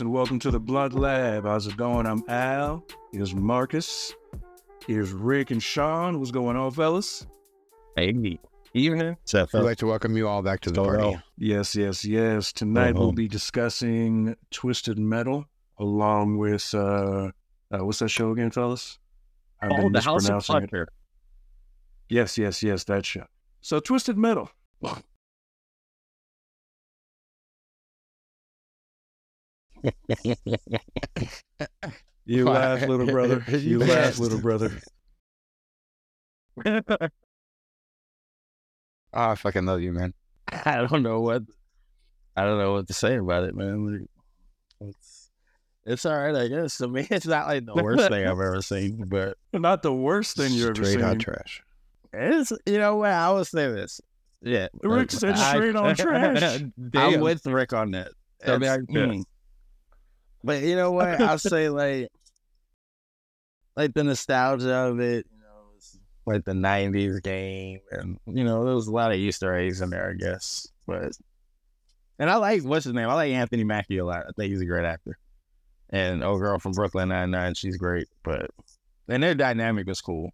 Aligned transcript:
Yes, 0.00 0.06
and 0.06 0.14
welcome 0.14 0.38
to 0.38 0.50
the 0.50 0.58
Blunt 0.58 0.94
Lab. 0.94 1.44
How's 1.44 1.66
it 1.66 1.76
going? 1.76 2.06
I'm 2.06 2.24
Al. 2.26 2.86
Here's 3.12 3.34
Marcus. 3.34 4.14
Here's 4.86 5.12
Rick 5.12 5.50
and 5.50 5.62
Sean. 5.62 6.18
What's 6.18 6.30
going 6.30 6.56
on, 6.56 6.70
fellas? 6.70 7.26
Hey, 7.96 8.08
evening. 8.08 8.38
I'd 9.52 9.62
like 9.62 9.76
to 9.76 9.86
welcome 9.86 10.16
you 10.16 10.26
all 10.26 10.40
back 10.40 10.60
to 10.60 10.70
the 10.70 10.82
party. 10.82 11.18
Yes, 11.36 11.76
yes, 11.76 12.02
yes. 12.02 12.50
Tonight 12.50 12.94
we'll 12.94 13.12
be 13.12 13.28
discussing 13.28 14.36
Twisted 14.50 14.98
Metal 14.98 15.44
along 15.78 16.38
with 16.38 16.74
uh, 16.74 17.30
uh 17.70 17.84
what's 17.84 17.98
that 17.98 18.08
show 18.08 18.30
again, 18.30 18.50
fellas? 18.50 18.98
I've 19.60 19.70
Oh, 19.72 19.90
the 19.90 20.00
House 20.00 20.26
of 20.26 20.34
mispronouncing 20.34 20.56
it. 20.56 20.70
Plunder. 20.70 20.88
Yes, 22.08 22.38
yes, 22.38 22.62
yes, 22.62 22.84
that 22.84 23.04
show. 23.04 23.26
So 23.60 23.80
Twisted 23.80 24.16
Metal. 24.16 24.50
You 32.26 32.44
laugh, 32.44 32.86
little 32.86 33.06
brother. 33.06 33.44
You 33.48 33.58
You 33.58 33.78
laugh, 33.80 34.18
little 34.18 34.40
brother. 34.40 34.70
Oh, 36.66 36.88
I 39.12 39.34
fucking 39.34 39.64
love 39.66 39.80
you, 39.80 39.92
man. 39.92 40.14
I 40.52 40.86
don't 40.86 41.02
know 41.02 41.20
what 41.20 41.42
I 42.36 42.44
don't 42.44 42.58
know 42.58 42.72
what 42.74 42.86
to 42.88 42.94
say 42.94 43.16
about 43.16 43.44
it, 43.44 43.54
man. 43.54 43.86
Like, 44.80 44.88
It's 44.90 45.30
it's 45.84 46.04
all 46.06 46.16
right, 46.16 46.34
I 46.34 46.48
guess. 46.48 46.76
To 46.78 46.88
me, 46.88 47.06
it's 47.10 47.26
not 47.26 47.46
like 47.46 47.64
the 47.66 47.74
worst 47.74 48.08
thing 48.08 48.24
I've 48.24 48.30
ever 48.32 48.60
seen, 48.62 49.04
but 49.08 49.36
Not 49.52 49.82
the 49.82 49.92
worst 49.92 50.36
thing 50.36 50.52
you've 50.52 50.66
ever 50.70 50.74
Straight 50.76 50.92
seen. 50.92 51.00
hot 51.00 51.18
trash. 51.18 51.62
it's 52.12 52.52
you 52.66 52.78
know 52.78 52.96
what 52.96 53.10
I 53.10 53.30
will 53.30 53.44
say 53.44 53.68
this. 53.72 54.00
Yeah, 54.42 54.68
Rick 54.82 55.10
said 55.10 55.34
I- 55.34 55.52
straight 55.54 55.76
on 55.76 55.94
trash. 55.96 56.62
I'm 56.94 57.20
with 57.20 57.44
Rick 57.46 57.72
on 57.72 57.90
that. 57.92 58.12
Tell 58.44 58.58
me 58.58 58.66
It's- 58.66 58.78
how 58.88 58.94
you 58.94 59.06
feel. 59.08 59.14
mm. 59.18 59.24
But 60.42 60.62
you 60.62 60.76
know 60.76 60.92
what? 60.92 61.20
I'll 61.20 61.38
say 61.38 61.68
like 61.68 62.08
like 63.76 63.94
the 63.94 64.04
nostalgia 64.04 64.74
of 64.74 65.00
it, 65.00 65.26
you 65.30 65.40
know, 65.40 65.70
it's 65.76 65.98
like 66.26 66.44
the 66.44 66.54
nineties 66.54 67.20
game 67.20 67.80
and 67.90 68.18
you 68.26 68.44
know, 68.44 68.64
there 68.64 68.74
was 68.74 68.86
a 68.86 68.92
lot 68.92 69.12
of 69.12 69.18
Easter 69.18 69.54
eggs 69.54 69.80
in 69.80 69.90
there, 69.90 70.10
I 70.10 70.14
guess. 70.14 70.66
But 70.86 71.12
and 72.18 72.30
I 72.30 72.36
like 72.36 72.62
what's 72.62 72.84
his 72.84 72.94
name? 72.94 73.08
I 73.08 73.14
like 73.14 73.32
Anthony 73.32 73.64
Mackie 73.64 73.98
a 73.98 74.04
lot. 74.04 74.24
I 74.28 74.30
think 74.36 74.50
he's 74.50 74.62
a 74.62 74.66
great 74.66 74.84
actor. 74.84 75.18
And 75.90 76.22
old 76.22 76.40
girl 76.40 76.58
from 76.58 76.72
Brooklyn 76.72 77.08
Nine 77.08 77.30
Nine, 77.30 77.54
she's 77.54 77.76
great. 77.76 78.08
But 78.22 78.50
and 79.08 79.22
their 79.22 79.34
dynamic 79.34 79.86
was 79.86 80.00
cool. 80.00 80.30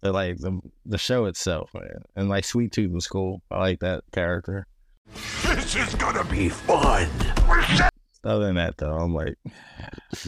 But 0.00 0.14
like 0.14 0.38
the 0.38 0.58
the 0.86 0.98
show 0.98 1.26
itself, 1.26 1.70
man. 1.74 2.02
And 2.16 2.28
like 2.28 2.44
Sweet 2.44 2.72
Tooth 2.72 2.92
was 2.92 3.06
cool. 3.06 3.42
I 3.50 3.58
like 3.58 3.80
that 3.80 4.02
character. 4.12 4.66
This 5.44 5.76
is 5.76 5.94
gonna 5.96 6.24
be 6.24 6.48
fun. 6.48 7.08
Other 8.24 8.46
than 8.46 8.56
that, 8.56 8.76
though, 8.76 8.96
I'm 8.96 9.14
like, 9.14 9.36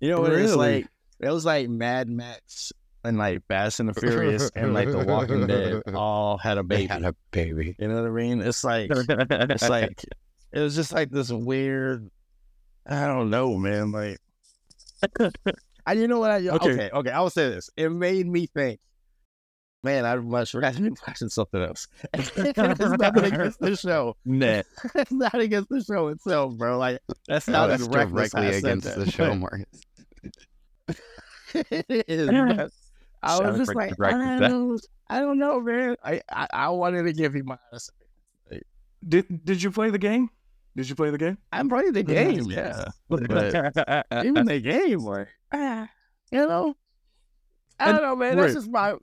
you 0.00 0.08
know 0.10 0.20
what? 0.20 0.32
It's 0.32 0.50
Really? 0.52 0.56
like 0.56 0.86
it 1.20 1.30
was 1.30 1.44
like 1.44 1.68
Mad 1.68 2.08
Max 2.08 2.72
and 3.04 3.16
like 3.18 3.46
Fast 3.46 3.80
and 3.80 3.88
the 3.88 3.94
Furious 3.94 4.50
and 4.56 4.74
like 4.74 4.90
The 4.90 5.04
Walking 5.04 5.46
Dead 5.46 5.82
all 5.94 6.38
had 6.38 6.58
a 6.58 6.62
They 6.62 6.76
baby. 6.78 6.86
had 6.86 7.04
a 7.04 7.14
baby. 7.30 7.76
You 7.78 7.88
know 7.88 8.02
what 8.02 8.08
I 8.10 8.12
mean? 8.12 8.40
It's 8.40 8.64
like 8.64 8.90
it's 8.92 9.68
like 9.68 10.04
it 10.52 10.60
was 10.60 10.74
just 10.74 10.92
like 10.92 11.10
this 11.10 11.30
weird. 11.30 12.10
I 12.86 13.06
don't 13.06 13.30
know, 13.30 13.56
man. 13.56 13.92
Like, 13.92 14.18
I 15.86 15.92
you 15.92 16.08
know 16.08 16.18
what 16.18 16.30
I 16.30 16.38
Okay. 16.48 16.70
okay 16.72 16.90
okay. 16.92 17.10
I 17.10 17.20
will 17.20 17.30
say 17.30 17.48
this. 17.50 17.70
It 17.76 17.90
made 17.90 18.26
me 18.26 18.46
think. 18.46 18.80
Man, 19.84 20.04
I'd 20.04 20.24
much 20.24 20.54
rather 20.54 20.80
be 20.80 20.90
watching 21.06 21.28
something 21.28 21.62
else. 21.62 21.86
it's 22.14 22.36
nothing 22.36 23.24
against 23.24 23.60
the 23.60 23.76
show. 23.76 24.16
Nah. 24.24 24.62
it's 24.94 25.12
not 25.12 25.34
against 25.36 25.68
the 25.68 25.82
show 25.82 26.08
itself, 26.08 26.56
bro. 26.56 26.78
Like 26.78 27.00
that's 27.26 27.46
No, 27.46 27.68
as 27.68 27.80
that's 27.80 27.88
directly 27.88 28.28
how 28.34 28.48
I 28.48 28.50
said 28.52 28.64
against 28.64 28.96
the 28.96 29.10
show, 29.10 29.34
Marcus. 29.34 29.66
it 31.54 32.04
is. 32.08 32.28
I 33.22 33.40
was 33.40 33.58
just 33.58 33.74
like 33.74 33.94
right 33.98 34.14
I 34.14 34.38
don't, 34.48 34.86
I 35.08 35.20
don't 35.20 35.38
know, 35.38 35.60
man. 35.60 35.96
I, 36.04 36.22
I, 36.30 36.46
I 36.52 36.68
wanted 36.70 37.04
to 37.04 37.12
give 37.12 37.34
you 37.34 37.44
my 37.44 37.58
honest. 37.70 37.92
Did 39.06 39.44
Did 39.44 39.62
you 39.62 39.70
play 39.70 39.90
the 39.90 39.98
game? 39.98 40.28
Did 40.76 40.88
you 40.88 40.94
play 40.94 41.10
the 41.10 41.18
game? 41.18 41.38
I'm 41.52 41.68
playing 41.68 41.92
the 41.92 42.02
game, 42.02 42.44
yeah. 42.50 42.84
But 43.08 43.22
even 43.22 44.46
the 44.46 44.60
game, 44.60 45.00
like, 45.00 45.28
ah, 45.52 45.88
you 46.30 46.46
know, 46.46 46.76
I 47.80 47.92
don't 47.92 48.02
know, 48.02 48.16
man. 48.16 48.36
Rick, 48.36 48.46
That's 48.46 48.54
just 48.54 48.70
my. 48.70 48.94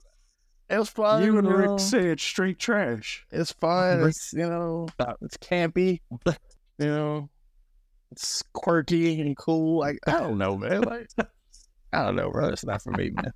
It 0.68 0.78
was 0.78 0.88
fun. 0.88 1.22
you 1.22 1.38
and 1.38 1.46
know? 1.48 1.54
Rick 1.54 1.80
said 1.80 2.18
straight 2.20 2.58
trash. 2.58 3.24
It's 3.30 3.52
fun. 3.52 4.02
It's 4.08 4.32
you 4.32 4.48
know, 4.48 4.88
it's 5.22 5.36
campy. 5.38 6.00
You 6.78 6.88
know, 6.88 7.30
it's 8.12 8.42
quirky 8.52 9.18
and 9.18 9.34
cool. 9.34 9.78
Like 9.80 9.98
I 10.06 10.12
don't 10.20 10.36
know, 10.36 10.58
man. 10.58 10.82
Like 10.82 11.08
I 11.90 12.04
don't 12.04 12.16
know, 12.16 12.30
bro. 12.30 12.48
It's 12.48 12.66
not 12.66 12.82
for 12.82 12.90
me, 12.90 13.08
man. 13.10 13.32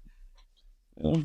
You 0.98 1.12
know? 1.12 1.24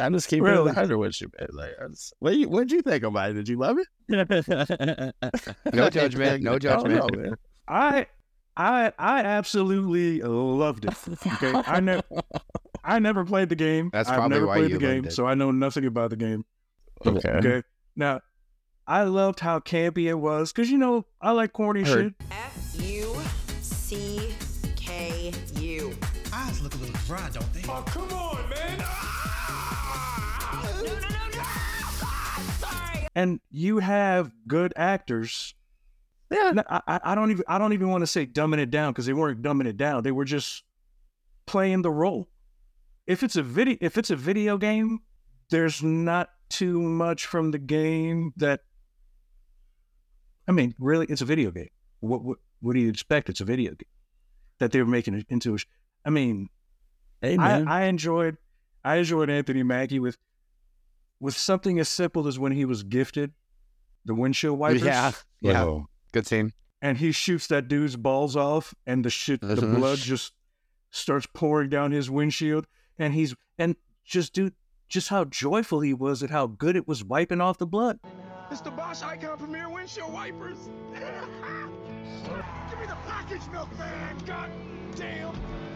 I 0.00 0.08
just 0.10 0.28
keeping 0.28 0.42
Really? 0.42 0.70
it 0.72 0.74
hundred 0.74 0.98
with 0.98 1.20
you, 1.20 1.30
man. 1.38 1.48
Like, 1.52 1.70
I 1.80 1.86
just, 1.86 2.14
what 2.18 2.34
you 2.34 2.48
what'd 2.48 2.72
you 2.72 2.82
think 2.82 3.04
about 3.04 3.30
it? 3.30 3.34
Did 3.34 3.48
you 3.48 3.58
love 3.58 3.76
it? 3.78 5.14
No 5.72 5.88
judgment. 5.88 6.42
No 6.42 6.54
I 6.54 6.58
don't 6.58 6.88
know, 6.88 6.98
judgment. 7.00 7.22
man. 7.22 7.34
I 7.68 8.06
I 8.56 8.92
I 8.98 9.20
absolutely 9.20 10.20
loved 10.22 10.84
it. 10.84 10.94
Okay, 11.34 11.52
I 11.64 11.78
never 11.78 12.02
I 12.88 12.98
never 12.98 13.24
played 13.24 13.48
the 13.50 13.54
game. 13.56 13.90
That's 13.92 14.08
I've 14.08 14.30
never 14.30 14.46
why 14.46 14.56
played 14.58 14.70
you 14.70 14.78
the 14.78 14.86
game, 14.86 15.04
it. 15.04 15.12
so 15.12 15.26
I 15.26 15.34
know 15.34 15.50
nothing 15.50 15.84
about 15.84 16.10
the 16.10 16.16
game. 16.16 16.44
Okay. 17.06 17.28
Okay, 17.28 17.62
now 17.94 18.20
I 18.86 19.02
loved 19.02 19.40
how 19.40 19.60
campy 19.60 20.04
it 20.08 20.14
was 20.14 20.52
because 20.52 20.70
you 20.70 20.78
know 20.78 21.04
I 21.20 21.32
like 21.32 21.52
corny 21.52 21.82
Heard. 21.84 22.14
shit. 22.18 22.28
F 22.30 22.74
U 22.80 23.14
C 23.60 24.30
K 24.74 25.32
U. 25.60 25.92
Eyes 26.32 26.60
look 26.62 26.74
a 26.74 26.78
little 26.78 26.96
dry, 27.06 27.28
don't 27.32 27.52
they? 27.52 27.60
Oh, 27.68 27.82
come 27.86 28.08
on, 28.10 28.48
man. 28.50 28.78
Ah! 28.80 30.72
No, 30.78 30.86
no, 30.86 30.92
no, 30.92 31.08
no! 33.02 33.08
And 33.14 33.40
you 33.50 33.78
have 33.80 34.32
good 34.46 34.72
actors. 34.76 35.54
Yeah. 36.30 36.52
I, 36.68 36.80
I- 36.86 37.00
I 37.04 37.14
don't 37.14 37.30
even 37.30 37.44
I 37.48 37.58
don't 37.58 37.72
even 37.74 37.88
want 37.90 38.02
to 38.02 38.06
say 38.06 38.26
dumbing 38.26 38.58
it 38.58 38.70
down 38.70 38.92
because 38.92 39.06
they 39.06 39.12
weren't 39.12 39.42
dumbing 39.42 39.66
it 39.66 39.76
down. 39.76 40.02
They 40.02 40.12
were 40.12 40.24
just 40.24 40.62
playing 41.46 41.82
the 41.82 41.90
role. 41.90 42.28
If 43.08 43.22
it's 43.22 43.34
a 43.36 43.42
video 43.42 43.76
if 43.80 43.98
it's 43.98 44.10
a 44.10 44.16
video 44.16 44.58
game, 44.58 45.00
there's 45.50 45.82
not 45.82 46.28
too 46.50 46.80
much 46.80 47.26
from 47.26 47.50
the 47.50 47.58
game 47.58 48.32
that 48.36 48.60
I 50.46 50.52
mean, 50.52 50.74
really, 50.78 51.06
it's 51.06 51.20
a 51.22 51.24
video 51.24 51.50
game. 51.50 51.70
What 52.00 52.22
what 52.22 52.38
what 52.60 52.74
do 52.74 52.80
you 52.80 52.90
expect? 52.90 53.28
It's 53.30 53.40
a 53.40 53.44
video 53.44 53.70
game 53.70 53.88
that 54.58 54.70
they're 54.72 54.84
making 54.86 55.14
it 55.14 55.26
into. 55.28 55.54
A 55.54 55.58
sh- 55.58 55.66
I 56.04 56.10
mean, 56.10 56.48
Hey 57.22 57.34
I, 57.34 57.36
man. 57.36 57.68
I 57.68 57.84
enjoyed 57.84 58.36
I 58.84 58.96
enjoyed 58.96 59.30
Anthony 59.30 59.62
Mackie 59.62 59.98
with 59.98 60.18
with 61.18 61.36
something 61.36 61.80
as 61.80 61.88
simple 61.88 62.28
as 62.28 62.38
when 62.38 62.52
he 62.52 62.64
was 62.64 62.82
gifted 62.82 63.32
the 64.04 64.14
windshield 64.14 64.58
wipers. 64.58 64.82
yeah. 64.82 65.12
Yeah. 65.40 65.64
Oh. 65.64 65.88
Good 66.12 66.26
scene. 66.26 66.52
And 66.80 66.96
he 66.98 67.12
shoots 67.12 67.48
that 67.48 67.68
dude's 67.68 67.96
balls 67.96 68.36
off 68.36 68.74
and 68.86 69.04
the 69.04 69.10
shit 69.10 69.40
the 69.40 69.56
blood 69.76 69.98
just 69.98 70.32
starts 70.90 71.26
pouring 71.34 71.68
down 71.70 71.90
his 71.90 72.10
windshield. 72.10 72.66
And 72.98 73.14
he's 73.14 73.34
and 73.58 73.76
just 74.04 74.32
do 74.32 74.50
just 74.88 75.08
how 75.08 75.24
joyful 75.24 75.80
he 75.80 75.92
was 75.94 76.22
at 76.22 76.30
how 76.30 76.46
good 76.46 76.76
it 76.76 76.88
was 76.88 77.04
wiping 77.04 77.40
off 77.40 77.58
the 77.58 77.66
blood. 77.66 77.98
It's 78.50 78.60
the 78.62 78.70
Bosch 78.70 79.02
Icon 79.02 79.36
Premier 79.38 79.68
windshield 79.68 80.12
wipers. 80.12 80.70
Give 80.94 82.78
me 82.80 82.86
the 82.86 82.96
package 83.06 83.46
milk, 83.52 83.76
man. 83.78 84.16
God 84.26 84.50
damn 84.96 85.34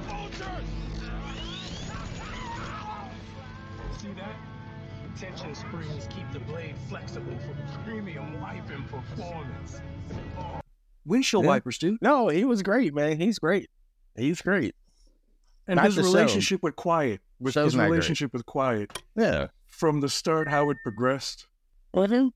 vultures. 0.09 0.65
See 3.99 4.09
that? 4.17 4.37
Tension 5.17 5.55
springs 5.55 6.09
keep 6.11 6.31
the 6.33 6.41
blade 6.41 6.75
flexible 6.89 7.37
for 7.47 7.85
premium 7.85 8.41
wiping 8.41 8.83
performance. 8.85 9.81
Windshield 11.05 11.45
Yeah. 11.45 11.51
wipers, 11.51 11.79
dude. 11.79 12.01
No, 12.01 12.29
he 12.29 12.45
was 12.45 12.63
great, 12.63 12.95
man. 12.95 13.21
He's 13.21 13.39
great. 13.39 13.69
He's 14.17 14.41
great. 14.41 14.75
And 15.69 15.77
Not 15.77 15.87
his 15.87 15.97
the 15.97 16.03
show. 16.03 16.09
relationship 16.13 16.63
with 16.63 16.77
Quiet. 16.77 17.21
With 17.41 17.55
Show's 17.55 17.67
his 17.67 17.75
not 17.77 17.83
great. 17.85 17.91
relationship 17.91 18.33
with 18.33 18.45
Quiet. 18.47 18.93
Yeah. 19.17 19.49
From 19.67 20.01
the 20.01 20.09
start, 20.09 20.49
how 20.49 20.71
it 20.71 20.77
progressed. 20.83 21.47
With 21.95 22.11
him? 22.11 22.33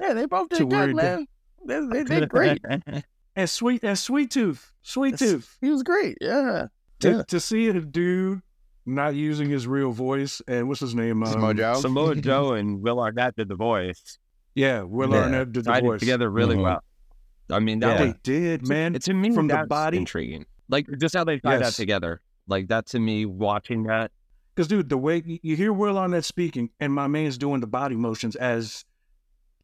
Yeah, 0.00 0.14
they 0.14 0.26
both 0.26 0.48
To 0.50 0.56
did 0.58 0.70
good, 0.70 0.94
man. 0.96 1.26
They, 1.66 1.80
they 1.86 2.04
did 2.04 2.28
great. 2.28 2.60
And 3.34 3.48
sweet 3.48 3.82
and 3.82 3.98
sweet 3.98 4.30
tooth. 4.30 4.72
Sweet 4.82 5.16
tooth. 5.16 5.56
He 5.62 5.70
was 5.70 5.82
great. 5.82 6.18
Yeah. 6.20 6.66
to, 7.00 7.10
Yeah. 7.10 7.22
to 7.28 7.40
see 7.40 7.68
a 7.68 7.80
dude 7.80 8.42
not 8.84 9.14
using 9.14 9.48
his 9.48 9.66
real 9.66 9.90
voice 9.90 10.42
and 10.46 10.68
what's 10.68 10.80
his 10.80 10.94
name? 10.94 11.22
Um, 11.22 11.32
Samoa 11.32 11.54
Joe. 11.54 11.74
Samoa 11.80 12.14
Joe 12.16 12.52
and 12.52 12.82
Will 12.82 13.00
Arnett 13.00 13.34
did 13.36 13.48
the 13.48 13.54
voice. 13.54 14.18
Yeah, 14.54 14.82
Will 14.82 15.12
Yeah. 15.12 15.22
Arnett 15.22 15.52
did 15.52 15.64
the 15.64 15.70
Tied 15.70 15.82
voice. 15.82 16.00
together 16.00 16.28
really 16.28 16.56
Mhm. 16.56 16.62
well. 16.64 16.84
I 17.50 17.58
mean, 17.60 17.80
that 17.80 17.98
They 18.00 18.14
did, 18.22 18.68
man. 18.68 18.92
to 18.94 19.14
me, 19.14 19.34
from 19.34 19.46
the 19.48 19.64
body- 19.66 19.96
intriguing. 19.96 20.44
Like 20.72 20.86
just 20.98 21.14
how 21.14 21.22
they 21.24 21.38
tied 21.38 21.60
Yes. 21.60 21.76
that 21.76 21.80
together. 21.82 22.20
Like 22.48 22.66
that 22.68 22.86
to 22.86 22.98
me, 22.98 23.24
watching 23.26 23.84
that. 23.84 24.10
Because 24.54 24.66
dude, 24.68 24.88
the 24.88 24.98
way 24.98 25.22
you- 25.24 25.38
you 25.42 25.54
hear 25.56 25.72
Will 25.72 25.96
on 25.96 26.10
that 26.10 26.24
speaking, 26.24 26.70
and 26.80 26.92
my 26.92 27.06
man's 27.06 27.38
doing 27.38 27.60
the 27.60 27.66
body 27.68 27.94
motions 27.94 28.34
as 28.34 28.84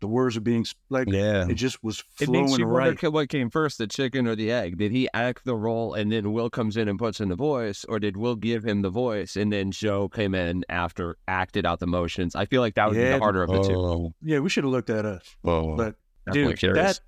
The 0.00 0.06
words 0.06 0.36
are 0.36 0.40
being 0.40 0.64
sp- 0.64 0.78
like 0.90 1.08
Yeah. 1.10 1.48
it 1.48 1.54
just 1.54 1.82
was 1.82 2.04
It 2.20 2.26
flowing 2.26 2.44
makes 2.46 2.56
you 2.58 2.66
right. 2.66 2.86
wonder 3.02 3.10
what 3.10 3.28
came 3.28 3.50
first, 3.50 3.78
the 3.78 3.88
chicken 3.88 4.28
or 4.28 4.36
the 4.36 4.48
egg. 4.52 4.78
Did 4.78 4.92
he 4.92 5.08
act 5.12 5.44
the 5.44 5.56
role 5.56 5.92
and 5.94 6.12
then 6.12 6.30
Will 6.32 6.48
comes 6.48 6.76
in 6.76 6.86
and 6.88 6.96
puts 6.96 7.18
in 7.20 7.28
the 7.30 7.34
voice, 7.34 7.84
or 7.88 7.98
did 7.98 8.16
Will 8.16 8.36
give 8.36 8.62
him 8.64 8.82
the 8.82 8.90
voice 8.90 9.34
and 9.34 9.52
then 9.52 9.72
Joe 9.72 10.08
came 10.08 10.36
in 10.36 10.64
after 10.68 11.16
acted 11.26 11.66
out 11.66 11.80
the 11.80 11.88
motions? 11.88 12.36
I 12.36 12.44
feel 12.44 12.60
like 12.60 12.76
that 12.76 12.86
would 12.90 12.94
be 12.96 13.02
the 13.02 13.18
harder 13.18 13.42
of 13.42 13.50
the 13.50 13.60
two. 13.64 13.74
Oh, 13.74 14.14
Yeah, 14.22 14.38
we 14.38 14.48
should 14.48 14.62
have 14.62 14.72
looked 14.72 14.88
at 14.88 15.04
us. 15.04 15.36
oh. 15.44 15.74
But 15.74 15.96
Definitely 16.26 16.52
dude, 16.52 16.58
curious. 16.60 16.98
that 16.98 17.00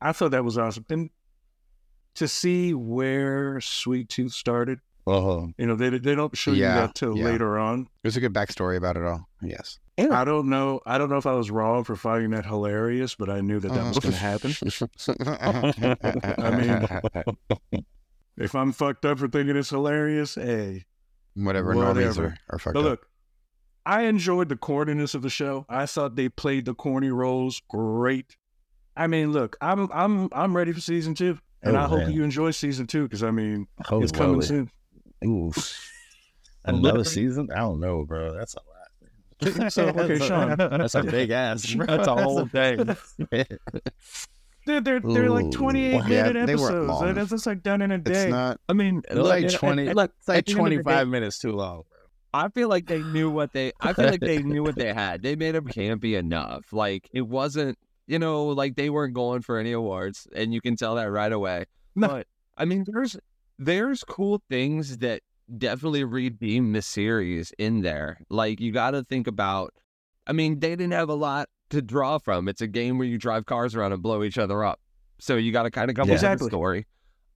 I 0.00 0.12
thought 0.12 0.30
that 0.30 0.42
was 0.42 0.56
awesome. 0.56 0.86
And 0.88 1.10
to 2.16 2.28
see 2.28 2.74
where 2.74 3.60
Sweet 3.60 4.08
Tooth 4.08 4.32
started, 4.32 4.80
oh. 5.06 5.48
you 5.58 5.66
know, 5.66 5.74
they 5.76 5.90
they 5.90 6.14
don't 6.14 6.36
show 6.36 6.52
Yeah, 6.52 6.74
you 6.74 6.80
that 6.86 6.94
till 6.94 7.16
yeah. 7.16 7.24
later 7.24 7.58
on. 7.58 7.88
There's 8.02 8.16
a 8.16 8.20
good 8.20 8.32
backstory 8.34 8.76
about 8.76 8.96
it 8.96 9.04
all. 9.04 9.28
Yes. 9.42 9.78
I 9.98 10.24
don't 10.26 10.50
know. 10.50 10.80
I 10.84 10.98
don't 10.98 11.08
know 11.08 11.16
if 11.16 11.24
I 11.24 11.32
was 11.32 11.50
wrong 11.50 11.82
for 11.84 11.96
finding 11.96 12.30
that 12.32 12.44
hilarious, 12.44 13.14
but 13.14 13.30
I 13.30 13.40
knew 13.40 13.58
that 13.60 13.72
that 13.72 13.86
was 13.88 13.98
going 13.98 14.12
to 14.12 14.18
happen. 14.18 14.52
I 16.38 16.50
mean, 17.72 17.84
if 18.36 18.54
I'm 18.54 18.72
fucked 18.72 19.04
up 19.06 19.18
for 19.18 19.28
thinking 19.28 19.56
it's 19.56 19.70
hilarious, 19.70 20.34
hey. 20.34 20.84
whatever, 21.34 21.74
Whatever. 21.74 22.24
are, 22.26 22.36
are 22.50 22.58
fucked 22.58 22.74
But 22.74 22.80
up. 22.80 22.84
look, 22.84 23.06
I 23.86 24.02
enjoyed 24.02 24.48
the 24.50 24.56
corniness 24.56 25.14
of 25.14 25.22
the 25.22 25.30
show. 25.30 25.64
I 25.68 25.86
thought 25.86 26.16
they 26.16 26.28
played 26.28 26.66
the 26.66 26.74
corny 26.74 27.10
roles 27.10 27.62
great. 27.68 28.36
I 28.96 29.06
mean, 29.06 29.32
look, 29.32 29.56
I'm 29.60 29.90
I'm 29.92 30.28
I'm 30.32 30.56
ready 30.56 30.72
for 30.72 30.80
season 30.80 31.14
two, 31.14 31.38
and 31.66 31.76
Oh, 31.76 31.80
I 31.80 31.86
hope 31.86 31.98
man. 32.00 32.12
you 32.12 32.22
enjoy 32.22 32.50
season 32.52 32.86
two 32.86 33.02
because 33.04 33.22
I 33.22 33.30
mean 33.30 33.66
Oh, 33.90 34.02
it's 34.02 34.12
coming 34.12 34.34
Lord. 34.34 34.44
soon. 34.44 34.70
Ooh. 35.24 35.52
Another 36.64 37.04
season? 37.04 37.48
I 37.54 37.58
don't 37.60 37.80
know, 37.80 38.04
bro. 38.04 38.34
That's 38.34 38.54
a 38.54 38.58
lot. 38.58 38.72
So 39.72 39.88
okay, 39.88 40.18
Sean, 40.18 40.56
That's 40.56 40.94
a 40.94 41.02
big 41.02 41.30
ass. 41.30 41.66
bro. 41.74 41.84
That's 41.86 42.08
a 42.08 42.14
whole 42.14 42.46
thing. 42.46 42.96
they're 44.66 44.80
they're, 44.80 45.00
they're 45.00 45.30
like 45.30 45.50
28 45.50 45.92
Yeah, 46.06 46.24
minute 46.24 46.46
they 46.46 46.54
weren't 46.54 46.74
episodes. 46.74 46.88
long. 46.88 47.14
That's 47.14 47.30
just 47.30 47.46
like 47.46 47.62
done 47.62 47.82
in 47.82 47.92
a 47.92 47.98
day. 47.98 48.10
It's 48.12 48.24
day. 48.24 48.30
not. 48.30 48.60
I 48.68 48.72
mean, 48.72 49.02
It's 49.06 49.14
look, 49.14 49.26
like 49.26 49.48
20 49.50 49.86
and 49.88 49.94
look, 49.94 50.12
It's 50.18 50.28
like 50.28 50.38
at 50.38 50.46
the 50.46 50.52
end 50.52 50.60
of 50.60 50.64
the 50.64 50.70
day, 50.76 50.82
25 50.82 51.08
minutes 51.08 51.38
too 51.38 51.52
long. 51.52 51.82
I 52.32 52.48
feel 52.48 52.68
like 52.68 52.86
they 52.86 53.02
knew 53.02 53.30
what 53.30 53.52
they. 53.52 53.72
I 53.80 53.92
feel 53.92 54.06
like 54.10 54.20
they 54.20 54.42
knew 54.42 54.62
what 54.62 54.76
they 54.76 54.92
had. 54.92 55.22
They 55.22 55.36
made 55.36 55.54
them 55.54 55.66
campy 55.66 56.18
enough. 56.18 56.72
Like 56.72 57.08
it 57.12 57.22
wasn't, 57.22 57.78
you 58.06 58.18
know, 58.18 58.46
like 58.46 58.76
they 58.76 58.90
weren't 58.90 59.14
going 59.14 59.42
for 59.42 59.58
any 59.58 59.72
awards, 59.72 60.26
and 60.34 60.52
you 60.54 60.60
can 60.60 60.76
tell 60.76 60.94
that 60.96 61.10
right 61.10 61.32
away. 61.32 61.64
No. 61.94 62.08
But 62.08 62.26
I 62.56 62.64
mean, 62.64 62.84
there's 62.86 63.16
there's 63.58 64.04
cool 64.04 64.42
things 64.50 64.98
that 64.98 65.22
definitely 65.58 66.04
redeem 66.04 66.72
the 66.72 66.82
series 66.82 67.52
in 67.58 67.82
there. 67.82 68.18
Like 68.30 68.60
you 68.60 68.72
got 68.72 68.92
to 68.92 69.02
think 69.04 69.26
about. 69.26 69.72
I 70.26 70.32
mean, 70.32 70.58
they 70.58 70.70
didn't 70.70 70.92
have 70.92 71.08
a 71.08 71.14
lot 71.14 71.48
to 71.70 71.80
draw 71.80 72.18
from. 72.18 72.48
It's 72.48 72.60
a 72.60 72.66
game 72.66 72.98
where 72.98 73.06
you 73.06 73.16
drive 73.18 73.46
cars 73.46 73.74
around 73.76 73.92
and 73.92 74.02
blow 74.02 74.22
each 74.24 74.38
other 74.38 74.64
up. 74.64 74.80
So 75.18 75.36
you 75.36 75.52
got 75.52 75.62
to 75.64 75.70
kind 75.70 75.88
of 75.88 75.96
come 75.96 76.08
Yeah. 76.08 76.14
up 76.14 76.20
with 76.20 76.22
Exactly. 76.32 76.46
a 76.46 76.50
story. 76.50 76.86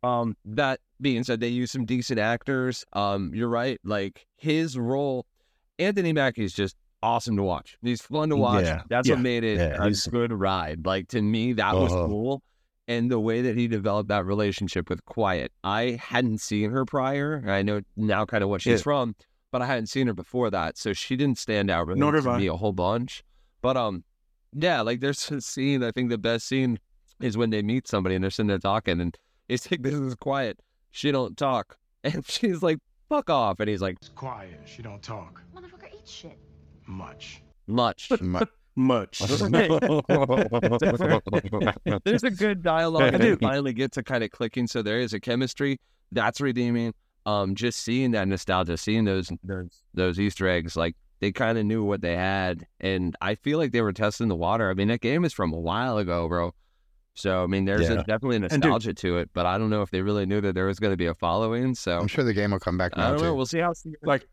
Um, 0.02 0.36
that 0.44 0.80
being 1.00 1.22
said, 1.24 1.40
they 1.40 1.48
use 1.48 1.70
some 1.70 1.84
decent 1.84 2.18
actors. 2.18 2.84
Um, 2.92 3.32
you're 3.34 3.48
right. 3.48 3.78
Like 3.84 4.26
his 4.36 4.76
role, 4.78 5.26
Anthony 5.78 6.12
Mackie 6.12 6.44
is 6.44 6.52
just 6.52 6.74
awesome 7.02 7.36
to 7.36 7.42
watch. 7.42 7.76
He's 7.82 8.00
fun 8.02 8.28
to 8.30 8.36
watch. 8.36 8.64
Yeah. 8.64 8.82
That's 8.88 9.08
Yeah. 9.08 9.14
what 9.14 9.22
made 9.22 9.44
it 9.44 9.58
Yeah, 9.58 9.76
a 9.82 9.84
he's- 9.84 10.06
good 10.06 10.32
ride. 10.32 10.84
Like 10.86 11.08
to 11.08 11.22
me, 11.22 11.52
that 11.54 11.74
was 11.74 11.92
Uh-huh. 11.92 12.06
cool. 12.06 12.42
And 12.88 13.10
the 13.10 13.20
way 13.20 13.40
that 13.42 13.56
he 13.56 13.68
developed 13.68 14.08
that 14.08 14.24
relationship 14.26 14.88
with 14.90 15.04
Quiet, 15.04 15.52
I 15.62 15.98
hadn't 16.02 16.38
seen 16.40 16.70
her 16.70 16.84
prior. 16.84 17.42
I 17.46 17.62
know 17.62 17.82
now 17.96 18.26
kind 18.26 18.42
of 18.42 18.50
what 18.50 18.62
she's 18.62 18.80
Yeah. 18.80 18.82
from, 18.84 19.14
but 19.52 19.62
I 19.62 19.66
hadn't 19.66 19.86
seen 19.86 20.08
her 20.08 20.12
before 20.14 20.50
that, 20.50 20.76
so 20.76 20.92
she 20.92 21.14
didn't 21.16 21.38
stand 21.38 21.70
out 21.70 21.86
really 21.86 22.00
Nor 22.00 22.12
to 22.12 22.28
I. 22.28 22.38
me 22.38 22.46
a 22.48 22.56
whole 22.56 22.72
bunch. 22.72 23.22
But 23.62 23.76
um, 23.76 24.02
yeah, 24.52 24.80
like 24.80 25.00
there's 25.00 25.30
a 25.30 25.40
scene. 25.40 25.84
I 25.84 25.92
think 25.92 26.10
the 26.10 26.18
best 26.18 26.48
scene 26.48 26.78
is 27.20 27.36
when 27.36 27.50
they 27.50 27.62
meet 27.62 27.86
somebody 27.86 28.14
and 28.16 28.24
they're 28.24 28.30
sitting 28.30 28.48
there 28.48 28.58
talking, 28.58 29.00
and 29.00 29.16
he's 29.48 29.70
like, 29.70 29.82
"This 29.82 29.94
is 29.94 30.14
quiet. 30.16 30.58
She 30.90 31.12
don't 31.12 31.36
talk," 31.36 31.76
and 32.04 32.26
she's 32.26 32.60
like, 32.62 32.78
"Fuck 33.08 33.30
off," 33.30 33.60
and 33.60 33.68
he's 33.68 33.82
like, 33.82 33.96
It's 34.00 34.08
quiet. 34.08 34.58
She 34.64 34.82
don't 34.82 35.02
talk 35.02 35.42
Motherfucker, 35.54 35.94
eat 35.94 36.08
shit. 36.08 36.38
Much. 36.90 37.42
"Much." 37.66 38.10
Mu- 38.20 38.40
Much. 38.76 39.18
There's 42.04 42.22
a 42.22 42.30
good 42.30 42.62
dialogue, 42.62 43.14
and 43.14 43.20
do. 43.20 43.36
they 43.36 43.46
finally 43.46 43.72
get 43.72 43.92
to 43.92 44.02
kind 44.02 44.24
of 44.24 44.30
clicking. 44.30 44.66
So 44.66 44.80
there 44.82 45.00
is 45.00 45.12
a 45.12 45.20
chemistry 45.20 45.78
that's 46.12 46.40
redeeming. 46.40 46.94
Um, 47.26 47.54
just 47.54 47.80
seeing 47.80 48.12
that 48.12 48.26
nostalgia, 48.28 48.76
seeing 48.76 49.04
those 49.04 49.30
those 49.44 49.82
those 49.92 50.18
Easter 50.18 50.48
eggs, 50.48 50.76
like 50.76 50.96
they 51.20 51.32
kind 51.32 51.58
of 51.58 51.66
knew 51.66 51.84
what 51.84 52.00
they 52.00 52.16
had, 52.16 52.66
and 52.80 53.14
I 53.20 53.34
feel 53.34 53.58
like 53.58 53.72
they 53.72 53.82
were 53.82 53.92
testing 53.92 54.28
the 54.28 54.36
water. 54.36 54.70
I 54.70 54.74
mean, 54.74 54.88
that 54.88 55.00
game 55.00 55.24
is 55.24 55.32
from 55.32 55.52
a 55.52 55.58
while 55.60 55.98
ago, 55.98 56.28
bro. 56.28 56.54
So 57.14 57.42
I 57.42 57.46
mean, 57.46 57.66
there's 57.66 57.88
a, 57.88 57.96
definitely 57.96 58.36
a 58.36 58.40
dude- 58.40 58.52
nostalgia 58.62 58.94
to 58.94 59.18
it, 59.18 59.30
but 59.34 59.44
I 59.44 59.58
don't 59.58 59.68
know 59.68 59.82
if 59.82 59.90
they 59.90 60.00
really 60.00 60.24
knew 60.26 60.40
that 60.40 60.54
there 60.54 60.66
was 60.66 60.78
going 60.78 60.92
to 60.92 60.96
be 60.96 61.06
a 61.06 61.14
following. 61.14 61.74
So 61.74 61.98
I'm 61.98 62.06
sure 62.06 62.24
the 62.24 62.32
game 62.32 62.52
will 62.52 62.60
come 62.60 62.78
back 62.78 62.92
I 62.96 63.00
now 63.02 63.10
don't 63.10 63.22
know. 63.22 63.34
We'll 63.34 63.46
see 63.46 63.58
how. 63.58 63.74
like 64.02 64.26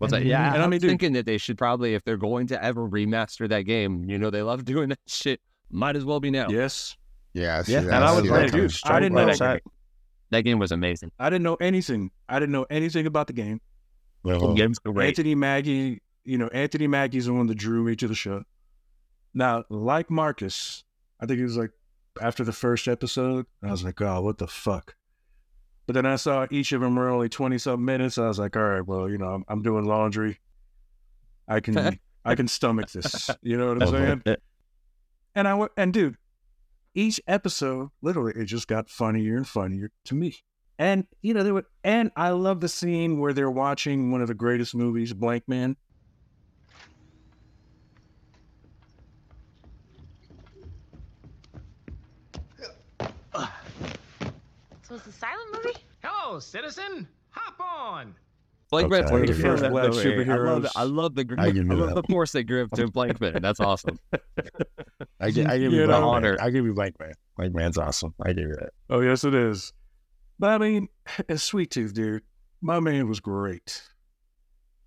What's 0.00 0.12
that? 0.12 0.24
Yeah, 0.24 0.46
And 0.46 0.54
and 0.54 0.62
I 0.62 0.64
I'm 0.64 0.70
mean, 0.70 0.80
dude- 0.80 0.90
thinking 0.90 1.12
that 1.12 1.24
they 1.26 1.38
should 1.38 1.56
probably, 1.56 1.94
if 1.94 2.02
they're 2.04 2.16
going 2.16 2.48
to 2.48 2.62
ever 2.62 2.88
remaster 2.88 3.48
that 3.48 3.62
game, 3.62 4.04
you 4.10 4.18
know, 4.18 4.30
they 4.30 4.42
love 4.42 4.64
doing 4.74 4.88
that 4.90 4.98
shit. 5.06 5.40
Might 5.70 5.94
as 5.94 6.04
well 6.04 6.18
be 6.20 6.30
now. 6.30 6.48
yes, 6.48 6.96
yeah, 7.32 7.58
I 7.58 7.62
see 7.62 7.72
Yeah, 7.74 7.80
that. 7.82 7.94
and 7.94 8.04
I 8.04 8.12
was 8.12 8.24
see 8.24 8.30
like, 8.30 8.50
that 8.50 8.52
dude. 8.56 8.74
I 8.84 8.98
didn't 8.98 9.14
Right, 9.16 9.26
know. 9.28 9.32
that 9.34 9.62
game- 9.62 9.72
That 10.30 10.40
game 10.42 10.58
was 10.58 10.72
amazing. 10.72 11.12
I 11.18 11.30
didn't 11.30 11.44
know 11.44 11.56
anything. 11.60 12.10
I 12.28 12.40
didn't 12.40 12.52
know 12.52 12.66
anything 12.70 13.06
about 13.06 13.28
the 13.28 13.32
game. 13.34 13.60
Oh. 14.24 14.54
game's 14.54 14.78
great. 14.80 15.08
Anthony 15.08 15.34
Mackie, 15.34 16.02
you 16.24 16.38
know, 16.38 16.48
Anthony 16.48 16.86
Mackie's 16.86 17.26
the 17.26 17.32
one 17.32 17.46
that 17.46 17.54
drew 17.56 17.82
me 17.84 17.94
to 17.96 18.08
the 18.08 18.14
show. 18.14 18.42
Now, 19.32 19.64
like 19.70 20.10
Marcus, 20.10 20.82
I 21.20 21.26
think 21.26 21.38
it 21.40 21.44
was 21.44 21.56
like 21.56 21.70
after 22.20 22.42
the 22.44 22.52
first 22.52 22.88
episode, 22.88 23.46
I 23.62 23.70
was 23.70 23.84
like, 23.84 24.00
oh, 24.00 24.20
what 24.22 24.38
the 24.38 24.46
fuck? 24.48 24.94
But 25.90 25.94
then 25.94 26.06
I 26.06 26.14
saw 26.14 26.46
each 26.52 26.70
of 26.70 26.82
them 26.82 26.94
were 26.94 27.08
only 27.08 27.28
20 27.28 27.58
something 27.58 27.84
minutes. 27.84 28.16
I 28.16 28.28
was 28.28 28.38
like, 28.38 28.54
all 28.54 28.62
right, 28.62 28.86
well, 28.86 29.10
you 29.10 29.18
know, 29.18 29.26
I'm, 29.26 29.44
I'm 29.48 29.60
doing 29.60 29.86
laundry. 29.86 30.38
I 31.48 31.58
can, 31.58 31.98
I 32.24 32.36
can 32.36 32.46
stomach 32.46 32.92
this. 32.92 33.28
You 33.42 33.56
know 33.58 33.74
what 33.74 33.82
I'm 33.82 33.88
saying? 33.88 34.36
And 35.34 35.48
I 35.48 35.54
went, 35.54 35.72
and 35.76 35.92
dude, 35.92 36.14
each 36.94 37.20
episode, 37.26 37.88
literally, 38.02 38.34
it 38.36 38.44
just 38.44 38.68
got 38.68 38.88
funnier 38.88 39.36
and 39.36 39.48
funnier 39.48 39.90
to 40.04 40.14
me. 40.14 40.36
And 40.78 41.08
you 41.22 41.34
know, 41.34 41.42
they 41.42 41.50
were, 41.50 41.66
and 41.82 42.12
I 42.14 42.30
love 42.30 42.60
the 42.60 42.68
scene 42.68 43.18
where 43.18 43.32
they're 43.32 43.50
watching 43.50 44.12
one 44.12 44.22
of 44.22 44.28
the 44.28 44.34
greatest 44.34 44.76
movies, 44.76 45.12
Blankman. 45.12 45.74
So 54.90 54.96
it's 54.96 55.06
a 55.06 55.12
silent 55.12 55.52
movie? 55.54 55.76
Hello, 56.02 56.40
citizen. 56.40 57.06
Hop 57.30 57.60
on. 57.60 58.12
Blankman, 58.72 59.02
Okay. 59.04 59.12
One 59.12 59.24
the 59.26 59.34
first 59.34 59.62
black 59.70 59.84
I 60.28 60.36
love. 60.36 60.66
I 60.74 60.82
love 60.82 61.14
the 61.14 61.24
ah, 61.38 61.42
I 61.42 61.50
give 61.52 61.70
I 61.70 61.74
you 61.74 61.80
love 61.80 61.94
that. 61.94 62.02
the 62.06 62.12
force 62.12 62.32
they 62.32 62.42
give 62.42 62.70
to 62.72 62.88
Blankman. 62.88 63.40
That's 63.40 63.60
awesome. 63.60 64.00
I, 65.20 65.30
gi- 65.30 65.46
I 65.46 65.58
give 65.58 65.70
You 65.72 65.82
you 65.82 65.86
know, 65.86 66.00
Blank 66.00 66.02
Man. 66.02 66.32
honor. 66.32 66.36
I 66.40 66.50
give 66.50 66.64
you 66.64 66.74
Blankman. 66.74 67.12
Blank 67.36 67.54
Man's 67.54 67.78
awesome. 67.78 68.14
I 68.20 68.32
give 68.32 68.48
you 68.48 68.56
that. 68.56 68.70
Oh 68.90 68.98
yes, 69.00 69.22
it 69.22 69.32
is. 69.32 69.72
But 70.40 70.50
I 70.50 70.58
mean, 70.58 70.88
it's 71.28 71.44
Sweet 71.44 71.70
Tooth, 71.70 71.94
dude. 71.94 72.24
My 72.60 72.80
man 72.80 73.08
was 73.08 73.20
great. 73.20 73.82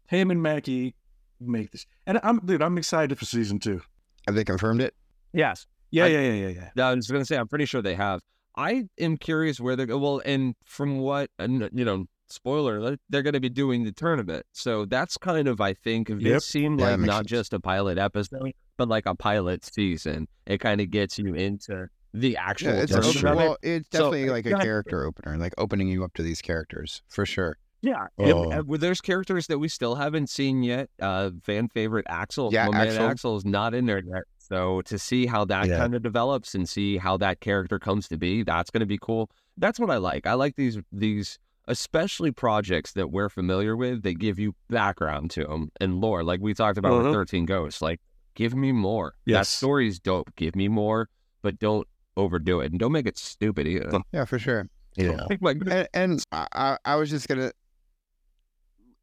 Him 0.08 0.32
and 0.32 0.44
Mackie 0.44 0.96
make 1.40 1.72
this, 1.72 1.86
and 2.06 2.20
I'm 2.24 2.40
dude. 2.46 2.62
I'm 2.62 2.78
excited 2.78 3.18
for 3.18 3.24
season 3.24 3.58
two. 3.58 3.82
Have 4.28 4.36
they 4.36 4.44
confirmed 4.44 4.82
it? 4.82 4.96
Yes. 5.32 5.66
Yeah, 5.92 6.06
I- 6.06 6.08
yeah, 6.08 6.20
yeah, 6.22 6.48
yeah, 6.50 6.70
yeah. 6.76 6.90
I 6.90 6.94
was 6.94 7.08
going 7.08 7.22
to 7.22 7.26
say, 7.26 7.38
I'm 7.38 7.48
pretty 7.48 7.66
sure 7.66 7.82
they 7.82 7.96
have. 7.96 8.20
I 8.56 8.84
am 9.00 9.18
curious 9.18 9.60
where 9.60 9.76
they're 9.76 9.86
going. 9.86 10.02
well, 10.02 10.22
and 10.26 10.56
from 10.66 11.00
what 11.00 11.30
and 11.40 11.70
you 11.74 11.86
know, 11.86 12.06
spoiler, 12.28 12.98
they're 13.10 13.22
going 13.22 13.34
to 13.34 13.40
be 13.40 13.50
doing 13.50 13.84
the 13.84 13.92
tournament. 13.92 14.46
So 14.54 14.86
that's 14.86 15.18
kind 15.18 15.48
of, 15.48 15.62
I 15.62 15.74
think, 15.74 16.10
if 16.10 16.20
Yep. 16.22 16.38
it 16.38 16.42
seemed 16.44 16.80
Yeah, 16.80 16.92
like 16.92 17.00
not 17.02 17.16
sense. 17.18 17.28
just 17.30 17.54
a 17.54 17.60
pilot 17.60 17.98
episode, 17.98 18.54
but 18.78 18.88
like 18.88 19.06
a 19.06 19.16
pilot 19.16 19.64
season. 19.66 20.28
It 20.46 20.60
kind 20.60 20.82
of 20.82 20.90
gets 20.90 21.18
you 21.20 21.34
into 21.36 21.88
the 22.14 22.38
actual 22.38 22.70
Yeah, 22.74 22.82
it's, 22.84 22.92
it's- 22.92 23.14
tournament. 23.14 23.38
well, 23.50 23.58
it's 23.62 23.88
So, 23.92 24.12
definitely 24.12 24.30
like 24.30 24.46
a 24.46 24.58
character 24.64 25.04
opener, 25.06 25.38
like 25.38 25.54
opening 25.58 25.88
you 25.88 26.04
up 26.04 26.14
to 26.16 26.24
these 26.24 26.42
characters 26.42 27.02
for 27.10 27.26
sure. 27.26 27.58
Yeah, 27.82 28.08
Oh. 28.18 28.50
uh, 28.52 28.64
well, 28.66 28.80
there's 28.80 29.02
characters 29.02 29.48
that 29.48 29.60
we 29.60 29.68
still 29.68 29.96
haven't 29.96 30.30
seen 30.30 30.64
yet. 30.64 30.90
Uh, 31.02 31.32
fan 31.44 31.68
favorite 31.68 32.06
Axel, 32.08 32.50
Yeah, 32.54 32.70
Axel. 32.74 33.04
Axel's 33.10 33.44
not 33.46 33.74
in 33.74 33.88
there 33.88 33.98
yet. 34.02 34.24
So 34.54 34.82
to 34.84 35.00
see 35.00 35.26
how 35.26 35.46
that 35.46 35.68
Yeah. 35.68 35.78
kind 35.78 35.96
of 35.96 36.04
develops 36.04 36.54
and 36.54 36.70
see 36.70 36.98
how 36.98 37.18
that 37.18 37.40
character 37.40 37.80
comes 37.80 38.08
to 38.10 38.18
be, 38.18 38.44
that's 38.44 38.70
going 38.70 38.82
to 38.82 38.86
be 38.86 39.00
cool. 39.02 39.30
That's 39.58 39.80
what 39.80 39.90
I 39.90 39.98
like. 39.98 40.28
I 40.28 40.34
like 40.34 40.56
these 40.56 40.78
these 40.92 41.40
especially 41.68 42.30
projects 42.32 42.92
that 42.94 43.10
we're 43.10 43.30
familiar 43.30 43.76
with. 43.76 44.04
They 44.04 44.14
give 44.14 44.38
you 44.38 44.54
background 44.70 45.32
to 45.32 45.46
them 45.46 45.72
and 45.82 46.00
lore, 46.02 46.24
like 46.24 46.40
we 46.42 46.54
talked 46.54 46.78
about 46.78 46.92
Mhm. 46.92 47.04
with 47.06 47.14
Thirteen 47.14 47.46
Ghosts. 47.46 47.82
Like, 47.82 48.00
give 48.36 48.54
me 48.54 48.72
more. 48.72 49.14
That 49.26 49.32
Yes. 49.32 49.50
story's 49.50 49.98
dope. 50.00 50.36
Give 50.36 50.56
me 50.56 50.68
more, 50.68 51.10
but 51.42 51.58
don't 51.60 51.88
overdo 52.16 52.60
it 52.60 52.70
and 52.72 52.80
don't 52.80 52.92
make 52.92 53.08
it 53.08 53.18
stupid 53.18 53.66
either. 53.68 54.02
Yeah, 54.12 54.26
for 54.26 54.38
sure. 54.38 54.70
Yeah. 54.96 55.26
Like, 55.42 55.58
And, 55.66 55.88
and 55.96 56.24
I, 56.32 56.48
I- 56.54 56.78
I 56.86 56.96
was 56.98 57.10
just 57.10 57.28
gonna 57.28 57.52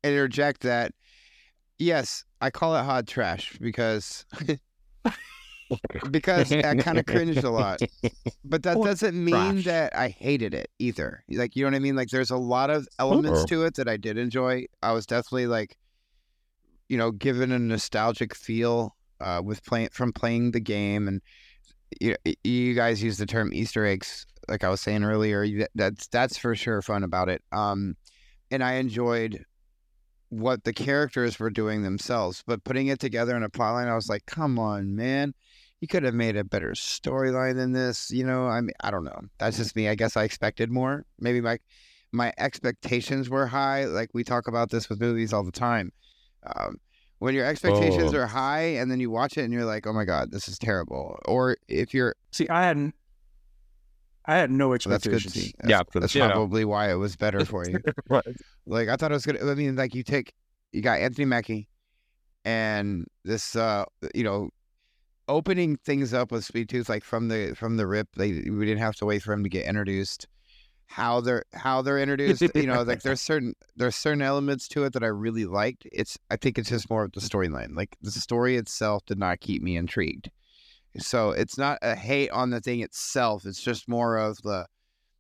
interject 0.05 0.61
that. 0.63 0.93
Yes, 1.79 2.25
I 2.41 2.51
call 2.51 2.77
it 2.77 2.85
hot 2.85 3.07
trash 3.09 3.57
because 3.61 4.25
because 6.11 6.53
I 6.53 6.75
kind 6.77 6.99
of 6.99 7.07
cringed 7.07 7.45
a 7.45 7.51
lot. 7.51 7.81
But 8.45 8.63
that 8.65 8.77
doesn't 8.77 9.15
mean 9.23 9.63
trash. 9.63 9.65
that 9.65 9.97
I 9.97 10.09
hated 10.09 10.55
it 10.55 10.71
either. 10.79 11.25
Like 11.29 11.57
you 11.57 11.65
know 11.65 11.71
what 11.71 11.77
I 11.77 11.81
mean? 11.81 11.97
Like 11.97 12.09
there's 12.09 12.31
a 12.31 12.37
lot 12.37 12.71
of 12.71 12.89
elements 12.99 13.45
to 13.47 13.65
it 13.65 13.75
that 13.77 13.89
I 13.89 13.97
did 13.97 14.19
enjoy. 14.19 14.67
I 14.83 14.93
was 14.93 15.07
definitely 15.07 15.47
like, 15.47 15.77
you 16.89 16.97
know, 16.97 17.11
given 17.11 17.53
a 17.53 17.59
nostalgic 17.59 18.35
feel 18.35 18.97
uh, 19.21 19.41
with 19.45 19.65
playing 19.65 19.91
from 19.93 20.13
playing 20.13 20.53
the 20.53 20.61
game, 20.61 21.09
and 21.09 21.21
you, 22.01 22.17
you 22.45 22.75
guys 22.75 23.03
use 23.03 23.19
the 23.19 23.27
term 23.27 23.53
Easter 23.53 23.85
eggs, 23.87 24.27
like 24.49 24.65
I 24.65 24.69
was 24.69 24.81
saying 24.81 25.05
earlier. 25.05 25.67
That's 25.75 26.07
that's 26.09 26.39
for 26.39 26.55
sure 26.55 26.83
fun 26.83 27.05
about 27.05 27.29
it. 27.29 27.43
Um, 27.53 27.97
and 28.51 28.65
I 28.65 28.75
enjoyed 28.75 29.45
what 30.31 30.63
the 30.63 30.73
characters 30.73 31.39
were 31.41 31.51
doing 31.51 31.83
themselves, 31.83 32.45
but 32.47 32.63
putting 32.63 32.87
it 32.87 33.01
together 33.01 33.37
in 33.37 33.43
a 33.43 33.51
plotline, 33.51 33.89
I 33.89 33.97
was 33.97 34.09
like, 34.09 34.27
come 34.27 34.59
on, 34.59 34.95
man 34.95 35.35
you 35.81 35.89
could 35.89 36.03
have 36.03 36.15
made 36.15 36.37
a 36.37 36.45
better 36.45 36.73
storyline 36.73 37.57
than 37.57 37.73
this. 37.73 38.11
You 38.11 38.25
know, 38.25 38.47
I 38.47 38.61
mean, 38.61 38.75
I 38.81 38.91
don't 38.91 39.05
know. 39.05 39.21
That's 39.39 39.57
just 39.57 39.75
me. 39.77 39.89
I 39.89 39.95
guess 39.95 40.17
I 40.17 40.25
expected 40.25 40.71
more. 40.71 41.05
Maybe 41.19 41.41
my 41.41 41.59
my 42.13 42.33
expectations 42.39 43.31
were 43.31 43.47
high. 43.47 43.85
Like 43.85 44.11
we 44.13 44.25
talk 44.25 44.49
about 44.49 44.71
this 44.71 44.89
with 44.89 45.01
movies 45.01 45.33
all 45.33 45.45
the 45.45 45.53
time. 45.53 45.93
Um, 46.57 46.77
when 47.19 47.35
your 47.35 47.45
expectations 47.47 48.15
Oh. 48.15 48.19
are 48.19 48.27
high 48.27 48.63
and 48.79 48.91
then 48.91 48.99
you 48.99 49.11
watch 49.11 49.37
it 49.37 49.43
and 49.43 49.53
you're 49.53 49.65
like, 49.67 49.87
oh 49.87 49.93
my 49.93 50.05
god, 50.05 50.31
this 50.33 50.49
is 50.49 50.59
terrible. 50.59 51.19
Or 51.27 51.57
if 51.69 51.93
you're, 51.95 52.15
See, 52.33 52.49
I 52.49 52.63
hadn't. 52.65 52.95
I 54.27 54.37
had 54.37 54.51
no 54.51 54.69
well, 54.69 54.79
that's 54.79 54.85
good. 54.87 54.95
expectations. 54.97 55.33
To 55.35 55.41
see. 55.41 55.55
Yeah, 55.67 55.79
That's, 55.79 55.91
that's 55.95 56.15
you 56.15 56.21
know. 56.21 56.29
probably 56.31 56.65
why 56.65 56.91
it 56.91 56.95
was 56.95 57.17
better 57.17 57.45
for 57.45 57.69
you. 57.69 57.79
Right. 58.09 58.25
Like 58.67 58.89
I 58.89 58.97
thought 58.97 59.11
it 59.11 59.15
was 59.15 59.27
gonna. 59.27 59.51
I 59.51 59.55
mean, 59.55 59.77
like 59.77 59.95
you 59.95 60.03
take, 60.03 60.33
you 60.73 60.83
got 60.83 61.01
Anthony 61.01 61.25
Mackie, 61.25 61.69
and 62.45 63.07
this, 63.25 63.57
uh, 63.57 63.85
you 64.15 64.23
know, 64.25 64.51
opening 65.31 65.77
things 65.77 66.13
up 66.13 66.33
with 66.33 66.45
Sweet 66.45 66.69
Tooth, 66.69 66.89
like 66.89 67.05
from 67.05 67.29
the 67.29 67.55
from 67.55 67.77
the 67.77 67.87
rip. 67.87 68.09
They 68.17 68.33
we 68.33 68.67
didn't 68.67 68.79
have 68.79 68.97
to 68.97 69.07
wait 69.07 69.23
for 69.23 69.33
him 69.33 69.45
to 69.45 69.49
get 69.49 69.67
introduced. 69.67 70.27
How 70.87 71.21
they're 71.21 71.45
how 71.55 71.83
they're 71.83 72.01
introduced, 72.01 72.43
you 72.55 72.67
know, 72.67 72.83
like 72.83 73.03
there's 73.03 73.23
certain 73.23 73.55
there's 73.77 73.95
certain 73.95 74.23
elements 74.23 74.67
to 74.69 74.85
it 74.85 74.93
that 74.95 75.05
I 75.05 75.07
really 75.07 75.45
liked. 75.45 75.87
It's 75.93 76.19
I 76.31 76.37
think 76.37 76.59
it's 76.59 76.69
just 76.69 76.91
more 76.91 77.05
of 77.05 77.13
the 77.13 77.21
storyline. 77.21 77.77
Like 77.77 77.97
the 78.03 78.11
story 78.11 78.57
itself 78.57 79.05
did 79.07 79.19
not 79.19 79.41
keep 79.41 79.63
me 79.63 79.77
intrigued. 79.77 80.31
So 80.99 81.31
it's 81.31 81.57
not 81.57 81.79
a 81.81 81.95
hate 81.95 82.31
on 82.31 82.51
the 82.51 82.61
thing 82.61 82.81
itself. 82.81 83.47
It's 83.47 83.63
just 83.63 83.89
more 83.89 84.17
of 84.17 84.43
the 84.43 84.67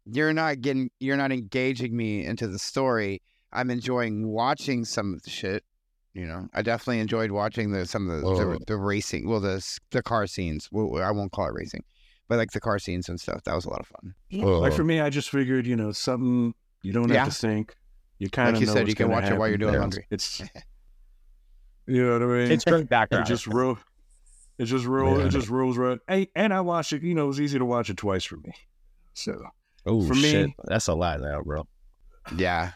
you're 0.06 0.32
not 0.32 0.60
getting 0.60 0.90
you're 0.98 1.16
not 1.16 1.30
engaging 1.30 1.96
me 1.96 2.24
into 2.24 2.48
the 2.48 2.58
story. 2.58 3.22
I'm 3.52 3.70
enjoying 3.70 4.26
watching 4.28 4.84
some 4.84 5.14
of 5.14 5.22
the 5.22 5.30
shit. 5.30 5.64
You 6.14 6.26
know, 6.26 6.48
I 6.54 6.62
definitely 6.62 6.98
enjoyed 7.00 7.30
watching 7.30 7.70
the 7.70 7.86
some 7.86 8.10
of 8.10 8.20
the 8.20 8.28
the, 8.58 8.58
the 8.66 8.76
racing. 8.76 9.28
Well, 9.28 9.40
the 9.40 9.64
the 9.92 10.02
car 10.02 10.26
scenes. 10.26 10.68
Well, 10.72 11.02
I 11.02 11.10
won't 11.12 11.30
call 11.32 11.46
it 11.46 11.54
racing, 11.54 11.84
but 12.28 12.36
like 12.38 12.50
the 12.50 12.60
car 12.60 12.78
scenes 12.80 13.08
and 13.08 13.20
stuff. 13.20 13.44
That 13.44 13.54
was 13.54 13.64
a 13.64 13.70
lot 13.70 13.80
of 13.80 13.86
fun. 13.86 14.14
Like 14.32 14.72
for 14.72 14.82
me, 14.84 15.00
I 15.00 15.08
just 15.10 15.30
figured, 15.30 15.66
you 15.66 15.76
know, 15.76 15.92
something 15.92 16.52
you 16.82 16.92
don't 16.92 17.08
Yeah. 17.10 17.24
have 17.24 17.32
to 17.32 17.38
think. 17.38 17.76
You 18.18 18.28
kind 18.28 18.48
of 18.48 18.54
like 18.54 18.60
you 18.62 18.66
know 18.66 18.72
said, 18.74 18.88
you 18.88 18.94
can 18.94 19.06
gonna 19.08 19.20
watch 19.20 19.30
it 19.30 19.38
while 19.38 19.48
you're 19.48 19.56
doing 19.56 19.74
Yeah. 19.74 19.80
laundry. 19.80 20.06
It's, 20.10 20.40
you 21.86 22.04
know 22.04 22.12
what 22.14 22.22
I 22.22 22.26
mean. 22.26 22.50
It's 22.52 22.64
great 22.64 22.88
background. 22.88 23.26
it 23.26 23.28
just 23.28 23.46
roll. 23.46 23.78
It 24.58 24.64
just 24.66 24.84
roll. 24.86 25.18
Yeah. 25.18 25.26
It 25.26 25.30
just 25.30 25.48
rolls 25.48 25.78
right. 25.78 25.98
Hey, 26.06 26.28
and 26.34 26.52
I 26.52 26.60
watched 26.60 26.92
it. 26.92 27.02
You 27.02 27.14
know, 27.14 27.24
it 27.24 27.28
was 27.28 27.40
easy 27.40 27.58
to 27.58 27.64
watch 27.64 27.88
it 27.88 27.96
twice 27.96 28.24
for 28.24 28.36
me. 28.36 28.52
So 29.14 29.40
Oh 29.86 30.06
For 30.06 30.14
me- 30.14 30.54
that's 30.64 30.88
a 30.88 30.94
lot 30.94 31.20
now, 31.20 31.40
bro. 31.42 31.66
Yeah, 32.36 32.72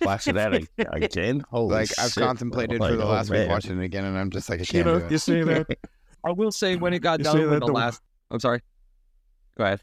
Watching 0.00 0.34
that 0.34 0.54
ag- 0.54 0.68
again. 0.78 1.44
Holy 1.50 1.74
like 1.74 1.90
I've 1.98 2.12
shit, 2.12 2.22
contemplated 2.22 2.78
bro. 2.78 2.88
for 2.90 2.96
the 2.96 3.04
oh, 3.04 3.08
last 3.08 3.30
week 3.30 3.48
watching 3.48 3.80
it 3.80 3.84
again, 3.84 4.04
and 4.04 4.16
I'm 4.18 4.30
just 4.30 4.48
like, 4.48 4.60
I 4.60 4.64
can't 4.64 4.86
know, 4.86 4.98
do 5.00 5.06
it. 5.06 5.10
you 5.12 5.18
see 5.18 5.42
that. 5.42 5.66
I 6.24 6.32
will 6.32 6.52
say 6.52 6.76
when 6.76 6.92
it 6.92 7.00
got 7.00 7.20
You 7.20 7.24
done 7.24 7.38
with 7.50 7.60
the 7.60 7.66
the- 7.66 7.72
last. 7.72 8.00
I'm 8.30 8.40
sorry. 8.40 8.60
Go 9.56 9.64
ahead. 9.64 9.82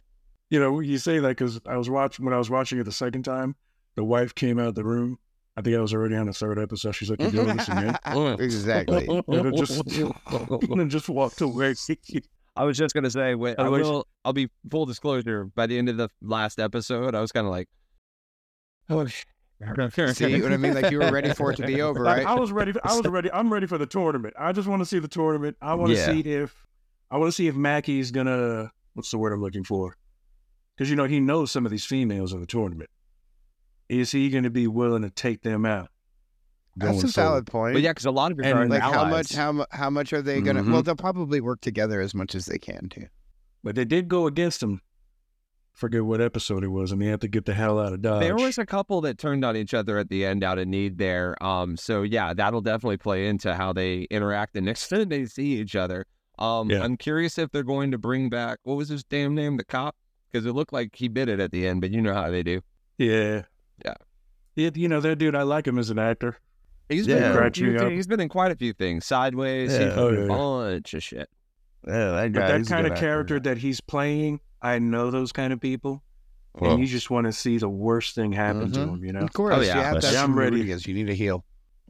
You 0.50 0.60
know, 0.60 0.80
you 0.80 0.98
say 1.00 1.20
that 1.20 1.28
because 1.30 1.60
I 1.66 1.76
was 1.78 1.90
watching 1.90 2.24
when 2.24 2.34
I 2.34 2.38
was 2.38 2.50
watching 2.50 2.80
it 2.80 2.84
the 2.84 2.92
second 2.92 3.24
time. 3.24 3.56
The 3.96 4.04
wife 4.04 4.36
came 4.36 4.60
out 4.60 4.68
of 4.68 4.76
the 4.76 4.84
room. 4.84 5.18
I 5.58 5.62
think 5.62 5.76
I 5.76 5.80
was 5.80 5.94
already 5.94 6.16
on 6.16 6.26
the 6.28 6.34
third 6.34 6.60
episode. 6.60 6.92
She's 6.94 7.10
like, 7.10 7.22
"You're 7.22 7.32
doing 7.32 7.56
this 7.58 7.68
again?" 7.68 7.98
exactly. 8.40 9.08
And 9.08 9.48
it 9.48 9.56
just 9.56 9.82
and 9.88 10.80
then 10.80 10.90
just 10.90 11.08
walked 11.10 11.40
away. 11.42 11.74
I 12.58 12.64
was 12.64 12.78
just 12.78 12.94
gonna 12.94 13.10
say, 13.10 13.36
wait, 13.36 13.56
I 13.58 13.64
Otherwise- 13.64 13.84
will. 13.84 14.08
I'll 14.24 14.34
be 14.34 14.50
full 14.70 14.86
disclosure. 14.86 15.46
By 15.56 15.66
the 15.68 15.78
end 15.78 15.90
of 15.90 15.98
the 15.98 16.10
last 16.22 16.60
episode, 16.60 17.16
I 17.16 17.22
was 17.22 17.32
kind 17.32 17.46
of 17.48 17.52
like, 17.52 17.68
oh, 18.90 19.08
See 19.62 20.42
what 20.42 20.52
I 20.52 20.58
mean? 20.58 20.74
Like 20.74 20.92
you 20.92 21.00
were 21.00 21.12
ready 21.12 21.34
for 21.34 21.52
it 21.52 21.56
to 21.58 21.66
be 21.66 21.82
over, 21.82 22.00
Like, 22.02 22.18
right? 22.18 22.28
I 22.28 22.36
was 22.36 22.52
ready. 22.52 22.72
For, 22.74 22.82
I 22.86 22.96
was 22.96 23.06
ready. 23.08 23.32
I'm 23.32 23.52
ready 23.52 23.68
for 23.68 23.78
the 23.78 23.86
tournament. 23.86 24.34
I 24.38 24.52
just 24.52 24.68
want 24.68 24.82
to 24.82 24.86
see 24.86 25.00
the 25.00 25.08
tournament. 25.08 25.56
I 25.62 25.76
want 25.76 25.92
to 25.92 25.98
Yeah. 25.98 26.06
see 26.08 26.20
if 26.22 26.54
I 27.10 27.18
want 27.18 27.30
to 27.30 27.36
see 27.36 27.48
if 27.48 27.56
Mackie's 27.56 28.12
gonna. 28.12 28.72
What's 28.94 29.12
the 29.12 29.18
word 29.18 29.34
I'm 29.34 29.42
looking 29.42 29.64
for? 29.64 29.96
Because 30.76 30.90
you 30.90 30.96
know 30.96 31.06
he 31.06 31.20
knows 31.20 31.52
some 31.52 31.66
of 31.66 31.72
these 31.72 31.86
females 31.86 32.34
in 32.34 32.42
the 32.42 32.46
tournament. 32.48 32.90
Is 33.88 34.12
he 34.12 34.30
going 34.30 34.44
to 34.46 34.50
be 34.50 34.68
willing 34.68 35.04
to 35.04 35.10
take 35.10 35.42
them 35.44 35.66
out? 35.66 35.90
That's 36.76 36.98
a 36.98 37.02
Going 37.04 37.12
valid 37.14 37.46
point. 37.46 37.74
But 37.76 37.84
yeah, 37.84 37.92
because 37.92 38.06
a 38.06 38.12
lot 38.12 38.32
of 38.34 38.40
it 38.40 38.46
And, 38.46 38.58
are 38.58 38.68
like 38.68 38.82
how 38.82 39.06
much 39.06 39.34
how 39.34 39.66
how 39.72 39.90
much 39.90 40.12
are 40.12 40.22
they 40.22 40.42
gonna 40.42 40.62
Mhm. 40.64 40.74
well 40.74 40.84
they'll 40.84 40.96
probably 40.98 41.40
work 41.40 41.62
together 41.62 42.02
as 42.02 42.14
much 42.14 42.36
as 42.36 42.46
they 42.48 42.58
can 42.58 42.90
too 42.90 43.06
But 43.64 43.76
they 43.76 43.86
did 43.86 44.10
go 44.10 44.28
against 44.28 44.62
him. 44.62 44.82
Forget 45.76 46.06
what 46.06 46.22
episode 46.22 46.64
it 46.64 46.70
was, 46.70 46.92
and 46.94 47.02
they 47.02 47.08
had 47.08 47.20
to 47.22 47.28
get 47.28 47.44
the 47.46 47.54
hell 47.54 47.80
out 47.80 47.92
of 47.92 48.02
Dodge. 48.02 48.22
There 48.22 48.36
was 48.38 48.58
a 48.58 48.66
couple 48.66 49.02
that 49.02 49.18
turned 49.18 49.44
on 49.44 49.58
each 49.58 49.74
other 49.74 49.98
at 49.98 50.08
the 50.10 50.24
end 50.26 50.42
out 50.42 50.58
of 50.58 50.68
need 50.70 50.98
there. 50.98 51.36
Um, 51.44 51.76
so 51.76 52.04
yeah, 52.04 52.34
that'll 52.34 52.62
definitely 52.62 52.96
play 52.98 53.28
into 53.28 53.54
how 53.54 53.74
they 53.74 54.04
interact 54.10 54.54
the 54.54 54.62
next 54.62 54.88
time 54.90 55.10
they 55.10 55.26
see 55.26 55.58
each 55.60 55.76
other. 55.76 56.06
Um, 56.40 56.70
Yeah. 56.70 56.82
I'm 56.82 56.96
curious 56.96 57.38
if 57.38 57.52
they're 57.52 57.62
going 57.64 57.92
to 57.92 57.98
bring 57.98 58.30
back 58.30 58.60
what 58.64 58.76
was 58.78 58.88
his 58.88 59.04
damn 59.04 59.36
name, 59.36 59.58
the 59.58 59.66
cop, 59.66 59.96
because 60.32 60.46
it 60.46 60.54
looked 60.54 60.72
like 60.72 60.96
he 60.96 61.10
bit 61.10 61.28
it 61.28 61.40
at 61.42 61.52
the 61.52 61.68
end, 61.68 61.82
but 61.82 61.92
you 61.92 62.02
know 62.02 62.14
how 62.14 62.32
they 62.32 62.42
do. 62.44 62.62
yeah, 62.98 63.44
Yeah. 63.84 63.94
yeah. 64.56 64.70
You 64.74 64.88
know 64.88 65.02
that 65.02 65.18
dude. 65.18 65.36
I 65.36 65.44
like 65.44 65.68
him 65.68 65.78
as 65.78 65.90
an 65.90 66.00
actor. 66.00 66.38
He's 66.88 67.06
Yeah. 67.06 67.20
been 67.20 67.36
Cracked 67.36 67.58
he's 67.58 67.82
me 67.84 67.96
he's 67.96 68.08
been 68.08 68.20
in 68.22 68.30
quite 68.30 68.52
a 68.52 68.56
few 68.56 68.72
things. 68.72 69.06
Sideways, 69.06 69.72
he's 69.72 69.80
Yeah. 69.82 69.90
been 69.90 70.00
Oh, 70.00 70.10
yeah, 70.10 70.18
a 70.20 70.22
yeah. 70.22 70.28
bunch 70.28 70.94
of 70.94 71.04
shit. 71.04 71.30
Yeah, 71.86 72.12
that 72.12 72.32
But 72.34 72.40
that 72.40 72.48
kind 72.50 72.68
good 72.68 72.86
of 72.86 72.92
actor. 72.94 73.00
character 73.06 73.40
that 73.42 73.58
he's 73.58 73.82
playing, 73.82 74.40
I 74.62 74.80
know 74.80 75.12
those 75.12 75.32
kind 75.32 75.52
of 75.54 75.60
people, 75.62 76.04
Well, 76.54 76.72
and 76.72 76.80
you 76.80 76.88
just 76.88 77.10
want 77.10 77.26
to 77.28 77.34
see 77.34 77.58
the 77.58 77.70
worst 77.70 78.16
thing 78.16 78.32
happen 78.32 78.72
to 78.72 78.80
Mhm. 78.80 78.94
him. 78.96 79.06
You 79.06 79.14
know. 79.14 79.20
of 79.22 79.34
course 79.34 79.56
Oh, 79.56 79.62
you 79.62 79.68
yeah. 79.68 79.82
have 79.94 80.04
Yeah, 80.04 80.10
I'm 80.10 80.14
some 80.16 80.38
ready. 80.40 80.58
Rodriguez. 80.58 80.88
you 80.88 80.94
need 80.94 81.10
a 81.10 81.14
heel 81.14 81.44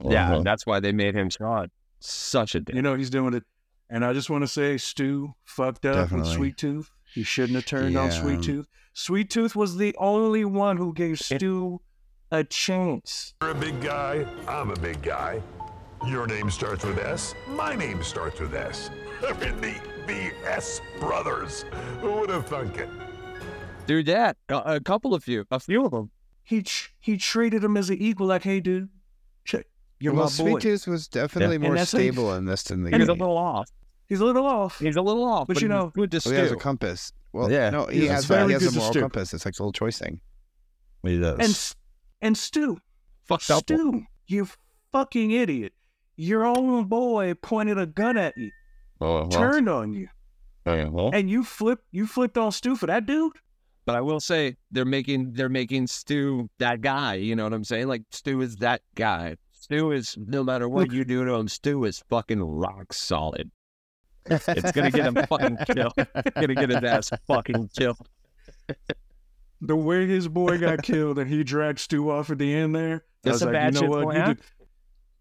Yeah, 0.03 0.25
uh-huh. 0.25 0.35
and 0.37 0.45
that's 0.45 0.65
why 0.65 0.79
they 0.79 0.91
made 0.91 1.15
him 1.15 1.29
Sean. 1.29 1.69
Such 1.99 2.55
a 2.55 2.59
dick. 2.59 2.75
You 2.75 2.81
know 2.81 2.95
he's 2.95 3.09
doing 3.09 3.33
it, 3.33 3.43
and 3.89 4.03
I 4.03 4.13
just 4.13 4.29
want 4.29 4.43
to 4.43 4.47
say, 4.47 4.77
Stu 4.77 5.33
fucked 5.45 5.85
up 5.85 5.95
Definitely. 5.95 6.29
with 6.29 6.35
Sweet 6.35 6.57
Tooth. 6.57 6.89
He 7.13 7.23
shouldn't 7.23 7.55
have 7.55 7.65
turned 7.65 7.95
on 7.97 8.11
Sweet 8.11 8.41
Tooth. 8.41 8.67
Sweet 8.93 9.29
Tooth 9.29 9.55
was 9.55 9.77
the 9.77 9.95
only 9.97 10.43
one 10.45 10.77
who 10.77 10.93
gave 10.93 11.19
Stu 11.19 11.79
a 12.31 12.43
chance. 12.43 13.33
You're 13.41 13.51
a 13.51 13.55
big 13.55 13.79
guy. 13.81 14.25
I'm 14.47 14.71
a 14.71 14.75
big 14.75 15.01
guy. 15.01 15.41
Your 16.07 16.27
name 16.27 16.49
starts 16.51 16.83
with 16.85 16.97
S. 16.97 17.33
My 17.47 17.75
name 17.75 18.03
starts 18.03 18.39
with 18.39 18.53
S. 18.53 18.89
They're 19.21 19.31
in 19.43 19.59
the 19.61 19.75
the 20.07 20.31
S 20.45 20.81
brothers. 20.99 21.65
Who 22.01 22.11
would 22.13 22.29
have 22.29 22.45
thunk 22.47 22.77
it? 22.77 22.89
Dude, 23.87 24.05
that 24.07 24.37
a, 24.49 24.75
a 24.75 24.79
couple 24.79 25.13
of 25.13 25.27
you, 25.27 25.45
a 25.51 25.59
few 25.59 25.85
of 25.85 25.91
them. 25.91 26.11
He 26.43 26.61
tr- 26.63 26.89
he 26.99 27.17
treated 27.17 27.63
him 27.63 27.77
as 27.77 27.89
an 27.89 27.97
equal, 27.97 28.27
like, 28.27 28.43
hey, 28.43 28.59
dude, 28.59 28.89
check, 29.45 29.65
you're 29.99 30.13
well 30.13 30.25
my 30.25 30.29
Sweet 30.29 30.51
boy. 30.53 30.59
Tooth 30.59 30.87
was 30.87 31.07
definitely 31.07 31.55
And 31.55 31.63
more 31.63 31.75
that's 31.75 31.93
like- 31.93 32.01
stable 32.01 32.33
in 32.35 32.45
this 32.45 32.63
than 32.63 32.83
the 32.83 32.91
and 32.91 33.01
He's 33.01 33.09
a 33.09 33.13
little 33.13 33.37
off. 33.37 33.69
He's 34.07 34.19
a 34.19 34.25
little 34.25 34.45
off. 34.45 34.77
He's 34.79 34.95
a 34.95 35.01
little 35.01 35.23
off, 35.23 35.47
But 35.47 35.55
but, 35.55 35.61
you 35.63 35.67
know- 35.67 35.91
good 35.95 36.11
to 36.11 36.21
Oh, 36.25 36.29
he 36.29 36.35
has 36.37 36.51
a 36.51 36.55
compass 36.55 37.11
well 37.33 37.51
Yeah, 37.51 37.69
no 37.71 37.87
he 37.87 38.01
he's 38.01 38.09
has, 38.09 38.25
very 38.25 38.45
he 38.47 38.53
has 38.53 38.63
good 38.63 38.73
a 38.73 38.75
moral 38.77 38.91
stew. 38.91 38.99
compass 39.01 39.33
it's 39.33 39.43
like 39.45 39.57
a 39.59 39.61
little 39.63 39.73
choice 39.73 39.97
thing 39.99 40.21
he 41.03 41.19
does. 41.19 41.39
And 41.39 41.75
and 42.27 42.37
Stu, 42.37 42.77
fuck 43.25 43.41
up. 43.49 43.63
Stu, 43.63 44.03
you 44.27 44.47
fucking 44.91 45.31
idiot. 45.31 45.73
Your 46.15 46.45
own 46.45 46.85
boy 46.85 47.33
pointed 47.33 47.77
a 47.77 47.85
gun 47.85 48.15
at 48.17 48.37
you, 48.37 48.51
well, 48.99 49.27
turned 49.27 49.69
on 49.69 49.93
you, 49.93 50.07
yeah, 50.65 50.89
well, 50.89 51.11
and 51.13 51.29
you 51.29 51.43
flipped 51.43 51.85
you 51.91 52.07
flipped 52.07 52.37
on 52.37 52.51
Stu 52.51 52.75
for 52.75 52.87
that 52.87 53.05
dude. 53.05 53.33
But 53.85 53.95
I 53.95 54.01
will 54.01 54.19
say 54.19 54.57
they're 54.71 54.83
making 54.83 55.33
they're 55.33 55.49
making 55.49 55.87
Stu 55.87 56.49
that 56.57 56.81
guy. 56.81 57.15
You 57.15 57.35
know 57.35 57.43
what 57.43 57.53
I'm 57.53 57.63
saying? 57.63 57.87
Like 57.87 58.03
Stu 58.11 58.41
is 58.41 58.57
that 58.57 58.81
guy. 58.95 59.35
Stu 59.51 59.91
is 59.91 60.17
no 60.17 60.43
matter 60.43 60.67
what 60.67 60.91
you 60.91 61.05
do 61.05 61.25
to 61.25 61.33
him, 61.33 61.47
Stu 61.47 61.85
is 61.85 62.03
fucking 62.09 62.41
rock 62.41 62.93
solid. 62.93 63.51
It's 64.25 64.71
gonna 64.71 64.91
get 64.91 65.05
him 65.05 65.15
fucking 65.27 65.57
killed. 65.67 65.93
gonna 66.35 66.55
get 66.55 66.69
his 66.69 66.83
ass 66.83 67.11
fucking 67.27 67.69
killed. 67.77 68.07
The 69.61 69.75
way 69.75 70.07
his 70.07 70.27
boy 70.27 70.57
got 70.57 70.81
killed 70.83 71.19
and 71.19 71.29
he 71.29 71.43
dragged 71.43 71.79
Stu 71.79 72.09
off 72.09 72.29
at 72.29 72.39
the 72.39 72.53
end 72.53 72.75
there. 72.75 72.95
I 72.95 72.99
That's 73.23 73.35
was 73.35 73.41
a 73.43 73.45
like, 73.45 73.53
bad 73.53 73.73
you 73.73 73.79
shit 73.79 73.89
know 73.89 74.05
what? 74.05 74.15
You 74.15 74.21
plan. 74.21 74.37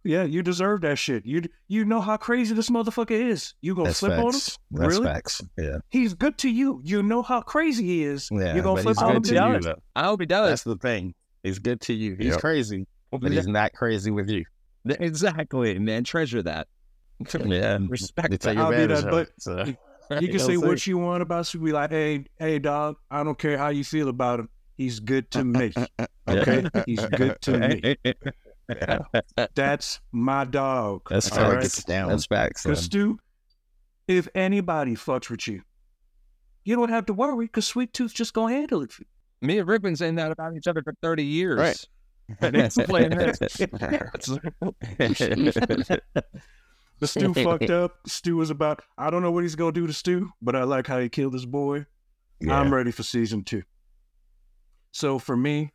De- 0.04 0.10
yeah, 0.10 0.24
you 0.24 0.42
deserve 0.42 0.82
that 0.82 0.98
shit. 0.98 1.24
You 1.26 1.42
you 1.68 1.84
know 1.84 2.00
how 2.00 2.16
crazy 2.16 2.54
this 2.54 2.70
motherfucker 2.70 3.10
is. 3.10 3.54
You 3.62 3.74
gonna 3.74 3.88
that's 3.88 4.00
flip 4.00 4.12
on 4.12 4.26
him? 4.26 4.32
facts. 4.32 4.58
That's 4.70 4.94
really? 4.94 5.06
facts. 5.06 5.42
Yeah, 5.58 5.78
He's 5.90 6.14
good 6.14 6.38
to 6.38 6.50
you. 6.50 6.80
You 6.84 7.02
know 7.02 7.22
how 7.22 7.40
crazy 7.40 7.84
he 7.84 8.04
is. 8.04 8.28
yeah. 8.30 8.54
you 8.54 8.62
gonna 8.62 8.82
flip 8.82 9.00
on 9.02 9.16
him 9.16 9.22
to 9.22 9.34
you, 9.34 9.60
though. 9.60 9.74
I 9.96 10.04
hope 10.04 10.20
he 10.20 10.26
does. 10.26 10.48
That's 10.50 10.62
the 10.64 10.76
thing. 10.76 11.14
He's 11.42 11.58
good 11.58 11.80
to 11.82 11.92
you. 11.94 12.16
He's 12.16 12.28
Yep. 12.32 12.40
crazy, 12.40 12.86
but 13.10 13.30
he's 13.32 13.46
not 13.46 13.72
crazy 13.72 14.10
with 14.10 14.30
you. 14.30 14.44
Exactly, 14.86 15.78
man. 15.78 16.04
Treasure 16.04 16.42
that. 16.42 16.68
yeah, 17.44 17.78
Respect 17.88 18.30
They 18.30 18.36
take 18.36 18.58
I'll 18.58 18.70
be 18.70 18.86
that, 18.86 19.04
but 19.10 19.28
so. 19.38 19.64
You 20.20 20.28
can 20.28 20.38
say 20.38 20.56
what 20.56 20.86
you 20.86 20.98
want 20.98 21.22
about 21.22 21.46
Sue. 21.46 21.58
Be 21.60 21.72
like, 21.72 21.90
hey, 21.90 22.24
hey, 22.38 22.58
dog. 22.58 22.96
I 23.10 23.22
don't 23.24 23.38
care 23.38 23.56
how 23.56 23.68
you 23.68 23.84
feel 23.84 24.08
about 24.08 24.40
him. 24.40 24.48
He's 24.76 25.00
good 25.00 25.30
to 25.32 25.44
me. 25.44 25.72
Okay, 26.28 26.64
he's 26.86 27.04
good 27.06 27.40
to 27.42 27.58
me. 27.58 27.96
That's 29.54 30.00
my 30.12 30.44
dog. 30.44 31.02
That's 31.10 31.26
That's 31.26 31.36
how 31.36 31.44
All 31.44 31.50
it 31.50 31.54
right. 31.54 31.62
gets 31.62 31.84
down. 31.84 32.08
That's 32.08 32.26
facts. 32.26 32.62
Because 32.62 32.80
Stu, 32.80 33.18
if 34.08 34.28
anybody 34.34 34.94
fucks 34.94 35.30
with 35.30 35.46
you, 35.48 35.62
you 36.64 36.76
don't 36.76 36.88
have 36.88 37.06
to 37.06 37.12
worry. 37.12 37.46
Because 37.46 37.66
Sweet 37.66 37.92
Tooth 37.92 38.14
just 38.14 38.32
gonna 38.34 38.54
handle 38.54 38.82
it. 38.82 38.92
for 38.92 39.02
you. 39.02 39.08
Me 39.46 39.58
and 39.58 39.68
Rick 39.68 39.82
been 39.82 39.96
saying 39.96 40.14
that 40.14 40.32
about 40.32 40.56
each 40.56 40.66
other 40.66 40.82
for 40.82 40.94
30 41.02 41.24
years. 41.24 41.58
Right. 41.58 41.84
And 42.40 42.56
it's 42.56 42.76
playing. 42.76 43.10
The 47.00 47.06
Stu 47.08 47.34
fucked 47.34 47.70
up. 47.70 47.96
Stu 48.06 48.36
was 48.36 48.50
about. 48.50 48.80
I 48.96 49.10
don't 49.10 49.20
know 49.22 49.30
what 49.32 49.42
he's 49.42 49.56
gonna 49.56 49.72
do 49.72 49.86
to 49.86 49.92
Stu, 49.92 50.30
but 50.40 50.54
I 50.56 50.62
like 50.62 50.86
how 50.86 50.98
he 51.00 51.08
killed 51.08 51.34
his 51.34 51.44
boy. 51.44 51.86
I'm 52.48 52.72
ready 52.72 52.92
for 52.92 53.02
season 53.02 53.42
two. 53.44 53.62
So 54.92 55.18
for 55.18 55.36
me, 55.36 55.72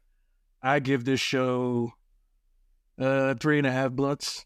I 0.64 0.80
give 0.80 1.04
this 1.06 1.20
show 1.20 1.92
uh 3.00 3.36
three 3.40 3.58
and 3.58 3.68
a 3.68 3.72
half 3.72 3.92
blunts. 3.92 4.46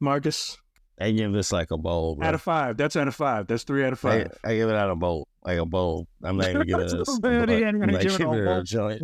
Marcus, 0.00 0.56
I 1.00 1.12
give 1.12 1.32
this 1.32 1.52
like 1.52 1.70
a 1.70 1.78
bowl, 1.78 2.16
bro. 2.16 2.26
out 2.26 2.34
of 2.34 2.42
five. 2.42 2.76
That's 2.76 2.96
out 2.96 3.08
of 3.08 3.14
five. 3.14 3.46
That's 3.46 3.62
three 3.62 3.84
out 3.84 3.92
of 3.92 4.00
five. 4.00 4.32
I 4.44 4.54
give 4.56 4.68
it 4.68 4.74
out 4.74 4.90
a 4.90 4.96
bowl, 4.96 5.28
like 5.44 5.58
a 5.58 5.66
bowl. 5.66 6.08
I'm 6.24 6.36
not 6.36 6.50
even 6.50 6.66
giving 6.66 6.88
this. 6.88 7.16
a 7.16 7.20
bad, 7.20 7.48
he 7.48 7.58
blunt. 7.60 7.74
I'm 7.74 7.80
gonna 7.80 7.98
give 7.98 8.14
it 8.14 8.20
a 8.20 8.32
it 8.32 8.44
bowl. 8.44 8.58
a 8.58 8.64
joint. 8.64 9.02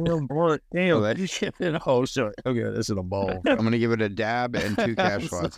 Damn. 0.73 1.01
Let 1.01 1.19
me 1.19 1.29
give 1.29 1.55
it 1.61 1.75
a 1.75 1.79
whole 1.79 2.05
joint. 2.05 2.35
Okay, 2.45 2.63
this 2.63 2.91
is 2.91 2.97
a 2.97 3.03
bowl. 3.03 3.31
I'm 3.47 3.57
gonna 3.59 3.79
give 3.79 3.93
it 3.93 4.03
a 4.03 4.09
dab 4.09 4.57
and 4.57 4.77
two 4.77 4.95
cash 4.97 5.29
shots. 5.29 5.57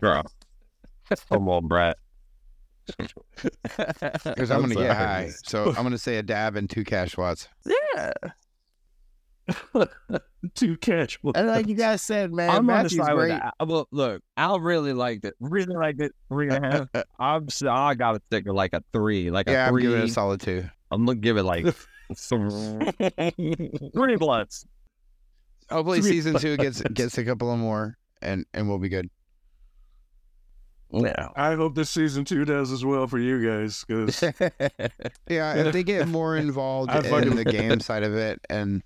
Bro. 0.00 0.22
Come 1.30 1.48
on, 1.48 1.68
Brett. 1.68 1.96
Because 2.96 4.50
I'm 4.50 4.60
gonna 4.60 4.74
get 4.74 4.96
high. 4.96 5.30
So 5.44 5.68
I'm 5.68 5.84
gonna 5.84 5.98
say 5.98 6.16
a 6.16 6.22
dab 6.22 6.56
and 6.56 6.68
two 6.68 6.84
cash 6.84 7.12
shots. 7.12 7.48
Yeah. 7.64 8.12
Two 10.54 10.76
catch. 10.76 11.18
And 11.34 11.48
like 11.48 11.66
you 11.66 11.74
guys 11.74 12.02
said, 12.02 12.32
man, 12.32 12.50
I'm 12.50 12.56
on 12.58 12.66
the 12.66 12.72
Matthew's 12.72 12.96
side 12.96 13.14
with 13.14 13.28
great. 13.28 13.40
that. 13.40 13.54
Well, 13.66 13.88
look, 13.90 14.22
Al 14.36 14.60
really 14.60 14.92
liked 14.92 15.24
it. 15.24 15.34
Really 15.40 15.74
liked 15.74 16.00
it. 16.00 16.12
Three 16.28 16.48
and 16.50 16.64
a 16.64 16.88
half. 16.94 17.04
I'm 17.18 17.48
I 17.68 17.94
got 17.94 18.12
to 18.12 18.20
stick 18.26 18.44
with 18.46 18.54
like 18.54 18.72
a 18.72 18.82
three. 18.92 19.30
Like 19.30 19.48
Yeah, 19.48 19.64
a 19.64 19.68
I'm 19.68 19.72
three. 19.72 19.82
giving 19.82 19.98
it 20.00 20.04
a 20.04 20.08
solid 20.08 20.40
two. 20.40 20.64
I'm 20.90 21.04
gonna 21.04 21.18
give 21.18 21.36
it 21.36 21.42
like 21.42 21.66
three 22.16 22.48
blunts. 24.16 24.64
Hopefully, 25.70 26.00
Three 26.00 26.10
season 26.12 26.38
two 26.38 26.56
gets 26.56 26.80
gets 26.82 27.18
a 27.18 27.24
couple 27.24 27.52
of 27.52 27.58
more, 27.58 27.98
and 28.22 28.46
and 28.54 28.68
we'll 28.68 28.78
be 28.78 28.88
good. 28.88 29.10
Yeah. 30.90 31.28
I 31.36 31.54
hope 31.54 31.74
this 31.74 31.90
season 31.90 32.24
two 32.24 32.46
does 32.46 32.72
as 32.72 32.82
well 32.82 33.06
for 33.06 33.18
you 33.18 33.46
guys 33.46 33.84
because 33.86 34.22
Yeah, 35.28 35.54
if 35.56 35.74
they 35.74 35.82
get 35.82 36.08
more 36.08 36.34
involved 36.38 36.90
I 36.90 37.02
fucking- 37.02 37.32
in 37.32 37.36
the 37.36 37.44
game 37.44 37.78
side 37.80 38.02
of 38.04 38.14
it 38.14 38.40
and 38.48 38.82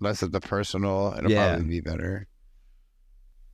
less 0.00 0.22
of 0.22 0.32
the 0.32 0.40
personal, 0.40 1.14
it'll 1.18 1.30
Yeah. 1.30 1.48
probably 1.50 1.68
be 1.68 1.80
better. 1.80 2.26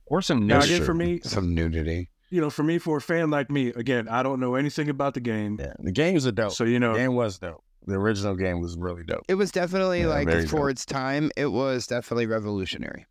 Or 0.05 0.21
some 0.21 0.47
now 0.47 0.59
new 0.59 0.65
again 0.65 0.83
for 0.83 0.93
me, 0.93 1.19
Some 1.23 1.53
nudity. 1.53 2.09
you 2.29 2.39
know, 2.41 2.49
for 2.49 2.63
me 2.63 2.77
for 2.77 2.97
a 2.97 3.01
fan 3.01 3.29
like 3.29 3.51
me, 3.51 3.69
again, 3.69 4.07
I 4.07 4.23
don't 4.23 4.39
know 4.39 4.55
anything 4.55 4.89
about 4.89 5.13
the 5.13 5.19
game, 5.19 5.57
yeah. 5.59 5.73
The 5.79 5.91
games 5.91 6.25
are 6.25 6.31
dope. 6.31 6.51
so 6.53 6.63
you 6.63 6.79
know, 6.79 6.93
the 6.93 6.99
game 6.99 7.15
was 7.15 7.37
dope. 7.39 7.63
The 7.85 7.95
original 7.95 8.35
game 8.35 8.59
was 8.61 8.75
really 8.77 9.03
dope. 9.03 9.23
It 9.27 9.35
was 9.35 9.51
definitely 9.51 10.01
Yeah, 10.01 10.07
like 10.07 10.29
for 10.47 10.57
dope. 10.59 10.69
its 10.71 10.85
time, 10.85 11.31
it 11.37 11.47
was 11.47 11.87
definitely 11.87 12.25
revolutionary. 12.27 13.05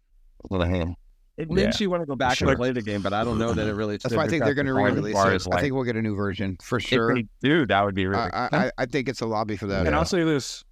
It 1.38 1.50
makes 1.50 1.80
you 1.80 1.90
want 1.90 2.02
to 2.02 2.06
go 2.06 2.16
back 2.16 2.36
Sure. 2.38 2.48
and 2.48 2.56
play 2.56 2.72
the 2.72 2.80
game, 2.80 3.02
but 3.02 3.12
I 3.12 3.22
don't 3.24 3.38
know 3.38 3.52
that 3.52 3.66
it 3.68 3.74
really. 3.74 3.98
That's 3.98 4.14
why 4.14 4.24
I 4.24 4.28
think 4.28 4.42
they're 4.44 4.54
going 4.54 4.66
to 4.66 4.72
re-release 4.74 5.14
it. 5.14 5.48
I 5.52 5.60
think 5.60 5.74
we'll 5.74 5.84
get 5.84 5.96
a 5.96 6.02
new 6.02 6.14
version 6.14 6.56
for 6.62 6.80
sure. 6.80 7.18
Dude, 7.42 7.68
that 7.68 7.84
would 7.84 7.94
be 7.94 8.06
really. 8.06 8.22
I, 8.32 8.48
I, 8.52 8.70
I 8.78 8.86
think 8.86 9.08
it's 9.08 9.20
a 9.20 9.26
lobby 9.26 9.56
for 9.56 9.66
that. 9.66 9.86
and 9.86 9.94
I'll 9.94 10.06
say 10.06 10.24
this: 10.24 10.64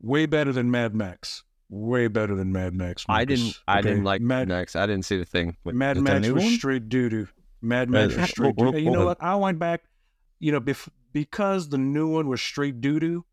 way 0.00 0.26
better 0.26 0.52
than 0.52 0.70
Mad 0.70 0.94
Max. 0.94 1.42
Way 1.70 2.08
better 2.08 2.34
than 2.34 2.52
Mad 2.52 2.74
Max. 2.74 3.04
I 3.08 3.24
didn't. 3.24 3.58
I 3.68 3.80
Okay? 3.80 3.90
didn't 3.90 4.04
like 4.04 4.20
Mad. 4.22 4.48
Max. 4.48 4.74
I 4.74 4.86
didn't 4.86 5.04
see 5.04 5.18
the 5.18 5.24
thing. 5.24 5.56
With, 5.64 5.74
Mad 5.74 5.98
Max 5.98 6.26
new 6.26 6.34
was 6.34 6.44
one? 6.44 6.52
straight 6.54 6.88
doo 6.88 7.08
doo. 7.08 7.28
Mad 7.60 7.88
uh, 7.88 7.92
Max 7.92 8.16
was 8.16 8.30
straight 8.30 8.56
doo. 8.56 8.76
You 8.78 8.90
know 8.90 9.04
what? 9.04 9.18
I 9.22 9.34
went 9.36 9.58
back. 9.58 9.82
You 10.40 10.52
know, 10.52 10.60
bef- 10.60 10.88
because 11.12 11.68
the 11.68 11.78
new 11.78 12.08
one 12.08 12.28
was 12.28 12.40
straight 12.40 12.80
doo 12.80 12.98
doo. 13.00 13.24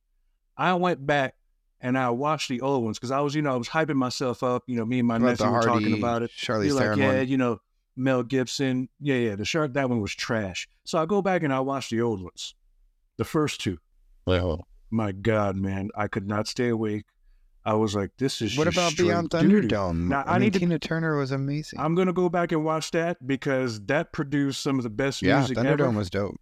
I 0.58 0.74
went 0.74 1.06
back 1.06 1.36
and 1.82 1.98
I 1.98 2.10
watched 2.10 2.50
the 2.50 2.62
old 2.62 2.84
ones 2.84 2.98
because 2.98 3.12
I 3.12 3.20
was, 3.20 3.36
you 3.36 3.42
know, 3.42 3.54
I 3.54 3.58
was 3.58 3.70
hyping 3.70 3.96
myself 3.96 4.42
up. 4.44 4.64
You 4.68 4.76
know, 4.78 4.86
me 4.86 5.00
and 5.00 5.08
my 5.08 5.18
About 5.18 5.26
nephew 5.28 5.46
the 5.46 5.52
were 5.52 5.62
talking 5.62 5.94
about 5.98 6.24
it. 6.24 6.32
Charlie 6.36 6.68
You're 6.68 6.76
like, 6.76 6.84
Theron 6.84 7.00
yeah, 7.00 7.18
one. 7.20 7.28
you 7.28 7.38
know, 7.38 7.62
Mel 7.96 8.24
Gibson. 8.24 8.90
Yeah, 9.00 9.16
yeah. 9.16 9.36
The 9.36 9.46
shark, 9.46 9.74
that 9.74 9.90
one 9.90 10.02
was 10.02 10.14
trash. 10.14 10.68
So 10.84 10.98
I 10.98 11.06
go 11.06 11.22
back 11.22 11.44
and 11.44 11.54
I 11.54 11.60
watch 11.62 11.90
the 11.90 12.02
old 12.02 12.22
ones, 12.22 12.56
the 13.18 13.24
first 13.26 13.62
two. 13.62 13.78
Well, 14.26 14.68
My 14.92 15.12
God, 15.12 15.56
man, 15.56 15.90
I 15.96 16.08
could 16.08 16.28
not 16.28 16.48
stay 16.48 16.70
awake. 16.70 17.06
I 17.66 17.74
was 17.74 17.96
like, 17.96 18.12
this 18.20 18.42
is 18.42 18.58
What 18.58 18.68
about 18.68 18.96
Beyond 18.96 19.30
doo-doo. 19.32 19.68
Thunderdome? 19.68 20.08
Now, 20.08 20.22
I, 20.22 20.32
I 20.32 20.34
mean, 20.34 20.42
need 20.46 20.54
to- 20.54 20.60
Tina 20.60 20.78
Turner 20.80 21.18
was 21.18 21.32
amazing. 21.32 21.80
I'm 21.80 21.96
gonna 21.96 22.14
go 22.14 22.30
back 22.30 22.52
and 22.52 22.64
watch 22.64 22.92
that 22.92 23.18
because 23.26 23.82
that 23.86 24.14
produced 24.14 24.62
some 24.62 24.78
of 24.78 24.84
the 24.84 24.90
best 24.92 25.22
yeah, 25.24 25.38
music 25.38 25.58
Thunderdome 25.58 25.68
ever, 25.72 25.90
was 25.92 26.10
dope. 26.12 26.36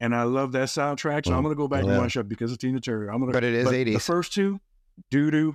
and 0.00 0.14
I 0.16 0.22
love 0.22 0.52
that 0.52 0.68
soundtrack. 0.68 1.26
So 1.26 1.34
I'm 1.34 1.40
Mm, 1.40 1.44
gonna 1.44 1.54
go 1.54 1.68
back 1.68 1.84
and 1.84 1.98
watch 1.98 2.14
that 2.14 2.28
because 2.28 2.50
of 2.52 2.58
Tina 2.58 2.80
Turner. 2.80 3.08
I'm 3.10 3.20
gonna, 3.20 3.32
But 3.32 3.44
it 3.44 3.54
is 3.54 3.68
The 3.68 3.76
80s. 3.96 4.00
first 4.02 4.32
two, 4.32 4.58
doo 5.10 5.30
doo. 5.30 5.54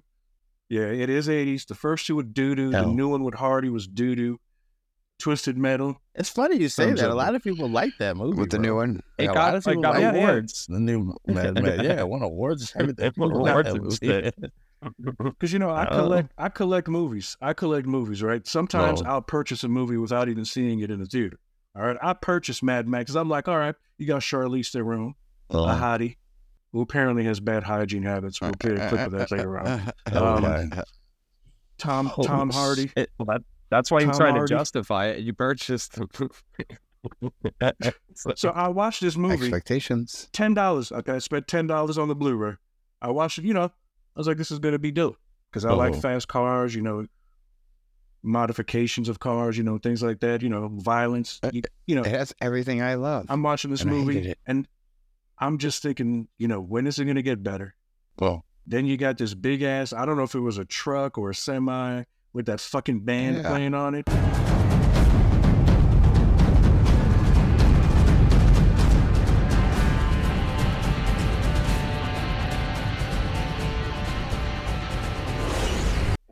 Yeah, 0.69 0.83
it 0.85 1.09
is 1.09 1.27
80s. 1.27 1.65
The 1.65 1.73
first 1.73 2.05
two 2.05 2.15
were 2.17 2.23
doo 2.23 2.53
doo. 2.53 2.69
The 2.69 2.85
new 2.85 3.07
one 3.09 3.23
with 3.23 3.33
Hardy 3.33 3.69
was 3.69 3.87
doo 3.87 4.15
doo. 4.15 4.39
Twisted 5.19 5.57
Metal. 5.57 5.99
it's 6.15 6.29
funny 6.29 6.57
you 6.57 6.69
say 6.69 6.85
Thumbs 6.85 7.01
that. 7.01 7.07
up. 7.07 7.13
A 7.13 7.15
lot 7.15 7.35
of 7.35 7.43
people 7.43 7.69
like 7.69 7.91
that 7.99 8.15
movie. 8.17 8.39
With 8.39 8.49
the 8.51 8.57
bro. 8.57 8.65
new 8.67 8.75
one. 8.75 9.03
It 9.17 9.25
Yeah, 9.25 9.33
got- 9.33 9.35
lot 9.35 9.55
it 9.55 9.65
people 9.65 9.81
got 9.83 9.93
like 9.95 10.01
Yeah, 10.01 10.13
yeah. 10.15 10.27
awards. 10.29 10.65
The 10.67 10.79
new 10.79 11.13
Mad 11.27 11.61
Max. 11.61 11.83
Yeah, 11.83 11.99
it 11.99 12.07
won 12.07 12.21
awards. 12.23 12.71
Everything. 12.75 13.11
Won 13.17 13.31
Awards 13.31 13.69
awards. 13.69 13.99
and 14.01 14.11
shit. 14.11 14.35
Because 15.03 15.51
you 15.51 15.59
know, 15.59 15.71
I 15.71 15.85
Oh. 15.91 15.99
collect 16.03 16.31
I 16.37 16.47
collect 16.47 16.87
movies. 16.87 17.35
I 17.41 17.51
collect 17.51 17.85
movies, 17.85 18.23
right? 18.23 18.47
Sometimes 18.47 19.01
Oh. 19.01 19.05
I'll 19.07 19.21
purchase 19.21 19.65
a 19.65 19.67
movie 19.67 19.97
without 19.97 20.29
even 20.29 20.45
seeing 20.45 20.79
it 20.79 20.89
in 20.89 21.01
the 21.01 21.05
theater. 21.05 21.37
All 21.75 21.81
right. 21.85 21.97
I 22.01 22.13
purchased 22.13 22.63
Mad 22.63 22.87
Max 22.87 23.03
because 23.03 23.17
I'm 23.17 23.27
like, 23.27 23.49
all 23.49 23.57
right, 23.57 23.75
you 23.97 24.07
got 24.07 24.21
Charlize 24.21 24.71
Theron, 24.71 25.15
a 25.49 25.57
Oh, 25.57 25.65
hottie, 25.65 26.15
who 26.71 26.79
apparently 26.79 27.25
has 27.25 27.41
bad 27.41 27.63
hygiene 27.63 28.03
habits. 28.03 28.39
We'll 28.39 28.53
play 28.53 28.75
a 28.75 28.87
clip 28.87 29.01
of 29.07 29.11
that 29.11 29.31
later 29.31 29.59
on. 29.59 29.91
Um, 30.13 30.45
okay. 30.45 30.81
Tom 31.77 32.09
Oh, 32.17 32.23
Tom 32.23 32.49
Hardy. 32.49 32.89
It, 32.95 33.09
well, 33.19 33.25
that, 33.25 33.41
that's 33.69 33.91
why 33.91 33.99
you 34.01 34.07
Tom 34.07 34.15
try 34.15 34.37
to 34.39 34.45
justify 34.45 35.07
it. 35.07 35.19
You 35.19 35.33
purchased 35.33 35.93
the 35.95 36.29
movie. 37.21 38.33
So 38.35 38.49
I 38.49 38.67
watched 38.67 39.01
this 39.01 39.15
movie. 39.15 39.33
Expectations. 39.45 40.27
Ten 40.33 40.53
dollars. 40.53 40.91
Okay, 40.91 41.13
I 41.13 41.19
spent 41.19 41.47
ten 41.47 41.67
dollars 41.67 41.97
on 41.97 42.07
the 42.07 42.15
Blu-ray. 42.15 42.53
I 43.01 43.11
watched 43.11 43.37
it. 43.39 43.45
You 43.45 43.53
know, 43.53 43.63
I 43.65 43.71
was 44.15 44.27
like, 44.27 44.37
this 44.37 44.51
is 44.51 44.59
gonna 44.59 44.79
be 44.79 44.91
dope 44.91 45.17
because 45.51 45.63
I 45.65 45.71
like 45.71 45.93
Oh. 45.95 45.99
fast 46.01 46.27
cars. 46.27 46.75
You 46.75 46.81
know, 46.81 47.05
modifications 48.23 49.09
of 49.09 49.19
cars. 49.19 49.57
You 49.57 49.63
know, 49.63 49.77
things 49.77 50.03
like 50.03 50.19
that. 50.21 50.41
You 50.41 50.49
know, 50.49 50.69
violence. 50.73 51.39
Uh, 51.43 51.51
you, 51.53 51.61
you 51.87 51.95
know, 51.95 52.01
It 52.01 52.07
has 52.11 52.33
everything 52.41 52.81
I 52.81 52.95
love. 52.95 53.25
I'm 53.29 53.43
watching 53.43 53.71
this 53.71 53.81
And 53.81 53.91
I 53.91 53.93
hated 53.93 54.05
movie 54.07 54.29
it. 54.31 54.39
and 54.45 54.67
I'm 55.37 55.57
just 55.57 55.81
thinking, 55.81 56.27
you 56.37 56.47
know, 56.47 56.59
when 56.59 56.85
is 56.87 56.99
it 56.99 57.05
gonna 57.05 57.21
get 57.21 57.41
better? 57.43 57.75
well, 58.19 58.43
Then 58.67 58.85
you 58.85 58.97
got 58.97 59.17
this 59.17 59.33
big 59.33 59.61
ass. 59.61 59.93
I 59.93 60.05
don't 60.05 60.17
know 60.17 60.23
if 60.23 60.35
it 60.35 60.41
was 60.41 60.57
a 60.57 60.65
truck 60.65 61.17
or 61.17 61.29
a 61.29 61.35
semi 61.35 62.03
with 62.33 62.45
that 62.47 62.59
fucking 62.59 63.01
band 63.01 63.37
Yeah. 63.37 63.49
playing 63.49 63.73
on 63.73 63.95
it. 63.95 64.05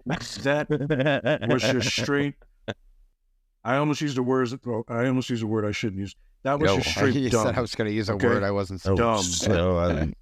That 0.06 1.48
was 1.50 1.62
just 1.64 1.90
straight. 1.92 2.36
I 3.64 3.78
almost 3.78 4.02
used 4.02 4.16
the 4.16 4.24
words. 4.24 4.56
well, 4.66 4.84
I 4.88 5.08
almost 5.08 5.30
used 5.30 5.44
a 5.44 5.48
word 5.48 5.66
I 5.66 5.72
shouldn't 5.72 6.00
use. 6.00 6.16
That 6.44 6.60
was 6.60 6.72
yo, 6.72 6.78
just 6.78 6.90
straight 6.92 7.16
you 7.16 7.30
dumb. 7.30 7.48
said 7.48 7.58
I 7.58 7.62
was 7.62 7.76
going 7.76 7.90
to 7.90 7.94
use 7.94 8.10
a 8.10 8.14
Okay. 8.14 8.28
word 8.28 8.44
I 8.44 8.52
wasn't. 8.52 8.82
Oh, 8.86 8.96
dumb. 8.96 9.24
So, 9.24 9.78
I, 9.78 10.14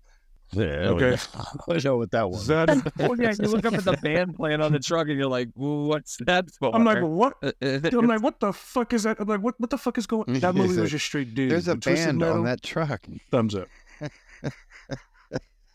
yeah, 0.56 0.90
Okay. 0.90 1.18
I 1.36 1.44
don't 1.68 1.84
know 1.84 1.98
what 1.98 2.12
that 2.12 2.30
was. 2.30 2.48
That- 2.48 2.70
well, 2.98 3.20
yeah, 3.20 3.34
you 3.40 3.48
look 3.50 3.66
up 3.66 3.74
at 3.74 3.84
the 3.84 3.98
band 4.04 4.36
playing 4.36 4.62
on 4.62 4.72
the 4.72 4.80
truck 4.80 5.08
and 5.08 5.18
you're 5.18 5.28
like, 5.30 5.50
what's 5.56 6.18
that 6.26 6.50
for? 6.60 6.76
I'm 6.76 6.84
like, 6.84 7.02
what? 7.04 7.34
Uh, 7.44 7.52
uh, 7.62 7.80
I'm 7.94 8.08
like, 8.08 8.22
what 8.24 8.40
the 8.40 8.54
fuck 8.54 8.94
is 8.94 9.04
that? 9.04 9.20
I'm 9.20 9.28
like, 9.28 9.42
what? 9.42 9.56
What 9.60 9.70
the 9.70 9.78
fuck 9.78 9.98
is 9.98 10.08
going? 10.08 10.26
on? 10.28 10.40
That 10.40 10.56
movie 10.56 10.80
was 10.80 10.92
just 10.92 11.06
straight 11.06 11.34
dude. 11.36 11.52
There's 11.52 11.68
a 11.68 11.76
band 11.76 12.18
Metal, 12.20 12.36
on 12.40 12.44
that 12.46 12.62
truck. 12.64 13.06
Thumbs 13.32 13.56
up. 13.56 13.68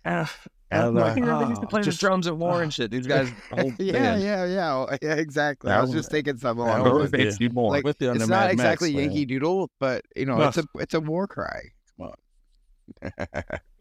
Ah, 0.04 0.34
I 0.72 0.78
don't 0.82 0.94
know. 0.94 1.00
like, 1.02 1.16
Here, 1.16 1.26
they 1.26 1.46
used 1.48 1.60
to 1.60 1.66
ah, 1.66 1.70
play 1.70 1.82
just- 1.82 2.00
the 2.00 2.06
drums 2.06 2.26
at 2.26 2.36
war 2.36 2.62
and 2.62 2.72
shit. 2.72 2.90
These 2.90 3.06
guys, 3.06 3.28
whole 3.52 3.72
yeah, 3.78 3.92
band. 3.92 4.22
yeah, 4.22 4.44
yeah, 4.46 4.74
Oh, 4.74 4.96
yeah, 5.02 5.14
exactly. 5.14 5.68
That 5.68 5.78
I 5.78 5.80
was 5.82 5.90
one- 5.90 5.98
just 5.98 6.10
thinking 6.10 6.38
something 6.38 6.64
that 6.64 6.78
along 6.80 6.84
those 6.98 7.12
lines. 7.12 7.38
makes 7.40 7.52
more 7.54 7.70
Like, 7.70 7.84
with 7.84 8.00
you 8.00 8.10
It's 8.12 8.20
not 8.20 8.28
Mad 8.28 8.50
exactly 8.52 8.90
Max, 8.92 8.96
man. 8.96 9.04
Yankee 9.10 9.26
Doodle, 9.26 9.70
but 9.78 10.04
you 10.16 10.24
know, 10.26 10.40
it's 10.42 10.56
a 10.58 10.64
it's 10.76 10.94
a 10.94 11.00
war 11.00 11.26
cry. 11.26 11.60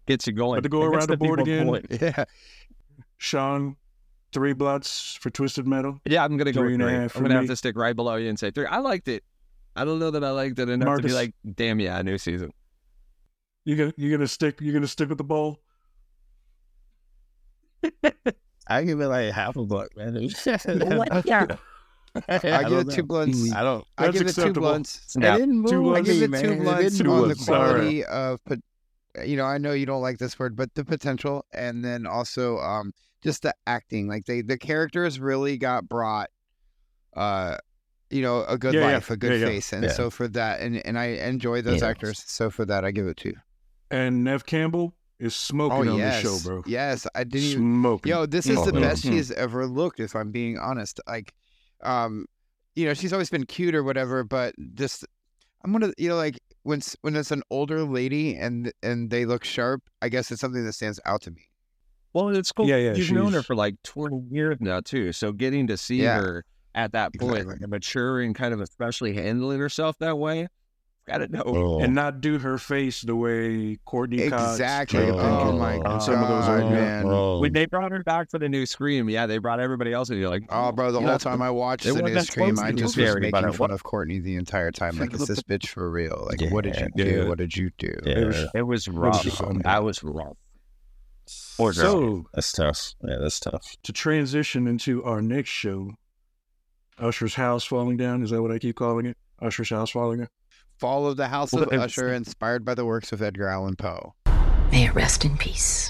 Gets 0.09 0.25
you 0.27 0.33
going. 0.33 0.57
But 0.57 0.63
to 0.63 0.69
go 0.69 0.81
around 0.81 0.93
gets 1.01 1.05
the 1.07 1.17
board 1.17 1.39
again, 1.39 1.67
going. 1.67 1.85
Yeah, 2.01 2.25
Sean 3.17 3.77
three 4.33 4.53
bloods 4.53 5.17
for 5.21 5.29
Twisted 5.29 5.67
Metal. 5.67 6.01
Yeah, 6.05 6.23
I'm 6.23 6.35
gonna 6.35 6.51
go 6.51 6.61
Three 6.61 6.73
with 6.75 6.81
and 6.81 6.83
a 6.83 6.85
three. 6.87 6.95
half 6.95 7.15
I'm 7.15 7.21
gonna 7.21 7.35
have 7.35 7.45
to 7.47 7.55
stick 7.55 7.77
right 7.77 7.95
below 7.95 8.15
you 8.15 8.27
and 8.27 8.37
say 8.39 8.49
three. 8.51 8.65
I 8.65 8.79
liked 8.79 9.07
it. 9.07 9.23
I 9.75 9.85
don't 9.85 9.99
know 9.99 10.09
that 10.11 10.23
I 10.23 10.31
liked 10.31 10.57
it 10.59 10.67
enough 10.67 10.97
to 10.97 11.03
be 11.03 11.13
like, 11.13 11.33
damn 11.55 11.79
yeah, 11.79 12.01
new 12.01 12.17
season. 12.17 12.51
You 13.65 13.75
gonna 13.75 13.93
you 13.97 14.09
gonna 14.11 14.27
stick 14.27 14.59
you 14.61 14.73
gonna 14.73 14.87
stick 14.87 15.09
with 15.09 15.19
the 15.19 15.23
bowl? 15.23 15.59
I 18.67 18.83
give 18.83 18.99
it 19.01 19.07
like 19.07 19.31
half 19.31 19.55
a 19.57 19.65
buck, 19.65 19.95
man. 19.95 20.15
What? 20.65 21.25
Yeah. 21.25 21.45
I 22.27 22.63
give 22.67 22.79
it 22.79 22.89
two 22.91 23.03
blunts. 23.03 23.37
Mm. 23.37 23.55
I 23.55 23.61
don't. 23.61 23.85
I 23.97 24.05
That's 24.07 24.13
give 24.17 24.21
it 24.27 24.33
two 24.33 24.41
acceptable. 24.41 24.61
blunts. 24.69 25.01
Snap. 25.07 25.37
It 25.37 25.41
didn't 25.41 25.65
Two 25.67 25.81
move 25.83 25.95
I 25.95 26.01
give 26.01 26.15
it 26.17 26.25
two 26.25 26.27
man. 26.55 26.63
blunts 26.63 26.97
didn't 26.97 27.11
on 27.11 27.21
the 27.21 27.27
move 27.27 27.39
me. 27.39 27.45
quality 27.45 28.03
of, 28.05 28.43
pot- 28.45 28.57
you 29.25 29.35
know, 29.37 29.45
I 29.45 29.57
know 29.57 29.71
you 29.73 29.85
don't 29.85 30.01
like 30.01 30.17
this 30.17 30.37
word, 30.37 30.55
but 30.55 30.73
the 30.75 30.85
potential, 30.85 31.45
and 31.53 31.83
then 31.83 32.05
also 32.05 32.57
um 32.59 32.93
just 33.23 33.43
the 33.43 33.53
acting. 33.67 34.07
Like 34.07 34.25
they, 34.25 34.41
the 34.41 34.57
characters 34.57 35.19
really 35.19 35.57
got 35.57 35.89
brought, 35.89 36.29
uh, 37.15 37.57
you 38.09 38.21
know, 38.21 38.45
a 38.47 38.57
good 38.57 38.73
Yeah, 38.75 38.81
yeah. 38.81 38.95
life, 38.95 39.09
a 39.09 39.17
good 39.17 39.33
Yeah, 39.33 39.37
yeah. 39.39 39.45
face, 39.45 39.73
and 39.73 39.83
Yeah. 39.85 39.91
so 39.91 40.09
for 40.09 40.27
that, 40.29 40.61
and 40.61 40.85
and 40.85 40.97
I 40.97 41.05
enjoy 41.05 41.61
those 41.61 41.81
Yeah. 41.81 41.89
actors. 41.89 42.23
So 42.27 42.49
for 42.49 42.65
that, 42.65 42.85
I 42.85 42.91
give 42.91 43.07
it 43.07 43.17
two. 43.17 43.33
And 43.91 44.23
Neve 44.23 44.45
Campbell 44.45 44.93
is 45.19 45.35
smoking 45.35 45.87
Oh 45.87 45.93
on 45.93 45.97
yes, 45.97 46.21
this 46.21 46.23
show, 46.23 46.39
bro. 46.47 46.63
yes, 46.65 47.07
I 47.15 47.23
didn't 47.23 47.47
even. 47.49 47.61
Smoking. 47.63 48.11
Yo, 48.11 48.25
this 48.25 48.45
is 48.45 48.63
the 48.63 48.71
Mhm. 48.71 48.81
best 48.81 49.03
she's 49.03 49.31
ever 49.31 49.65
looked, 49.65 49.99
if 49.99 50.15
I'm 50.15 50.31
being 50.31 50.57
honest. 50.57 50.99
Like, 51.07 51.33
um, 51.81 52.25
you 52.75 52.85
know, 52.85 52.93
she's 52.93 53.11
always 53.11 53.29
been 53.29 53.45
cute 53.45 53.75
or 53.75 53.83
whatever, 53.83 54.23
but 54.23 54.53
just 54.75 55.05
I'm 55.63 55.71
gonna, 55.71 55.91
you 55.97 56.07
know, 56.07 56.15
like 56.15 56.39
when 56.69 56.81
when 57.01 57.15
it's 57.15 57.31
an 57.31 57.41
older 57.49 57.83
lady 57.83 58.35
and 58.35 58.71
and 58.83 59.09
they 59.09 59.25
look 59.25 59.43
sharp, 59.43 59.81
I 60.01 60.09
guess 60.09 60.31
it's 60.31 60.39
something 60.41 60.63
that 60.65 60.73
stands 60.73 60.99
out 61.05 61.21
to 61.23 61.31
me. 61.31 61.41
Well, 62.13 62.29
it's 62.29 62.51
cool. 62.51 62.67
Yeah, 62.67 62.77
yeah, 62.77 62.93
You've 62.93 63.11
known 63.11 63.33
her 63.33 63.43
for 63.43 63.55
like 63.55 63.75
20 63.83 64.27
years 64.31 64.57
now 64.59 64.79
too. 64.81 65.11
So 65.13 65.31
getting 65.31 65.67
to 65.67 65.77
see 65.77 66.01
Yeah. 66.01 66.17
her 66.17 66.45
at 66.75 66.91
that 66.93 67.13
point, 67.15 67.41
Exactly. 67.41 67.57
like, 67.61 67.69
mature 67.69 68.21
and 68.21 68.33
kind 68.35 68.53
of 68.53 68.61
especially 68.61 69.13
handling 69.13 69.59
herself 69.59 69.97
that 69.99 70.17
way, 70.17 70.47
gotta 71.09 71.27
know. 71.27 71.43
Oh. 71.45 71.79
and 71.81 71.93
not 71.95 72.21
do 72.21 72.37
her 72.39 72.57
face 72.57 73.01
the 73.01 73.15
way 73.15 73.77
Courteney 73.85 74.29
Cox, 74.29 74.53
Exactly. 74.53 74.99
Jacob 74.99 75.15
Oh, 75.19 75.39
Oh 75.49 75.51
my 75.57 75.73
and 75.73 75.83
god, 75.83 75.97
some 75.99 76.21
of 76.23 76.27
those 76.29 76.47
old 76.61 76.71
man. 76.71 77.03
Oh. 77.07 77.39
When 77.39 77.51
they 77.53 77.65
brought 77.65 77.91
her 77.91 78.03
back 78.03 78.29
for 78.31 78.39
the 78.39 78.47
new 78.47 78.65
Scream, 78.65 79.09
yeah, 79.09 79.25
they 79.25 79.37
brought 79.39 79.59
everybody 79.59 79.91
else, 79.93 80.09
and 80.09 80.19
you're 80.19 80.29
like, 80.29 80.43
Oh, 80.49 80.71
bro, 80.71 80.91
the 80.91 80.99
whole 80.99 81.07
know, 81.09 81.17
time 81.17 81.41
I 81.41 81.49
watched 81.51 81.85
it 81.85 81.89
the 81.95 82.01
wasn't 82.01 82.13
new 82.13 82.21
Scream, 82.21 82.59
I 82.59 82.71
just 82.71 82.95
the 82.95 83.01
was 83.01 83.09
scary, 83.09 83.21
making 83.21 83.51
fun 83.53 83.69
wa- 83.69 83.73
of 83.73 83.83
Courtney 83.83 84.19
the 84.19 84.35
entire 84.35 84.71
time. 84.71 84.97
Like, 84.97 85.13
is 85.13 85.27
this 85.27 85.41
bitch 85.43 85.67
for 85.67 85.89
real? 85.91 86.27
Like, 86.29 86.51
what 86.51 86.63
did 86.63 86.75
you 86.77 86.89
do? 86.95 87.09
yeah. 87.09 87.27
What 87.27 87.37
did 87.39 87.55
you 87.57 87.71
do? 87.77 87.93
Yeah, 88.05 88.19
It 88.19 88.25
was- 88.27 88.47
It 88.55 88.61
was 88.63 88.87
rough. 88.87 89.23
just 89.23 89.39
unreal. 89.41 89.61
That 89.63 89.83
was 89.83 90.03
rough. 90.03 90.37
Or 91.59 91.73
So 91.73 92.25
that's 92.33 92.51
tough. 92.51 92.93
Yeah, 93.07 93.17
that's 93.21 93.39
tough. 93.39 93.75
to 93.83 93.91
transition 93.93 94.65
into 94.67 95.03
our 95.03 95.21
next 95.21 95.49
show, 95.49 95.91
Usher's 96.97 97.35
house 97.35 97.63
falling 97.65 97.97
down. 97.97 98.23
Is 98.23 98.31
that 98.31 98.41
what 98.41 98.51
I 98.51 98.59
keep 98.59 98.75
calling 98.75 99.05
it? 99.05 99.17
Usher's 99.41 99.69
house 99.69 99.91
falling 99.91 100.19
down. 100.19 100.27
Fall 100.79 101.07
of 101.07 101.17
the 101.17 101.27
House 101.27 101.51
of 101.51 101.67
Usher, 101.73 102.13
inspired 102.13 102.63
by 102.63 102.73
the 102.73 102.85
works 102.85 103.11
of 103.11 103.21
Edgar 103.21 103.49
Allan 103.49 103.75
Poe. 103.75 104.13
May 104.71 104.85
it 104.85 104.95
rest 104.95 105.25
in 105.25 105.37
peace. 105.37 105.89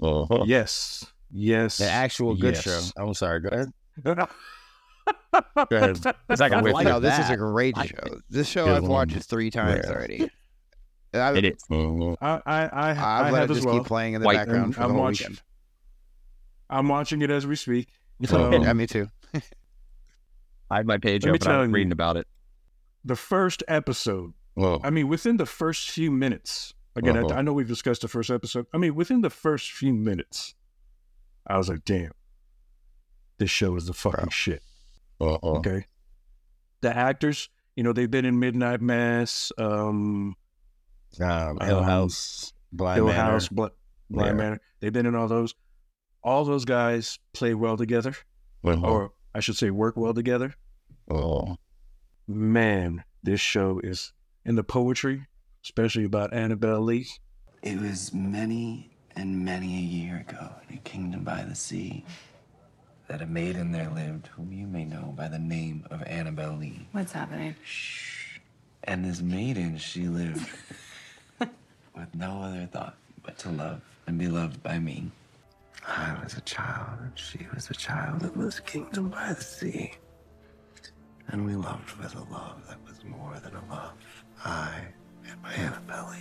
Uh-huh. 0.00 0.44
Yes, 0.46 1.06
yes. 1.32 1.78
The 1.78 1.88
actual 1.90 2.34
good 2.34 2.54
yes. 2.54 2.62
show. 2.62 2.80
I'm 3.02 3.14
sorry. 3.14 3.40
Go 3.40 3.48
ahead. 3.48 3.72
Go 4.04 4.12
ahead. 5.76 5.98
It's 6.28 6.40
like 6.40 6.52
I 6.52 6.60
Wait, 6.62 6.74
like 6.74 6.84
no, 6.86 7.00
this 7.00 7.18
is 7.18 7.30
a 7.30 7.36
great 7.36 7.76
Like 7.76 7.90
show. 7.90 8.18
This 8.28 8.48
show 8.48 8.74
I've 8.74 8.84
watched 8.84 9.12
one. 9.12 9.20
three 9.22 9.50
times 9.50 9.84
Yeah. 9.84 9.92
already. 9.92 10.30
I, 11.14 11.32
It 11.34 11.44
is. 11.46 11.64
I, 11.70 12.16
I, 12.20 12.40
I, 12.46 12.90
I've 12.90 12.98
I 12.98 13.30
let 13.30 13.40
have 13.40 13.50
it 13.50 13.52
as 13.52 13.56
just 13.58 13.66
well. 13.66 13.78
keep 13.78 13.86
playing 13.86 14.14
in 14.14 14.20
the 14.20 14.26
White 14.26 14.36
background 14.36 14.64
and 14.66 14.74
for 14.74 14.80
the 14.80 14.86
I'm 14.86 14.92
whole 14.92 15.02
watch- 15.02 15.20
weekend. 15.20 15.40
I'm 16.70 16.88
watching 16.88 17.22
it 17.22 17.30
as 17.30 17.46
we 17.46 17.56
speak. 17.56 17.88
Um, 18.30 18.52
yeah, 18.52 18.72
me 18.72 18.86
too. 18.86 19.08
I 20.70 20.78
have 20.78 20.86
my 20.86 20.98
page 20.98 21.24
Let 21.24 21.32
me 21.32 21.36
open. 21.36 21.48
I 21.48 21.50
tell 21.52 21.60
was 21.60 21.68
you. 21.68 21.74
reading 21.74 21.92
about 21.92 22.16
it. 22.16 22.26
the 23.04 23.16
first 23.16 23.62
episode. 23.68 24.32
Oh. 24.56 24.80
I 24.82 24.90
mean, 24.90 25.06
within 25.08 25.36
the 25.36 25.46
first 25.46 25.90
few 25.90 26.10
minutes. 26.10 26.72
Again, 26.96 27.16
Uh-huh. 27.18 27.34
I, 27.34 27.38
I 27.38 27.42
know 27.42 27.52
we've 27.52 27.68
discussed 27.68 28.00
the 28.02 28.08
first 28.08 28.30
episode. 28.30 28.66
I 28.72 28.78
mean, 28.78 28.94
within 28.94 29.20
the 29.20 29.28
first 29.30 29.70
few 29.70 29.92
minutes, 29.92 30.54
I 31.46 31.58
was 31.58 31.68
like, 31.68 31.84
"Damn, 31.84 32.12
this 33.38 33.50
show 33.50 33.76
is 33.76 33.84
the 33.86 33.92
fucking 33.92 34.20
Bro. 34.24 34.30
shit." 34.30 34.62
Uh-uh. 35.20 35.58
Okay. 35.58 35.84
The 36.80 36.96
actors, 36.96 37.50
you 37.76 37.82
know, 37.82 37.92
they've 37.92 38.10
been 38.10 38.24
in 38.24 38.38
Midnight 38.38 38.80
Mass, 38.80 39.52
um, 39.58 40.36
Um, 41.20 41.58
Hill 41.60 41.78
Um, 41.80 41.84
House, 41.84 42.54
Bly 42.72 42.94
Hill 42.94 43.06
Manor. 43.08 43.18
House, 43.18 43.48
Bl- 43.48 43.66
Bly 44.08 44.26
Yeah. 44.28 44.32
Manor. 44.32 44.60
They've 44.80 44.92
been 44.92 45.06
in 45.06 45.14
all 45.14 45.28
those. 45.28 45.54
All 46.26 46.44
those 46.44 46.64
guys 46.64 47.20
play 47.32 47.54
well 47.54 47.76
together, 47.76 48.12
Uh-huh. 48.64 48.84
or 48.86 49.12
I 49.32 49.38
should 49.38 49.56
say, 49.56 49.70
work 49.70 49.96
well 49.96 50.12
together. 50.12 50.54
Oh. 51.08 51.56
Man, 52.26 53.04
this 53.22 53.40
show 53.40 53.78
is 53.84 54.12
in 54.44 54.56
the 54.56 54.64
poetry, 54.64 55.26
especially 55.64 56.02
about 56.04 56.32
Annabelle 56.34 56.80
Lee. 56.80 57.06
It 57.62 57.80
was 57.80 58.12
many 58.12 58.90
and 59.14 59.44
many 59.44 59.76
a 59.76 59.80
year 59.80 60.26
ago 60.28 60.50
in 60.68 60.74
a 60.74 60.80
kingdom 60.80 61.22
by 61.22 61.44
the 61.44 61.54
sea 61.54 62.04
that 63.06 63.22
a 63.22 63.26
maiden 63.26 63.70
there 63.70 63.88
lived 63.90 64.26
whom 64.26 64.52
you 64.52 64.66
may 64.66 64.84
know 64.84 65.14
by 65.16 65.28
the 65.28 65.38
name 65.38 65.86
of 65.92 66.02
Annabelle 66.02 66.56
Lee. 66.56 66.88
What's 66.90 67.12
happening? 67.12 67.54
And 68.82 69.04
this 69.04 69.20
maiden, 69.22 69.78
she 69.78 70.08
lived 70.08 70.44
with 71.38 72.14
no 72.14 72.42
other 72.42 72.66
thought 72.66 72.96
but 73.22 73.38
to 73.38 73.50
love 73.50 73.80
and 74.08 74.18
be 74.18 74.26
loved 74.26 74.60
by 74.64 74.80
me. 74.80 75.12
I 75.86 76.18
was 76.22 76.36
a 76.36 76.40
child, 76.40 76.98
and 77.00 77.12
she 77.14 77.46
was 77.54 77.70
a 77.70 77.74
child 77.74 78.24
of 78.24 78.34
this 78.34 78.60
kingdom 78.60 79.08
by 79.10 79.32
the 79.32 79.42
sea. 79.42 79.92
And 81.28 81.44
we 81.44 81.54
loved 81.54 81.96
with 81.98 82.14
a 82.14 82.24
love 82.32 82.66
that 82.68 82.78
was 82.88 83.04
more 83.04 83.38
than 83.42 83.54
a 83.54 83.64
love. 83.72 83.94
I 84.44 84.80
and 85.28 85.42
my 85.42 85.52
Annabelle 85.54 86.14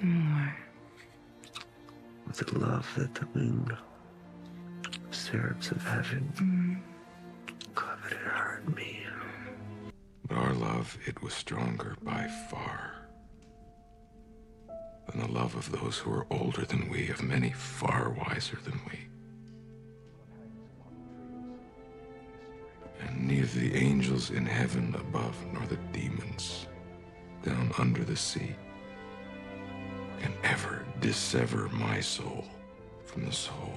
More. 0.00 0.56
with 2.26 2.54
a 2.54 2.58
love 2.58 2.88
that 2.96 3.14
the 3.14 3.26
moon, 3.34 3.76
seraphs 5.10 5.70
of 5.70 5.82
heaven, 5.84 6.32
mm. 6.36 7.54
coveted 7.74 8.18
her 8.18 8.62
and 8.64 8.74
me. 8.74 9.00
But 10.26 10.38
our 10.38 10.54
love, 10.54 10.96
it 11.06 11.22
was 11.22 11.34
stronger 11.34 11.96
by 12.02 12.28
far 12.50 12.97
than 15.08 15.20
the 15.20 15.32
love 15.32 15.54
of 15.54 15.70
those 15.72 15.98
who 15.98 16.12
are 16.12 16.26
older 16.30 16.64
than 16.64 16.88
we, 16.88 17.08
of 17.08 17.22
many 17.22 17.50
far 17.50 18.10
wiser 18.10 18.58
than 18.64 18.80
we. 18.90 18.98
And 23.00 23.28
neither 23.28 23.60
the 23.60 23.74
angels 23.74 24.30
in 24.30 24.44
heaven 24.46 24.94
above 24.98 25.36
nor 25.52 25.64
the 25.66 25.78
demons 25.92 26.66
down 27.42 27.70
under 27.78 28.04
the 28.04 28.16
sea 28.16 28.54
can 30.20 30.32
ever 30.42 30.84
dissever 31.00 31.68
my 31.68 32.00
soul 32.00 32.44
from 33.04 33.24
the 33.24 33.32
soul 33.32 33.72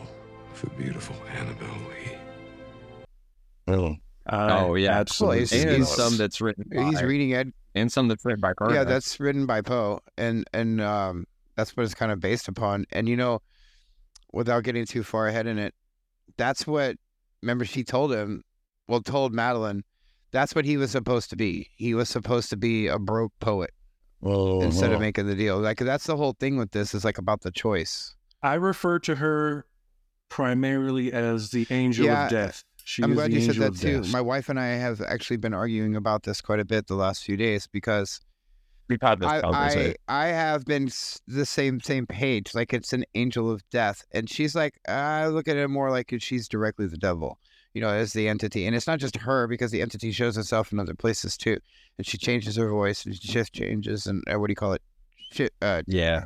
of 0.52 0.62
the 0.62 0.70
beautiful 0.72 1.16
Annabelle 1.34 1.68
Lee. 1.90 2.18
Oh. 4.30 4.70
Oh, 4.70 4.76
yeah. 4.76 4.92
absolutely. 5.00 5.40
Well, 5.40 5.48
he's- 5.48 5.64
And 5.66 5.72
he's- 5.78 5.96
some 5.96 6.18
that's 6.18 6.40
written 6.42 6.66
He's 6.72 7.02
reading 7.02 7.34
Ed. 7.34 7.54
and 7.76 7.92
some 7.92 8.08
that's 8.08 8.24
written 8.24 8.42
by 8.42 8.54
Carter. 8.54 8.76
Yeah, 8.76 8.84
that's 8.84 9.20
written 9.20 9.46
by 9.46 9.62
Poe, 9.62 10.00
and 10.18 10.46
and 10.54 10.80
um, 10.82 11.26
that's 11.56 11.76
what 11.76 11.84
it's 11.86 11.94
kind 11.96 12.12
of 12.12 12.20
based 12.20 12.48
upon. 12.48 12.86
And 12.92 13.10
you 13.10 13.18
know, 13.18 13.42
without 14.32 14.64
getting 14.64 14.86
too 14.86 15.04
far 15.04 15.28
ahead 15.28 15.48
in 15.48 15.58
it, 15.58 15.74
that's 16.38 16.66
what. 16.68 16.98
Remember, 17.42 17.66
she 17.66 17.84
told 17.84 18.14
him, 18.14 18.44
well, 18.88 19.02
told 19.02 19.34
Madeline, 19.34 19.84
that's 20.32 20.54
what 20.54 20.64
he 20.66 20.78
was 20.78 20.92
supposed 20.92 21.32
to 21.32 21.36
be. 21.36 21.70
He 21.76 21.96
was 21.96 22.08
supposed 22.08 22.52
to 22.52 22.58
be 22.58 22.86
a 22.86 23.00
broke 23.00 23.34
poet 23.40 23.72
Oh. 24.22 24.62
instead 24.62 24.92
of 24.92 25.00
making 25.00 25.26
the 25.26 25.34
deal. 25.36 25.58
Like 25.58 25.80
that's 25.80 26.06
the 26.06 26.16
whole 26.16 26.36
thing 26.40 26.58
with 26.58 26.70
this 26.70 26.94
is 26.94 27.04
like 27.04 27.18
about 27.18 27.42
the 27.42 27.50
choice. 27.52 28.16
I 28.44 28.54
refer 28.54 29.00
to 29.00 29.16
her 29.16 29.66
primarily 30.30 31.12
as 31.12 31.50
the 31.50 31.66
angel 31.72 32.06
Yeah, 32.06 32.26
of 32.26 32.32
death. 32.32 32.64
She 32.84 33.04
I'm 33.04 33.14
glad 33.14 33.32
you 33.32 33.42
said 33.42 33.56
that 33.58 33.76
too. 33.76 34.02
death. 34.02 34.12
My 34.12 34.22
wife 34.22 34.50
and 34.50 34.60
I 34.60 34.68
have 34.68 35.02
actually 35.02 35.38
been 35.38 35.54
arguing 35.54 35.96
about 35.96 36.24
this 36.24 36.42
quite 36.42 36.60
a 36.60 36.66
bit 36.66 36.88
the 36.88 36.96
last 36.96 37.24
few 37.24 37.38
days 37.38 37.68
because 37.68 38.20
We've 38.92 39.02
had 39.02 39.22
this 39.22 39.32
I, 39.32 39.42
I. 39.54 39.96
I 40.10 40.28
have 40.28 40.66
been 40.66 40.90
the 41.26 41.46
same 41.46 41.80
same 41.80 42.06
page. 42.06 42.54
Like 42.54 42.74
it's 42.74 42.92
an 42.92 43.06
angel 43.16 43.50
of 43.50 43.64
death, 43.70 44.04
and 44.12 44.30
she's 44.30 44.54
like, 44.54 44.82
I 44.86 45.28
look 45.28 45.48
at 45.48 45.56
it 45.56 45.70
more 45.70 45.90
like 45.92 46.14
she's 46.20 46.50
directly 46.50 46.88
the 46.88 46.98
devil. 46.98 47.40
You 47.74 47.80
know, 47.80 47.88
as 47.88 48.12
the 48.12 48.28
entity, 48.28 48.66
and 48.66 48.76
it's 48.76 48.88
not 48.88 49.00
just 49.00 49.16
her 49.16 49.48
because 49.48 49.72
the 49.72 49.82
entity 49.82 50.12
shows 50.12 50.38
itself 50.38 50.74
in 50.74 50.80
other 50.80 50.94
places 50.94 51.38
too, 51.38 51.58
and 51.98 52.06
she 52.06 52.18
changes 52.18 52.58
her 52.58 52.70
voice, 52.70 53.06
and 53.06 53.16
shift 53.16 53.54
changes, 53.54 54.08
and 54.08 54.22
uh, 54.30 54.38
what 54.38 54.48
do 54.48 54.52
you 54.52 54.58
call 54.58 54.74
it? 54.74 54.82
Shi 55.32 55.48
uh, 55.62 55.84
Yeah. 55.88 56.26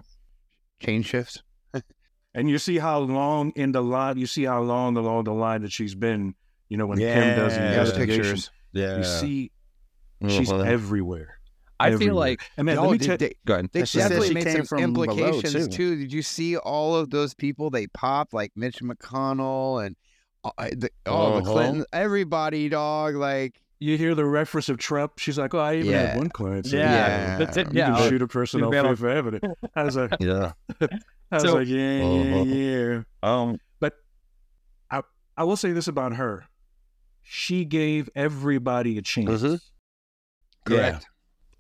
change 0.80 1.06
shift. 1.06 1.44
and 2.34 2.50
you 2.50 2.58
see 2.58 2.80
how 2.80 2.98
long 2.98 3.52
in 3.56 3.74
the 3.74 3.84
line, 3.84 4.18
you 4.18 4.26
see 4.26 4.46
how 4.46 4.64
long 4.64 4.98
along 4.98 5.26
the 5.26 5.34
line 5.34 5.62
that 5.62 5.72
she's 5.72 5.94
been. 5.94 6.34
You 6.70 6.78
know, 6.78 6.86
when 6.88 6.98
Kim 6.98 7.36
does 7.38 7.54
the 7.54 7.60
Yeah, 7.60 7.66
Yeah, 7.66 7.72
investigation, 7.80 8.22
pictures. 8.24 8.52
Yeah. 8.74 8.98
you 8.98 9.04
see 9.04 9.52
she's 10.28 10.50
Mhm. 10.50 10.66
everywhere. 10.66 11.40
I 11.80 11.88
everywhere. 11.92 12.08
feel 12.08 12.16
like 12.16 12.42
and 12.58 12.66
man, 12.66 12.76
No, 12.76 12.84
let 12.84 12.92
me 12.94 12.98
they- 12.98 13.06
tell 13.06 13.18
they- 13.18 13.34
go 13.46 13.54
ahead. 13.56 13.70
They 13.74 13.80
And 13.82 13.90
she 13.90 14.00
said 14.00 14.10
definitely 14.10 14.28
she 14.30 14.34
made 14.34 14.52
some 14.58 14.66
from 14.66 14.80
implications 14.80 15.68
too. 15.68 15.68
too. 15.68 15.96
Did 15.98 16.14
you 16.14 16.22
see 16.22 16.56
all 16.58 16.96
of 16.96 17.10
those 17.10 17.34
people 17.34 17.70
they 17.70 17.88
popped, 17.88 18.34
like 18.34 18.52
Mitch 18.56 18.80
McConnell 18.82 19.86
and 19.86 19.96
uh, 20.46 20.52
the, 20.72 20.90
oh 21.06 21.34
Uh-huh. 21.38 21.52
Clinton, 21.52 21.86
everybody, 21.92 22.70
dog. 22.70 23.16
Like 23.16 23.62
you 23.80 23.98
hear 23.98 24.16
the 24.16 24.26
reference 24.26 24.70
of 24.70 24.78
Trump. 24.78 25.14
She's 25.20 25.38
like, 25.38 25.54
"Oh, 25.54 25.60
I 25.60 25.76
even 25.76 25.92
Yeah. 25.92 26.06
had 26.08 26.18
one 26.18 26.30
client. 26.30 26.66
say, 26.68 26.78
Yeah. 26.78 27.38
that's 27.38 27.58
it. 27.58 27.68
you 27.74 27.80
Yeah, 27.80 27.96
can 27.98 28.10
shoot 28.10 28.22
a 28.22 28.28
person 28.28 28.60
you 28.62 28.66
on 28.68 28.72
better- 28.72 28.90
faith 28.90 29.00
for 29.00 29.10
evidence." 29.10 29.54
I 29.76 29.84
was 29.84 29.96
like, 29.98 30.12
Yeah. 30.22 30.54
I 30.82 31.36
was 31.36 31.44
So- 31.44 31.56
like, 31.56 31.68
yeah, 31.68 31.98
yeah, 31.98 32.36
Uh-huh. 32.36 32.44
yeah. 32.46 33.02
Um. 33.22 33.58
But 33.82 33.96
I, 34.90 35.02
I 35.36 35.44
will 35.44 35.58
say 35.58 35.74
this 35.74 35.88
about 35.90 36.14
her: 36.16 36.46
she 37.28 37.66
gave 37.66 38.10
everybody 38.16 38.98
a 38.98 39.02
chance. 39.02 39.42
Mhm. 39.42 39.60
correct. 40.66 41.08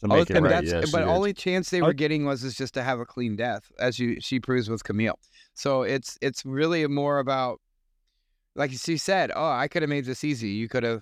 To 0.01 0.07
Oh, 0.11 0.15
it 0.21 0.29
and 0.29 0.43
right. 0.43 0.49
that's- 0.49 0.71
yeah, 0.71 0.91
but 0.91 0.99
did. 1.05 1.07
only 1.07 1.33
chance 1.33 1.69
they 1.69 1.81
were 1.81 1.93
getting 1.93 2.25
was 2.25 2.43
is 2.43 2.55
just 2.55 2.73
to 2.75 2.83
have 2.83 2.99
a 2.99 3.05
clean 3.05 3.35
death, 3.35 3.71
as 3.79 3.97
you 3.99 4.19
she 4.19 4.39
proves 4.39 4.69
with 4.69 4.83
Camille. 4.83 5.17
So 5.53 5.83
it's 5.83 6.17
it's 6.21 6.45
really 6.45 6.85
more 6.87 7.19
about, 7.19 7.61
like 8.55 8.71
she 8.71 8.97
said, 8.97 9.31
oh, 9.35 9.49
I 9.49 9.67
could 9.67 9.81
have 9.83 9.89
made 9.89 10.05
this 10.05 10.23
easy. 10.23 10.49
You 10.49 10.67
could 10.69 10.83
have 10.83 11.01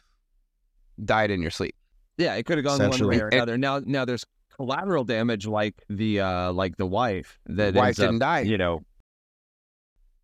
died 1.04 1.32
in 1.32 1.42
your 1.42 1.52
sleep. 1.52 1.76
Yeah, 2.18 2.36
it 2.36 2.46
could 2.46 2.58
have 2.58 2.66
gone 2.66 2.88
one 2.90 3.08
way 3.08 3.20
or 3.20 3.28
another. 3.30 3.58
Now, 3.58 3.80
now 3.84 4.06
there's 4.06 4.26
collateral 4.56 5.04
damage, 5.04 5.48
like 5.48 5.82
the 5.90 6.20
uh 6.20 6.54
like 6.54 6.78
the 6.78 6.86
wife 6.86 7.40
that 7.48 7.74
Wife 7.74 7.88
ends 7.88 7.98
didn't 7.98 8.20
die. 8.20 8.42
You 8.42 8.58
know, 8.60 8.84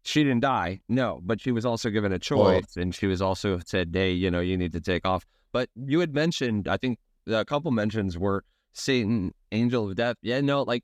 she 0.04 0.24
didn't 0.24 0.42
die. 0.42 0.82
No, 0.90 1.20
but 1.24 1.42
she 1.42 1.52
was 1.52 1.66
also 1.66 1.90
given 1.90 2.12
a 2.12 2.20
choice, 2.20 2.78
and 2.78 2.94
she 2.94 3.08
was 3.08 3.22
also 3.22 3.60
said, 3.66 3.90
"Hey, 3.94 4.12
you 4.12 4.32
know, 4.32 4.40
you 4.40 4.58
need 4.58 4.72
to 4.74 4.82
take 4.82 5.06
off." 5.06 5.26
But 5.52 5.70
you 5.76 6.00
had 6.00 6.14
mentioned, 6.14 6.68
I 6.68 6.78
think 6.78 7.00
a 7.28 7.46
couple 7.46 7.72
mentions 7.72 8.18
were 8.18 8.44
Satan, 8.74 9.34
angel 9.52 9.90
of 9.90 9.96
death. 9.96 10.16
Yeah, 10.22 10.42
no, 10.42 10.64
like 10.64 10.84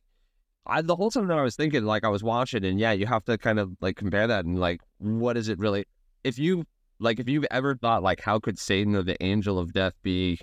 I 0.66 0.82
the 0.82 0.96
whole 0.96 1.12
time 1.12 1.28
that 1.28 1.38
I 1.38 1.44
was 1.44 1.56
thinking, 1.56 1.84
like 1.84 2.04
I 2.04 2.10
was 2.10 2.24
watching, 2.24 2.66
and 2.66 2.80
yeah, 2.80 2.92
you 2.92 3.06
have 3.06 3.24
to 3.26 3.38
kind 3.38 3.60
of 3.60 3.76
like 3.82 3.96
compare 3.98 4.28
that 4.28 4.46
and 4.46 4.60
like, 4.60 4.82
what 4.98 5.38
is 5.38 5.50
it 5.50 5.60
really? 5.60 5.86
If 6.24 6.40
you 6.40 6.66
like, 7.00 7.20
if 7.20 7.30
you've 7.30 7.46
ever 7.52 7.76
thought 7.76 8.04
like, 8.04 8.22
how 8.22 8.40
could 8.40 8.58
Satan 8.58 8.96
or 8.96 9.04
the 9.04 9.22
angel 9.24 9.60
of 9.60 9.74
death 9.74 9.94
be 10.02 10.40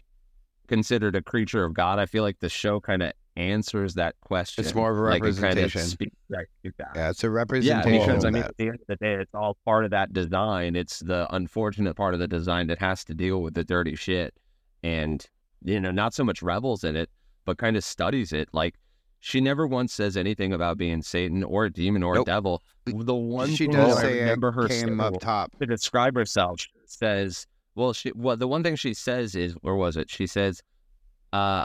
considered 0.69 1.17
a 1.17 1.23
creature 1.23 1.65
of 1.65 1.75
God? 1.75 1.99
I 1.99 2.07
feel 2.07 2.23
like 2.23 2.39
the 2.39 2.49
show 2.49 2.81
kind 2.81 3.03
of 3.03 3.13
answers 3.37 3.95
that 3.95 4.15
question. 4.21 4.65
It's 4.65 4.75
more 4.75 4.91
of 4.91 4.99
a 4.99 5.01
Like, 5.03 5.23
it 5.23 5.35
kinda 5.35 5.41
representation. 5.43 5.81
speaks 5.83 6.17
right. 6.29 6.47
Yeah, 6.65 7.11
it's 7.11 7.25
a 7.25 7.31
representation. 7.31 7.91
Yeah, 7.91 7.95
representation. 7.97 8.09
because 8.11 8.25
I 8.25 8.31
mean, 8.31 8.43
at 8.43 8.57
the 8.59 8.65
end 8.69 8.75
of 8.81 8.87
the 8.89 8.97
day, 8.97 9.15
it's 9.15 9.35
all 9.35 9.57
part 9.65 9.85
of 9.85 9.91
that 9.93 10.13
design. 10.13 10.77
It's 10.77 11.01
the 11.01 11.27
unfortunate 11.35 11.95
part 11.95 12.15
of 12.15 12.21
the 12.21 12.29
design 12.29 12.67
that 12.69 12.79
has 12.81 13.05
to 13.07 13.15
deal 13.15 13.43
with 13.43 13.55
the 13.55 13.65
dirty 13.65 13.95
shit, 13.97 14.35
and 14.83 15.25
you 15.65 15.81
know, 15.81 15.91
not 15.93 16.13
so 16.15 16.25
much 16.25 16.43
revels 16.43 16.85
in 16.85 16.97
it, 16.97 17.09
but 17.45 17.57
kind 17.59 17.77
of 17.77 17.85
studies 17.85 18.33
it. 18.33 18.49
Like 18.53 18.75
she 19.21 19.41
never 19.41 19.67
once 19.67 19.95
says 19.95 20.17
anything 20.17 20.53
about 20.53 20.77
being 20.77 21.01
Satan 21.03 21.45
or 21.45 21.67
a 21.67 21.71
demon 21.73 22.03
or 22.03 22.17
Nope. 22.17 22.27
a 22.27 22.31
devil. 22.31 22.63
The 22.85 23.15
one 23.15 23.49
she 23.55 23.69
does 23.69 23.97
that 23.97 24.05
I 24.07 24.09
say 24.09 24.21
remember 24.21 24.51
her 24.53 24.67
came 24.69 25.01
up 25.01 25.21
top. 25.21 25.57
to 25.61 25.67
describe 25.67 26.17
herself 26.17 26.61
says, 26.85 27.47
"Well, 27.77 27.93
she 27.93 28.11
well, 28.15 28.37
the 28.37 28.49
one 28.49 28.63
thing 28.65 28.75
she 28.77 28.93
says 28.93 29.35
is, 29.37 29.55
where 29.63 29.77
was 29.77 29.97
it? 29.97 30.11
She 30.11 30.27
says, 30.27 30.63
uh, 31.33 31.65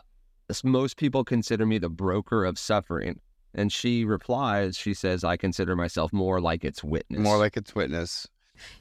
most 0.64 0.98
people 0.98 1.24
consider 1.24 1.66
me 1.66 1.78
the 1.78 1.90
broker 1.90 2.46
of 2.46 2.58
suffering." 2.58 3.20
And 3.54 3.72
she 3.72 4.06
replies, 4.06 4.78
she 4.78 4.94
says, 4.94 5.24
I 5.24 5.36
consider 5.36 5.76
myself 5.76 6.14
more 6.14 6.40
like 6.40 6.64
its 6.64 6.84
witness. 6.84 7.20
More 7.20 7.38
like 7.40 7.58
its 7.58 7.74
witness. 7.74 8.28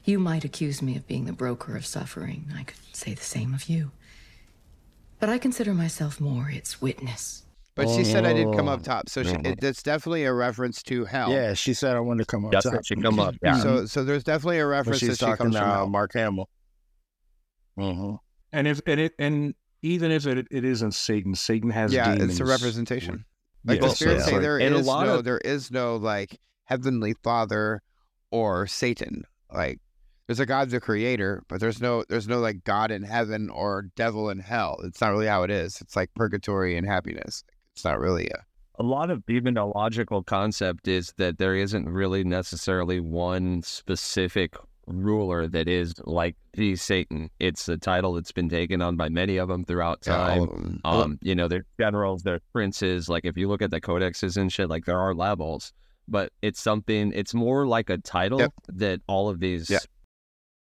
You 0.03 0.19
might 0.19 0.45
accuse 0.45 0.81
me 0.83 0.95
of 0.95 1.07
being 1.07 1.25
the 1.25 1.33
broker 1.33 1.75
of 1.75 1.83
suffering. 1.85 2.51
I 2.55 2.63
could 2.63 2.77
say 2.93 3.15
the 3.15 3.23
same 3.23 3.55
of 3.55 3.69
you. 3.69 3.91
But 5.19 5.29
I 5.29 5.39
consider 5.39 5.73
myself 5.73 6.19
more 6.19 6.49
its 6.51 6.79
witness. 6.79 7.43
But 7.73 7.89
she 7.89 8.03
said 8.03 8.25
I 8.25 8.33
did 8.33 8.53
come 8.55 8.67
Oh. 8.67 8.73
up 8.73 8.83
top, 8.83 9.09
so 9.09 9.23
she, 9.23 9.35
it, 9.45 9.61
that's 9.61 9.81
definitely 9.81 10.25
a 10.25 10.33
reference 10.33 10.83
to 10.83 11.05
hell. 11.05 11.31
Yeah, 11.31 11.53
she 11.53 11.73
said 11.73 11.95
I 11.95 11.99
wanted 11.99 12.23
to 12.23 12.27
come 12.27 12.45
up 12.45 12.51
That's 12.51 12.65
top. 12.65 12.73
what 12.73 12.85
she 12.85 12.95
come 12.95 13.19
up. 13.19 13.35
Yeah. 13.41 13.57
So 13.57 13.85
so 13.85 14.03
there's 14.03 14.23
definitely 14.23 14.59
a 14.59 14.63
When 14.65 14.71
reference 14.71 14.99
she's 14.99 15.09
that 15.09 15.17
she 15.19 15.25
talking 15.25 15.45
comes 15.45 15.55
to 15.55 15.61
from 15.61 15.69
uh, 15.69 15.73
hell. 15.75 15.87
Mark 15.89 16.13
Hamill. 16.13 16.49
hmm 17.75 18.15
And 18.51 18.67
if 18.67 18.81
and 18.85 18.99
it 18.99 19.13
and 19.17 19.55
even 19.81 20.11
if 20.11 20.25
it, 20.25 20.47
it 20.51 20.65
isn't 20.65 20.93
Satan, 20.93 21.35
Satan 21.35 21.69
has 21.69 21.93
yeah, 21.93 22.13
demons. 22.15 22.31
it's 22.31 22.39
a 22.39 22.45
representation. 22.45 23.25
Like 23.65 23.81
Yeah, 23.81 23.87
the 23.89 23.95
spirits 23.95 24.25
so- 24.25 24.31
say, 24.31 24.39
there 24.39 24.59
And 24.59 24.75
a 24.75 24.79
is 24.79 24.87
lot 24.87 25.05
no 25.07 25.15
of- 25.19 25.23
there 25.25 25.37
is 25.39 25.71
no 25.71 25.95
like 25.97 26.39
heavenly 26.65 27.13
Father 27.23 27.81
or 28.31 28.67
Satan. 28.67 29.23
Like 29.53 29.79
there's 30.27 30.39
a 30.39 30.45
God 30.45 30.69
the 30.69 30.79
creator, 30.81 31.43
but 31.47 31.59
there's 31.59 31.81
no 31.81 32.03
there's 32.09 32.27
no 32.27 32.39
like 32.39 32.63
God 32.63 32.91
in 32.91 33.03
heaven 33.03 33.49
or 33.49 33.85
devil 33.95 34.29
in 34.29 34.39
hell. 34.39 34.77
It's 34.83 34.99
not 35.01 35.11
really 35.11 35.27
how 35.27 35.43
it 35.43 35.51
is. 35.51 35.79
It's 35.81 35.95
like 35.95 36.13
purgatory 36.15 36.75
and 36.77 36.85
happiness. 36.87 37.43
It's 37.75 37.85
not 37.85 37.99
really 37.99 38.27
a 38.29 38.43
a 38.79 38.83
lot 38.83 39.09
of 39.09 39.23
even 39.27 39.57
a 39.57 39.65
logical 39.65 40.21
concept 40.21 40.87
is 40.87 41.11
that 41.17 41.39
there 41.39 41.55
isn't 41.55 41.89
really 41.89 42.23
necessarily 42.23 42.99
one 42.99 43.63
specific 43.63 44.53
ruler 44.87 45.47
that 45.47 45.67
is 45.67 45.93
like 46.05 46.35
the 46.53 46.75
Satan. 46.75 47.29
It's 47.39 47.67
a 47.69 47.77
title 47.77 48.13
that's 48.13 48.31
been 48.31 48.49
taken 48.49 48.81
on 48.81 48.95
by 48.95 49.09
many 49.09 49.37
of 49.37 49.49
them 49.49 49.63
throughout 49.65 50.01
time. 50.01 50.39
all 50.39 50.43
of 50.43 50.49
them. 50.49 50.81
Um, 50.85 51.19
you 51.21 51.35
know, 51.35 51.47
there's 51.47 51.65
generals, 51.79 52.23
there's 52.23 52.41
princes. 52.53 53.09
Like 53.09 53.25
if 53.25 53.37
you 53.37 53.47
look 53.47 53.61
at 53.61 53.71
the 53.71 53.81
codexes 53.81 54.37
and 54.37 54.51
shit, 54.51 54.69
like 54.69 54.85
there 54.85 54.99
are 54.99 55.13
levels, 55.13 55.73
but 56.07 56.31
it's 56.41 56.61
something. 56.61 57.11
It's 57.13 57.33
more 57.33 57.67
like 57.67 57.89
a 57.89 57.97
title 57.97 58.39
Yep. 58.39 58.53
that 58.69 59.01
all 59.07 59.29
of 59.29 59.39
these 59.39 59.69
Yeah. 59.69 59.79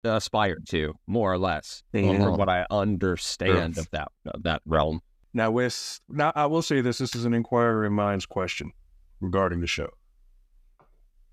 aspire 0.05 0.57
to, 0.69 0.93
more 1.07 1.31
or 1.31 1.37
less, 1.37 1.83
Yeah. 1.93 2.23
from 2.23 2.37
what 2.37 2.49
I 2.49 2.65
understand 2.71 3.75
Sure. 3.75 3.81
of 3.83 3.89
that 3.91 4.11
of 4.25 4.43
that 4.43 4.61
realm. 4.65 5.01
Now, 5.33 5.49
with 5.51 5.99
now, 6.07 6.31
I 6.35 6.45
will 6.45 6.61
say 6.61 6.79
this: 6.81 6.97
this 6.99 7.15
is 7.15 7.25
an 7.25 7.33
inquiry 7.33 7.87
in 7.87 7.93
minds 7.93 8.25
question 8.25 8.71
regarding 9.19 9.61
the 9.61 9.67
show, 9.67 9.89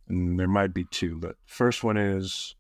and 0.09 0.39
there 0.41 0.49
might 0.49 0.73
be 0.75 0.85
two. 0.85 1.19
But 1.19 1.37
first 1.47 1.85
one 1.85 1.97
is: 1.97 2.55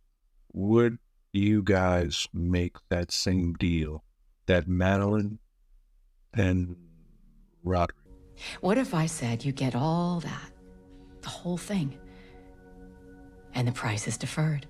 Would 0.52 0.98
you 1.32 1.62
guys 1.62 2.26
make 2.32 2.76
that 2.88 3.12
same 3.12 3.54
deal 3.54 4.02
that 4.46 4.66
Madeline 4.66 5.38
and 6.34 6.76
Roderick? 7.62 7.96
What 8.60 8.76
if 8.76 8.92
I 8.94 9.06
said 9.06 9.44
you 9.44 9.52
get 9.52 9.76
all 9.76 10.20
that, 10.20 10.50
the 11.20 11.28
whole 11.28 11.58
thing, 11.58 11.96
and 13.54 13.68
the 13.68 13.72
price 13.72 14.08
is 14.08 14.16
deferred? 14.16 14.66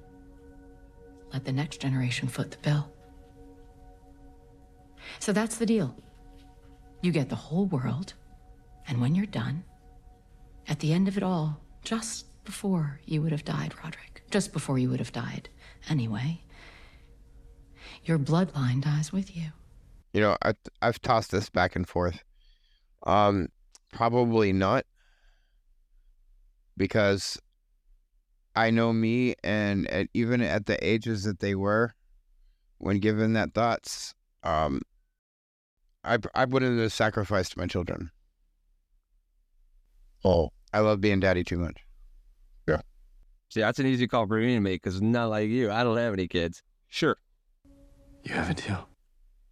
Let 1.33 1.45
the 1.45 1.53
next 1.53 1.81
generation 1.81 2.29
foot 2.29 2.51
the 2.51 2.59
bill. 2.59 2.93
So 5.19 5.33
that's 5.33 5.57
the 5.57 5.67
deal. 5.67 5.97
You 7.01 7.11
get 7.13 7.31
the 7.31 7.37
whole 7.37 7.67
world, 7.67 8.13
and 8.87 9.01
when 9.01 9.15
you're 9.15 9.27
done, 9.27 9.65
at 10.69 10.79
the 10.81 10.93
end 10.93 11.09
of 11.09 11.17
it 11.17 11.23
all, 11.23 11.59
just 11.83 12.27
before 12.45 13.01
you 13.07 13.23
would 13.23 13.33
have 13.33 13.45
died, 13.45 13.75
Roderick, 13.83 14.25
just 14.31 14.53
before 14.53 14.79
you 14.79 14.91
would 14.91 14.99
have 14.99 15.13
died 15.13 15.49
anyway, 15.89 16.43
your 18.05 18.19
bloodline 18.19 18.83
dies 18.83 19.13
with 19.13 19.37
you. 19.37 19.47
You 20.13 20.21
know, 20.21 20.37
I 20.43 20.55
I've 20.83 21.01
tossed 21.01 21.31
this 21.31 21.49
back 21.49 21.77
and 21.77 21.89
forth. 21.89 22.23
Um, 23.05 23.49
probably 23.93 24.53
not, 24.53 24.85
because 26.77 27.41
I 28.57 28.71
know 28.71 28.93
me, 28.93 29.35
and 29.45 29.87
at, 29.89 30.09
even 30.13 30.43
at 30.43 30.67
the 30.67 30.85
ages 30.87 31.25
that 31.25 31.39
they 31.39 31.55
were, 31.55 31.95
when 32.79 32.99
given 32.99 33.35
that 33.35 33.55
thoughts, 33.55 34.15
um, 34.43 34.83
I 36.03 36.19
I 36.35 36.45
wouldn't 36.45 36.81
have 36.81 36.93
sacrificed 36.93 37.57
my 37.57 37.67
children. 37.67 38.11
Oh, 40.25 40.51
I 40.73 40.81
love 40.81 41.01
being 41.01 41.21
daddy 41.21 41.45
too 41.45 41.59
much. 41.59 41.77
See, 43.51 43.61
that's 43.61 43.79
an 43.79 43.87
easy 43.87 44.07
call 44.09 44.27
for 44.27 44.39
me 44.39 44.55
to 44.55 44.61
make 44.61 44.83
because 44.83 45.03
not 45.03 45.27
like 45.29 45.49
you. 45.49 45.71
I 45.71 45.83
don't 45.83 45.97
have 45.97 46.13
any 46.15 46.29
kids. 46.29 46.63
Sure. 46.89 47.17
You 48.25 48.33
have 48.35 48.49
a 48.51 48.55
deal. 48.55 48.89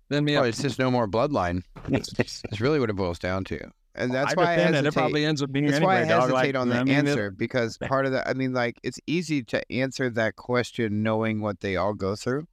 Then 0.08 0.24
me 0.24 0.36
Oh, 0.36 0.40
up. 0.40 0.46
it's 0.46 0.62
just 0.62 0.78
no 0.78 0.90
more 0.90 1.06
bloodline. 1.08 1.62
That's 1.88 2.60
really 2.60 2.80
what 2.80 2.88
it 2.90 2.94
boils 2.96 3.18
down 3.18 3.44
to, 3.44 3.60
and 3.94 4.10
that's 4.12 4.32
I 4.32 4.34
why 4.36 4.42
I 4.44 4.46
understand 4.52 4.74
that. 4.74 4.84
hesitate. 4.84 4.88
It 4.88 4.92
probably 4.94 5.24
ends 5.26 5.42
up 5.42 5.52
being 5.52 5.66
That's 5.66 5.76
anyway, 5.76 5.94
why 5.94 6.00
I 6.02 6.08
dog. 6.08 6.20
hesitate 6.30 6.54
Like, 6.54 6.60
on 6.62 6.68
the 6.70 6.76
I 6.76 6.84
mean, 6.84 6.94
answer 6.94 7.30
because 7.30 7.76
part 7.88 8.06
of 8.06 8.12
that, 8.12 8.26
I 8.28 8.32
mean, 8.34 8.52
like 8.54 8.78
it's 8.82 8.98
easy 9.06 9.42
to 9.44 9.72
answer 9.72 10.08
that 10.10 10.36
question 10.36 11.02
knowing 11.02 11.40
what 11.40 11.60
they 11.60 11.76
all 11.76 11.92
go 11.94 12.14
through, 12.16 12.46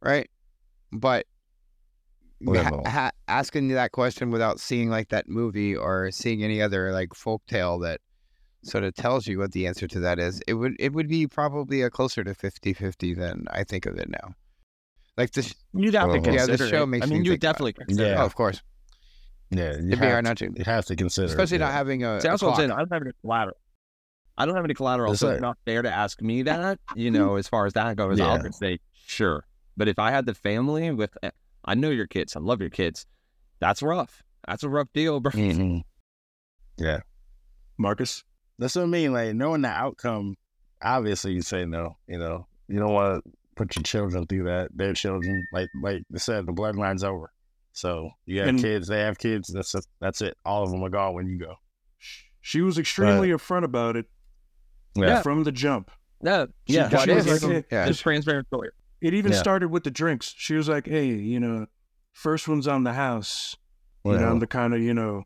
right? 0.00 0.28
But 0.92 1.26
ha- 2.46 2.82
ha- 2.86 3.10
asking 3.26 3.68
that 3.68 3.92
question 3.92 4.30
without 4.30 4.60
seeing 4.60 4.90
like 4.90 5.08
that 5.08 5.28
movie 5.28 5.74
or 5.74 6.10
seeing 6.12 6.44
any 6.44 6.60
other 6.62 6.92
like 6.92 7.14
folk 7.14 7.42
tale 7.48 7.78
that 7.80 8.00
sort 8.64 8.84
of 8.84 8.94
tells 8.94 9.26
you 9.26 9.38
what 9.38 9.52
the 9.52 9.66
answer 9.66 9.86
to 9.88 10.00
that 10.00 10.18
is, 10.18 10.42
it 10.46 10.54
would 10.54 10.74
it 10.78 10.92
would 10.92 11.08
be 11.08 11.26
probably 11.26 11.82
a 11.82 11.90
closer 11.90 12.24
to 12.24 12.32
50-50 12.34 13.16
than 13.16 13.46
I 13.50 13.64
think 13.64 13.86
of 13.86 13.96
it 13.98 14.08
now. 14.08 14.34
Like 15.16 15.30
this, 15.32 15.54
You'd 15.72 15.94
have 15.94 16.10
to 16.10 16.18
Uh-huh. 16.18 16.30
Yeah, 16.30 16.38
consider 16.38 16.56
this 16.56 16.70
show 16.70 16.82
it. 16.82 16.86
makes 16.86 17.04
I 17.04 17.08
me 17.08 17.14
mean, 17.16 17.24
you 17.24 17.30
think 17.32 17.40
definitely 17.42 17.72
consider 17.74 18.08
Yeah. 18.08 18.22
oh, 18.22 18.26
of 18.26 18.34
course, 18.34 18.62
yeah. 19.50 19.72
You 19.72 19.88
it'd 19.88 19.90
be 19.90 19.96
have, 20.06 20.16
to, 20.18 20.22
not 20.22 20.36
to, 20.38 20.52
you 20.56 20.64
have 20.64 20.86
to 20.86 20.96
consider, 20.96 21.26
it, 21.26 21.30
especially 21.30 21.58
not 21.58 21.72
having 21.72 22.02
a, 22.04 22.20
See, 22.20 22.26
a 22.26 22.30
that's 22.32 22.42
what 22.42 22.48
I'm 22.48 22.54
clock. 22.54 22.58
saying. 22.60 22.70
I 22.72 22.76
don't 22.78 22.92
have 22.92 23.02
any 23.02 23.12
collateral. 23.20 23.56
I 24.36 24.46
don't 24.46 24.56
have 24.56 24.64
any 24.64 24.74
collateral, 24.74 25.12
That's 25.12 25.20
so 25.20 25.28
it. 25.28 25.32
it's 25.34 25.42
not 25.42 25.56
fair 25.64 25.82
to 25.82 25.92
ask 25.92 26.20
me 26.20 26.42
that. 26.42 26.80
You 26.96 27.10
know, 27.12 27.36
as 27.36 27.46
far 27.46 27.66
as 27.66 27.74
that 27.74 27.94
goes, 27.96 28.18
I'll 28.20 28.42
just 28.42 28.58
say 28.58 28.80
sure. 29.06 29.46
But 29.76 29.86
if 29.88 29.98
I 30.00 30.10
had 30.10 30.26
the 30.26 30.34
family 30.34 30.90
with, 30.90 31.16
I 31.64 31.74
know 31.74 31.90
your 31.90 32.06
kids, 32.08 32.34
I 32.34 32.40
love 32.40 32.60
your 32.60 32.70
kids. 32.70 33.06
That's 33.60 33.80
rough. 33.82 34.24
That's 34.48 34.64
a 34.64 34.68
rough 34.68 34.88
deal, 34.92 35.20
bro. 35.20 35.30
Mhm. 35.32 35.82
Yeah. 36.78 37.00
Marcus. 37.78 38.24
That's 38.58 38.76
what 38.76 38.82
I 38.82 38.86
mean. 38.86 39.12
Like 39.12 39.34
knowing 39.34 39.62
the 39.62 39.68
outcome, 39.68 40.36
obviously 40.82 41.32
you 41.32 41.42
say 41.42 41.64
no. 41.64 41.96
You 42.06 42.18
know, 42.18 42.46
you 42.68 42.78
don't 42.78 42.92
want 42.92 43.24
to 43.24 43.30
put 43.56 43.74
your 43.76 43.82
children 43.82 44.26
through 44.26 44.44
that. 44.44 44.70
Their 44.74 44.92
children, 44.94 45.46
like 45.52 45.68
like 45.82 46.02
they 46.10 46.18
said, 46.18 46.46
the 46.46 46.52
bloodline's 46.52 47.04
over. 47.04 47.30
So 47.72 48.10
you 48.26 48.40
have 48.40 48.48
And- 48.48 48.60
kids, 48.60 48.86
they 48.88 49.00
have 49.00 49.18
kids. 49.18 49.48
That's 49.52 49.74
it. 49.74 49.86
That's 50.00 50.20
it. 50.22 50.36
All 50.44 50.62
of 50.62 50.70
them 50.70 50.82
are 50.84 50.88
gone 50.90 51.14
when 51.14 51.26
you 51.26 51.38
go. 51.38 51.56
She 52.40 52.60
was 52.60 52.78
extremely 52.78 53.30
upfront 53.30 53.64
about 53.64 53.96
it 53.96 54.06
Yeah. 54.94 55.22
from 55.22 55.44
the 55.44 55.52
jump. 55.52 55.90
No, 56.22 56.46
She- 56.68 56.74
yeah, 56.74 56.88
she 56.88 57.10
was 57.12 57.42
like, 57.44 57.66
Yeah. 57.72 57.86
just 57.86 58.02
transparent 58.02 58.46
story. 58.48 58.70
It 59.00 59.12
even 59.14 59.32
Yeah. 59.32 59.38
started 59.38 59.68
with 59.70 59.82
the 59.84 59.90
drinks. 59.90 60.32
She 60.36 60.54
was 60.54 60.68
like, 60.68 60.86
"Hey, 60.86 61.06
you 61.08 61.40
know, 61.40 61.66
first 62.12 62.46
one's 62.48 62.68
on 62.68 62.84
the 62.84 62.92
house. 62.92 63.56
You 64.04 64.12
know, 64.12 64.30
I'm 64.30 64.38
the 64.38 64.46
kind 64.46 64.72
of 64.74 64.80
you 64.80 64.94
know, 64.94 65.24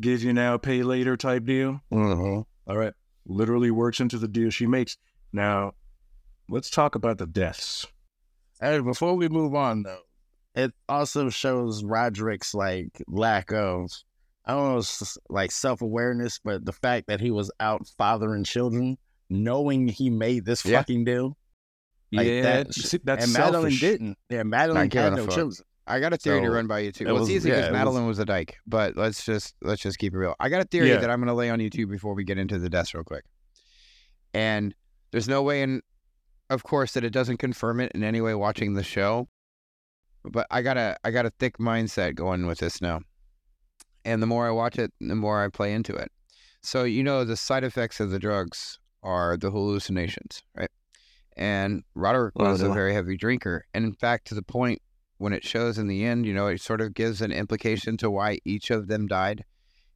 give 0.00 0.22
you 0.22 0.32
now, 0.32 0.56
pay 0.58 0.82
later 0.82 1.16
type 1.16 1.44
deal." 1.44 1.80
Mhm. 1.92 2.44
All 2.66 2.76
right, 2.76 2.94
literally 3.26 3.70
works 3.70 4.00
into 4.00 4.18
the 4.18 4.28
deal 4.28 4.50
she 4.50 4.66
makes. 4.66 4.96
Now, 5.32 5.72
let's 6.48 6.70
talk 6.70 6.94
about 6.94 7.18
the 7.18 7.26
deaths. 7.26 7.86
Hey, 8.60 8.78
before 8.80 9.14
we 9.16 9.28
move 9.28 9.54
on 9.54 9.82
though, 9.82 10.02
it 10.54 10.72
also 10.88 11.28
shows 11.30 11.82
Roderick's 11.84 12.54
like 12.54 13.02
lack 13.08 13.52
of 13.52 13.90
I 14.44 14.52
don't 14.54 14.74
know, 14.74 15.06
like 15.28 15.52
self 15.52 15.82
awareness, 15.82 16.40
but 16.42 16.64
the 16.64 16.72
fact 16.72 17.06
that 17.06 17.20
he 17.20 17.30
was 17.30 17.50
out 17.60 17.86
fathering 17.96 18.42
children, 18.44 18.98
knowing 19.30 19.86
he 19.88 20.10
made 20.10 20.44
this 20.44 20.64
Yeah. 20.64 20.78
fucking 20.78 21.04
deal. 21.04 21.36
Like 22.12 22.26
yeah, 22.26 22.42
that, 22.42 22.74
See, 22.74 22.98
That's 23.04 23.24
and 23.24 23.32
Madeline 23.32 23.62
selfish. 23.70 23.80
didn't. 23.80 24.18
Yeah, 24.28 24.42
Madeline 24.42 24.90
had 24.90 25.14
no 25.14 25.24
fuck. 25.26 25.34
children. 25.34 25.64
I 25.86 25.98
got 26.00 26.12
a 26.12 26.16
theory 26.16 26.40
to 26.42 26.50
run 26.50 26.66
by 26.66 26.80
you 26.80 26.92
too. 26.92 27.04
it 27.04 27.06
Well, 27.06 27.20
was- 27.20 27.28
it's 27.28 27.36
easy 27.38 27.50
because 27.50 27.64
was- 27.64 27.72
Madeline 27.72 28.06
was 28.06 28.18
a 28.18 28.24
dyke, 28.24 28.56
but 28.66 28.96
let's 28.96 29.24
just 29.24 29.54
let's 29.62 29.82
just 29.82 29.98
keep 29.98 30.14
it 30.14 30.18
real. 30.18 30.34
I 30.38 30.48
got 30.48 30.60
a 30.62 30.64
theory 30.64 30.90
Yeah. 30.90 30.98
that 30.98 31.10
I'm 31.10 31.18
going 31.18 31.28
to 31.28 31.34
lay 31.34 31.50
on 31.50 31.60
you 31.60 31.70
too 31.70 31.86
before 31.86 32.14
we 32.14 32.24
get 32.24 32.38
into 32.38 32.58
the 32.58 32.70
deaths 32.70 32.94
real 32.94 33.04
quick. 33.04 33.24
And 34.34 34.74
there's 35.10 35.28
no 35.28 35.42
way 35.42 35.62
in, 35.62 35.82
of 36.50 36.62
course, 36.62 36.92
that 36.92 37.04
it 37.04 37.10
doesn't 37.10 37.38
confirm 37.38 37.80
it 37.80 37.92
in 37.92 38.02
any 38.04 38.20
way 38.20 38.34
watching 38.34 38.74
the 38.74 38.82
show. 38.82 39.28
But 40.24 40.46
I 40.50 40.62
got 40.62 40.76
a 40.76 40.96
I 41.02 41.10
got 41.10 41.26
a 41.26 41.30
thick 41.30 41.58
mindset 41.58 42.14
going 42.14 42.46
with 42.46 42.58
this 42.58 42.80
now, 42.80 43.00
and 44.04 44.22
the 44.22 44.26
more 44.26 44.46
I 44.46 44.50
watch 44.50 44.78
it, 44.78 44.92
the 45.00 45.16
more 45.16 45.42
I 45.42 45.48
play 45.48 45.72
into 45.74 45.94
it. 45.96 46.12
So 46.62 46.84
you 46.84 47.02
know 47.02 47.24
the 47.24 47.36
side 47.36 47.64
effects 47.64 47.98
of 47.98 48.10
the 48.10 48.20
drugs 48.20 48.78
are 49.02 49.36
the 49.36 49.50
hallucinations, 49.50 50.42
right? 50.56 50.70
And 51.36 51.82
Roderick 51.96 52.38
was 52.38 52.60
a 52.60 52.68
no. 52.68 52.74
very 52.74 52.94
heavy 52.94 53.16
drinker, 53.16 53.64
and 53.74 53.84
in 53.84 53.94
fact, 53.94 54.28
to 54.28 54.36
the 54.36 54.42
point 54.42 54.80
when 55.22 55.32
it 55.32 55.44
shows 55.44 55.78
in 55.78 55.86
the 55.86 56.04
end, 56.04 56.26
you 56.26 56.34
know, 56.34 56.48
it 56.48 56.60
sort 56.60 56.80
of 56.80 56.94
gives 56.94 57.22
an 57.22 57.30
implication 57.30 57.96
to 57.96 58.10
why 58.10 58.40
each 58.44 58.70
of 58.70 58.88
them 58.88 59.06
died, 59.06 59.44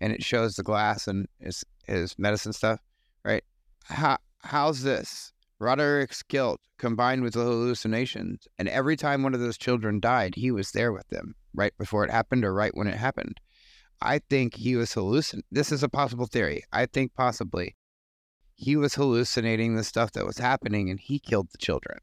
and 0.01 0.13
it 0.13 0.23
shows 0.23 0.55
the 0.55 0.63
glass 0.63 1.09
and 1.09 1.27
his 1.41 1.65
his 1.85 2.17
medicine 2.17 2.53
stuff, 2.53 2.81
right? 3.25 3.43
How 3.85 4.19
how's 4.43 4.83
this? 4.83 5.33
Roderick's 5.59 6.23
guilt 6.23 6.61
combined 6.79 7.23
with 7.25 7.33
the 7.33 7.41
hallucinations, 7.41 8.47
and 8.57 8.69
every 8.69 8.97
time 8.97 9.25
one 9.25 9.35
of 9.35 9.41
those 9.41 9.59
children 9.59 9.99
died, 9.99 10.37
he 10.37 10.53
was 10.53 10.71
there 10.71 10.93
with 10.93 11.09
them 11.09 11.35
right 11.53 11.73
before 11.77 12.05
it 12.05 12.11
happened 12.11 12.45
or 12.45 12.55
right 12.55 12.77
when 12.77 12.87
it 12.87 12.97
happened. 12.97 13.41
I 14.01 14.21
think 14.31 14.55
he 14.55 14.77
was 14.77 14.95
hallucin. 14.95 15.41
This 15.51 15.73
is 15.73 15.83
a 15.83 15.89
possible 15.89 16.27
theory. 16.27 16.63
I 16.73 16.87
think 16.87 17.15
possibly 17.15 17.75
he 18.55 18.77
was 18.77 18.95
hallucinating 18.95 19.75
the 19.75 19.83
stuff 19.83 20.13
that 20.13 20.27
was 20.27 20.39
happening, 20.39 20.89
and 20.89 21.01
he 21.01 21.19
killed 21.19 21.49
the 21.51 21.59
children. 21.59 21.99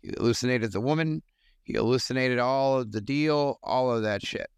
He 0.00 0.12
hallucinated 0.16 0.72
the 0.72 0.80
woman. 0.80 1.22
He 1.64 1.74
hallucinated 1.74 2.38
all 2.38 2.78
of 2.78 2.92
the 2.92 3.00
deal, 3.00 3.58
all 3.62 3.90
of 3.90 4.02
that 4.02 4.24
shit. 4.24 4.48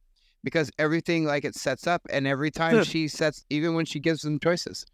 Because 0.45 0.71
everything 0.79 1.25
like 1.25 1.45
it 1.45 1.55
sets 1.55 1.87
up, 1.87 2.03
and 2.11 2.27
every 2.27 2.51
time 2.51 2.85
she 2.85 3.09
sets, 3.09 3.45
even 3.51 3.75
when 3.75 3.85
she 3.85 3.99
gives 3.99 4.23
them 4.23 4.39
choices, 4.39 4.87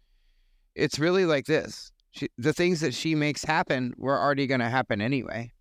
it's 0.75 0.97
really 0.97 1.25
like 1.25 1.45
this. 1.45 1.91
She, 2.11 2.29
the 2.37 2.53
things 2.53 2.79
that 2.81 2.93
she 2.93 3.13
makes 3.13 3.43
happen 3.43 3.93
were 3.97 4.19
already 4.19 4.47
going 4.47 4.61
to 4.61 4.69
happen 4.69 5.01
anyway. 5.01 5.51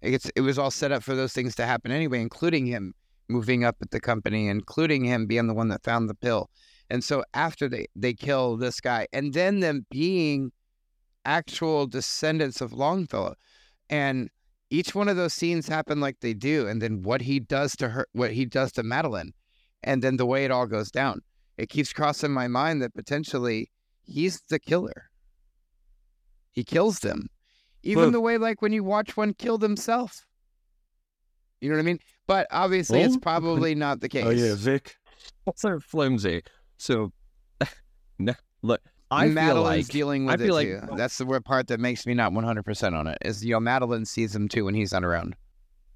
It's 0.00 0.30
it 0.36 0.40
was 0.40 0.58
all 0.58 0.70
set 0.70 0.92
up 0.92 1.02
for 1.02 1.14
those 1.14 1.32
things 1.32 1.54
to 1.56 1.66
happen 1.66 1.90
anyway, 1.90 2.20
including 2.20 2.66
him 2.66 2.94
moving 3.28 3.64
up 3.64 3.76
at 3.80 3.90
the 3.90 4.00
company, 4.00 4.48
including 4.48 5.04
him 5.04 5.26
being 5.26 5.46
the 5.46 5.54
one 5.54 5.68
that 5.68 5.82
found 5.82 6.08
the 6.08 6.14
pill. 6.14 6.50
And 6.90 7.02
so 7.02 7.24
after 7.34 7.68
they 7.68 7.86
they 7.96 8.14
kill 8.14 8.56
this 8.56 8.80
guy, 8.80 9.08
and 9.12 9.34
then 9.34 9.60
them 9.60 9.86
being 9.90 10.52
actual 11.24 11.86
descendants 11.86 12.60
of 12.60 12.72
Longfellow, 12.72 13.34
and 13.88 14.30
each 14.70 14.94
one 14.94 15.08
of 15.08 15.16
those 15.16 15.34
scenes 15.34 15.68
happen 15.68 16.00
like 16.00 16.20
they 16.20 16.34
do, 16.34 16.66
and 16.66 16.82
then 16.82 17.02
what 17.02 17.22
he 17.22 17.38
does 17.40 17.76
to 17.76 17.90
her, 17.90 18.06
what 18.12 18.32
he 18.32 18.44
does 18.44 18.72
to 18.72 18.82
Madeline, 18.82 19.32
and 19.82 20.02
then 20.02 20.16
the 20.16 20.26
way 20.26 20.44
it 20.44 20.50
all 20.50 20.66
goes 20.66 20.90
down. 20.90 21.20
It 21.56 21.68
keeps 21.68 21.92
crossing 21.92 22.32
my 22.32 22.48
mind 22.48 22.82
that 22.82 22.94
potentially 22.94 23.70
he's 24.04 24.40
the 24.48 24.58
killer. 24.58 25.10
He 26.52 26.64
kills 26.64 27.00
them. 27.00 27.28
Even 27.82 28.02
Well- 28.04 28.10
the 28.10 28.20
way 28.20 28.38
like 28.38 28.60
when 28.62 28.72
you 28.72 28.82
watch 28.84 29.16
one 29.16 29.34
kill 29.34 29.58
themselves. 29.58 30.24
You 31.60 31.70
know 31.70 31.76
what 31.76 31.82
I 31.82 31.84
mean? 31.84 31.98
But 32.26 32.46
obviously 32.50 33.00
it's 33.00 33.16
probably 33.16 33.74
not 33.74 34.00
the 34.00 34.08
case. 34.08 34.24
Oh 34.24 34.30
yeah, 34.30 34.54
Vic. 34.56 34.96
so 35.56 35.78
flimsy. 35.80 36.42
So, 36.76 37.12
no, 38.18 38.34
look, 38.62 38.82
I 39.10 39.26
feel 39.26 39.34
Madeline's 39.34 39.88
like 39.88 39.92
dealing 39.92 40.28
I 40.28 40.32
with 40.32 40.40
it 40.42 40.44
feel 40.46 40.54
like 40.54 40.66
too. 40.66 40.96
That's 40.96 41.18
the 41.18 41.26
weird 41.26 41.44
part 41.44 41.68
that 41.68 41.80
makes 41.80 42.06
me 42.06 42.14
not 42.14 42.32
100% 42.32 42.92
on 42.92 43.06
it. 43.06 43.18
Is 43.22 43.44
you 43.44 43.52
know 43.52 43.60
Madeline 43.60 44.04
sees 44.04 44.34
him 44.34 44.48
too 44.48 44.64
when 44.64 44.74
he's 44.74 44.92
not 44.92 45.04
around. 45.04 45.36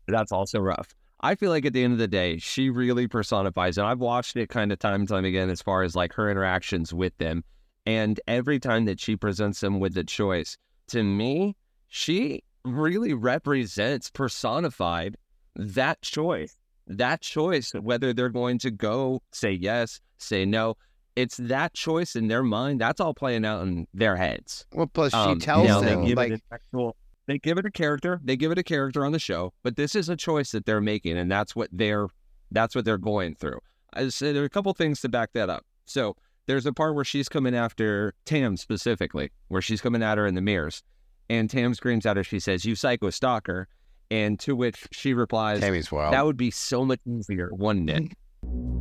that's 0.07 0.33
also 0.33 0.61
rough. 0.61 0.94
I 1.23 1.35
feel 1.35 1.51
like 1.51 1.66
at 1.66 1.75
the 1.75 1.85
end 1.85 1.92
of 1.92 1.99
the 1.99 2.09
day, 2.09 2.38
she 2.38 2.70
really 2.70 3.07
personifies, 3.07 3.77
and 3.77 3.87
I've 3.87 3.99
watched 3.99 4.37
it 4.37 4.49
kind 4.49 4.73
of 4.73 4.79
time 4.79 5.01
and 5.01 5.09
time 5.09 5.25
again 5.25 5.51
as 5.51 5.61
far 5.61 5.83
as 5.83 5.94
like 5.94 6.14
her 6.14 6.31
interactions 6.31 6.94
with 6.94 7.16
them. 7.18 7.44
And 7.85 8.18
every 8.27 8.59
time 8.59 8.87
that 8.87 9.01
she 9.01 9.16
presents 9.16 9.61
them 9.61 9.81
with 9.81 9.94
the 9.94 10.05
choice, 10.05 10.57
to 10.88 11.03
me, 11.03 11.57
she 11.88 12.42
really 12.64 13.12
represents 13.12 14.11
personified 14.11 15.16
that 15.57 16.01
choice. 16.03 16.57
That 16.87 17.20
choice, 17.20 17.73
whether 17.73 18.12
they're 18.12 18.31
going 18.31 18.59
to 18.61 18.70
go 18.70 19.23
say 19.33 19.53
yes, 19.53 20.01
say 20.18 20.44
no, 20.44 20.77
it's 21.16 21.37
that 21.38 21.75
choice 21.75 22.16
in 22.16 22.29
their 22.29 22.42
mind. 22.42 22.81
That's 22.81 23.01
all 23.01 23.14
playing 23.14 23.44
out 23.44 23.62
in 23.62 23.87
their 23.92 24.16
heads. 24.16 24.64
Well, 24.73 24.87
plus 24.87 25.12
she 25.12 25.18
Um, 25.18 25.38
tells 25.38 25.66
now, 25.68 25.81
them 25.81 26.03
they 26.03 26.09
give 26.09 26.16
like 26.16 26.33
it 26.33 26.42
actual, 26.53 26.96
they 27.27 27.38
give 27.38 27.59
it 27.59 27.66
a 27.66 27.70
character. 27.70 28.20
They 28.25 28.37
give 28.37 28.51
it 28.53 28.59
a 28.59 28.62
character 28.62 29.05
on 29.05 29.12
the 29.12 29.18
show, 29.18 29.53
but 29.62 29.77
this 29.77 29.94
is 29.94 30.09
a 30.09 30.16
choice 30.16 30.53
that 30.53 30.66
they're 30.66 30.81
making, 30.81 31.18
and 31.18 31.31
that's 31.31 31.55
what 31.57 31.68
they're 31.73 32.07
that's 32.51 32.75
what 32.75 32.85
they're 32.85 32.99
going 32.99 33.35
through. 33.35 33.59
I 33.92 34.09
said 34.09 34.35
there 34.35 34.42
are 34.42 34.46
a 34.46 34.51
couple 34.51 34.73
things 34.75 35.01
to 35.03 35.09
back 35.09 35.33
that 35.35 35.51
up. 35.51 35.64
So 35.85 36.16
there's 36.46 36.66
a 36.66 36.73
part 36.73 36.94
where 36.94 37.05
she's 37.05 37.29
coming 37.29 37.55
after 37.55 38.14
Tam 38.25 38.57
specifically, 38.57 39.31
where 39.49 39.62
she's 39.62 39.81
coming 39.81 40.03
at 40.03 40.18
her 40.18 40.27
in 40.27 40.35
the 40.35 40.40
mirrors, 40.40 40.83
and 41.29 41.49
Tam 41.51 41.75
screams 41.75 42.07
at 42.07 42.16
her. 42.16 42.25
She 42.25 42.40
says, 42.40 42.64
"You 42.64 42.75
psycho 42.77 43.11
stalker," 43.11 43.68
and 44.11 44.38
to 44.40 44.57
which 44.57 44.87
she 44.92 45.12
replies, 45.14 45.61
Tammy's 45.61 45.90
wild. 45.92 46.12
"That 46.14 46.25
would 46.25 46.37
be 46.37 46.51
so 46.51 46.85
much 46.85 47.01
easier, 47.07 47.51
wouldn't 47.53 47.90
it?" 47.90 48.12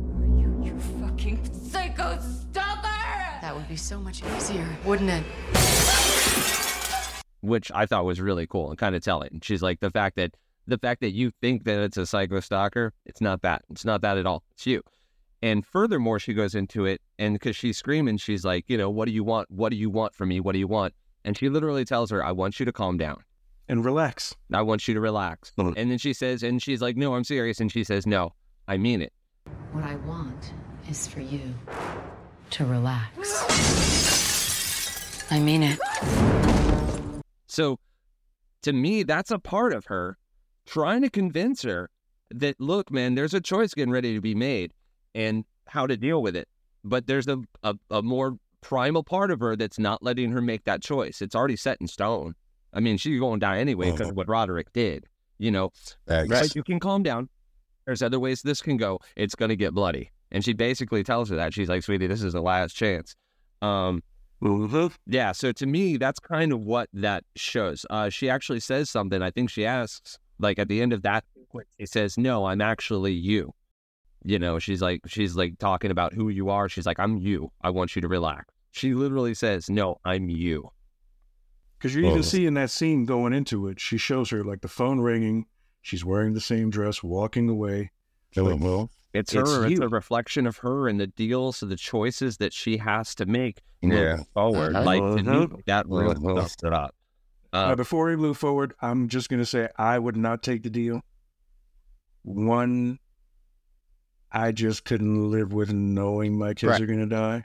You 0.62 0.78
fucking 0.78 0.99
be 3.70 3.76
so 3.76 4.00
much 4.00 4.22
easier, 4.36 4.66
wouldn't 4.84 5.10
it? 5.10 5.22
which 7.42 7.70
I 7.72 7.86
thought 7.86 8.04
was 8.04 8.20
really 8.20 8.46
cool 8.46 8.68
and 8.68 8.76
kind 8.76 8.94
of 8.94 9.02
telling. 9.02 9.30
And 9.32 9.44
she's 9.44 9.62
like 9.62 9.80
the 9.80 9.90
fact 9.90 10.16
that 10.16 10.34
the 10.66 10.76
fact 10.76 11.00
that 11.00 11.12
you 11.12 11.30
think 11.40 11.64
that 11.64 11.78
it's 11.78 11.96
a 11.96 12.04
psycho 12.04 12.40
stalker, 12.40 12.92
it's 13.06 13.20
not 13.20 13.40
that. 13.42 13.62
It's 13.70 13.84
not 13.84 14.02
that 14.02 14.18
at 14.18 14.26
all. 14.26 14.42
It's 14.50 14.66
you. 14.66 14.82
And 15.40 15.64
furthermore, 15.64 16.18
she 16.18 16.34
goes 16.34 16.54
into 16.54 16.84
it, 16.84 17.00
and 17.18 17.32
because 17.34 17.56
she's 17.56 17.78
screaming, 17.78 18.18
she's 18.18 18.44
like, 18.44 18.64
you 18.68 18.76
know, 18.76 18.90
what 18.90 19.06
do 19.06 19.12
you 19.12 19.24
want? 19.24 19.50
What 19.50 19.70
do 19.70 19.76
you 19.76 19.88
want 19.88 20.14
from 20.14 20.28
me? 20.28 20.40
What 20.40 20.52
do 20.52 20.58
you 20.58 20.68
want? 20.68 20.92
And 21.24 21.34
she 21.36 21.48
literally 21.48 21.84
tells 21.86 22.10
her, 22.10 22.22
I 22.22 22.32
want 22.32 22.60
you 22.60 22.66
to 22.66 22.72
calm 22.72 22.98
down. 22.98 23.22
And 23.68 23.84
relax. 23.84 24.34
I 24.52 24.62
want 24.62 24.86
you 24.86 24.94
to 24.94 25.00
relax. 25.00 25.52
Mhm. 25.56 25.74
And 25.76 25.90
then 25.90 25.98
she 25.98 26.12
says, 26.12 26.42
and 26.42 26.60
she's 26.60 26.82
like, 26.82 26.96
no, 26.96 27.14
I'm 27.14 27.24
serious. 27.24 27.60
And 27.60 27.72
she 27.72 27.84
says, 27.84 28.06
no, 28.06 28.34
I 28.68 28.76
mean 28.76 29.00
it. 29.00 29.12
What 29.72 29.84
I 29.84 29.94
want 29.96 30.52
is 30.88 31.06
for 31.06 31.20
you 31.20 31.54
to 32.52 32.64
relax. 32.64 33.56
I 35.30 35.38
mean 35.38 35.62
it. 35.62 35.78
So 37.46 37.78
to 38.62 38.72
me, 38.72 39.02
that's 39.02 39.30
a 39.30 39.38
part 39.38 39.72
of 39.72 39.86
her 39.86 40.18
trying 40.66 41.02
to 41.02 41.10
convince 41.10 41.62
her 41.62 41.90
that, 42.30 42.60
look, 42.60 42.90
man, 42.90 43.14
there's 43.14 43.34
a 43.34 43.40
choice 43.40 43.74
getting 43.74 43.92
ready 43.92 44.14
to 44.14 44.20
be 44.20 44.34
made 44.34 44.72
and 45.14 45.44
how 45.66 45.86
to 45.86 45.96
deal 45.96 46.22
with 46.22 46.36
it. 46.36 46.48
But 46.84 47.06
there's 47.06 47.28
a, 47.28 47.38
a, 47.62 47.74
a 47.90 48.02
more 48.02 48.36
primal 48.60 49.02
part 49.02 49.30
of 49.30 49.40
her 49.40 49.56
that's 49.56 49.78
not 49.78 50.02
letting 50.02 50.30
her 50.32 50.40
make 50.40 50.64
that 50.64 50.82
choice. 50.82 51.22
It's 51.22 51.34
already 51.34 51.56
set 51.56 51.78
in 51.80 51.88
stone. 51.88 52.34
I 52.72 52.80
mean, 52.80 52.98
she's 52.98 53.18
going 53.18 53.40
to 53.40 53.46
die 53.46 53.58
anyway 53.58 53.90
because 53.90 54.10
of 54.10 54.16
what 54.16 54.28
uh-huh. 54.28 54.32
Roderick 54.32 54.72
did, 54.72 55.06
you 55.38 55.50
know. 55.50 55.70
But 56.06 56.54
you 56.54 56.62
can 56.62 56.78
calm 56.78 57.02
down. 57.02 57.28
There's 57.84 58.02
other 58.02 58.20
ways 58.20 58.42
this 58.42 58.62
can 58.62 58.76
go. 58.76 59.00
It's 59.16 59.34
going 59.34 59.48
to 59.48 59.56
get 59.56 59.74
bloody. 59.74 60.12
And 60.32 60.44
she 60.44 60.52
basically 60.52 61.02
tells 61.02 61.28
her 61.30 61.36
that. 61.36 61.52
She's 61.54 61.68
like, 61.68 61.82
sweetie, 61.82 62.06
this 62.06 62.22
is 62.22 62.32
the 62.32 62.40
last 62.42 62.74
chance. 62.74 63.16
Um, 63.62 64.02
Mhm. 64.42 64.92
yeah, 65.06 65.32
so 65.32 65.52
to 65.52 65.66
me, 65.66 65.96
that's 65.98 66.18
kind 66.18 66.52
of 66.52 66.60
what 66.60 66.88
that 66.94 67.24
shows. 67.36 67.84
Uh, 67.90 68.08
she 68.08 68.30
actually 68.30 68.60
says 68.60 68.88
something. 68.88 69.20
I 69.20 69.30
think 69.30 69.50
she 69.50 69.66
asks, 69.66 70.18
like 70.38 70.58
at 70.58 70.68
the 70.68 70.80
end 70.80 70.92
of 70.94 71.02
that, 71.02 71.24
sequence, 71.36 71.68
she 71.78 71.84
says, 71.86 72.16
"No, 72.16 72.46
I'm 72.46 72.60
actually 72.62 73.12
you." 73.12 73.52
You 74.24 74.38
know, 74.38 74.58
she's 74.58 74.80
like 74.80 75.00
she's 75.06 75.34
like 75.36 75.58
talking 75.58 75.90
about 75.90 76.14
who 76.14 76.28
you 76.30 76.48
are. 76.48 76.68
She's 76.70 76.86
like, 76.86 76.98
I'm 76.98 77.18
you. 77.18 77.50
I 77.62 77.70
want 77.70 77.94
you 77.96 78.02
to 78.02 78.08
relax. 78.08 78.46
She 78.70 78.94
literally 78.94 79.34
says, 79.34 79.68
No, 79.68 79.96
I'm 80.04 80.28
you. 80.30 80.70
Because 81.78 81.94
you 81.94 82.06
even 82.06 82.22
see 82.22 82.46
in 82.46 82.54
that 82.54 82.70
scene 82.70 83.04
going 83.06 83.32
into 83.32 83.66
it, 83.66 83.80
she 83.80 83.96
shows 83.98 84.30
her 84.30 84.44
like 84.44 84.60
the 84.60 84.68
phone 84.68 85.00
ringing. 85.00 85.46
She's 85.82 86.04
wearing 86.04 86.34
the 86.34 86.40
same 86.40 86.68
dress, 86.70 87.02
walking 87.02 87.48
away. 87.48 87.90
well, 88.36 88.90
It's, 89.12 89.34
It's 89.34 89.50
her. 89.50 89.66
It's 89.66 89.80
a 89.80 89.88
reflection 89.88 90.46
of 90.46 90.58
her 90.58 90.86
and 90.88 91.00
the 91.00 91.08
deals 91.08 91.62
and 91.62 91.70
the 91.70 91.76
choices 91.76 92.36
that 92.36 92.52
she 92.52 92.76
has 92.76 93.14
to 93.16 93.26
make 93.26 93.60
Yeah. 93.82 93.88
moving 93.88 94.26
forward. 94.34 94.74
Uh-huh. 94.76 94.84
Like 94.84 95.00
to 95.00 95.22
me, 95.22 95.46
Mhm. 95.46 95.64
that 95.66 95.88
really 95.88 96.14
Uh-huh. 96.14 96.46
stood 96.46 96.72
up. 96.72 96.94
Uh, 97.52 97.74
before 97.74 98.06
we 98.06 98.14
move 98.16 98.38
forward, 98.38 98.74
I'm 98.80 99.08
just 99.08 99.28
gonna 99.28 99.44
say 99.44 99.68
I 99.76 99.98
would 99.98 100.16
not 100.16 100.42
take 100.44 100.62
the 100.62 100.70
deal. 100.70 101.00
One, 102.22 102.98
I 104.30 104.52
just 104.52 104.84
couldn't 104.84 105.30
live 105.32 105.52
with 105.52 105.72
knowing 105.72 106.38
my 106.38 106.54
kids 106.54 106.70
Right. 106.70 106.80
are 106.82 106.86
gonna 106.86 107.06
die, 107.06 107.44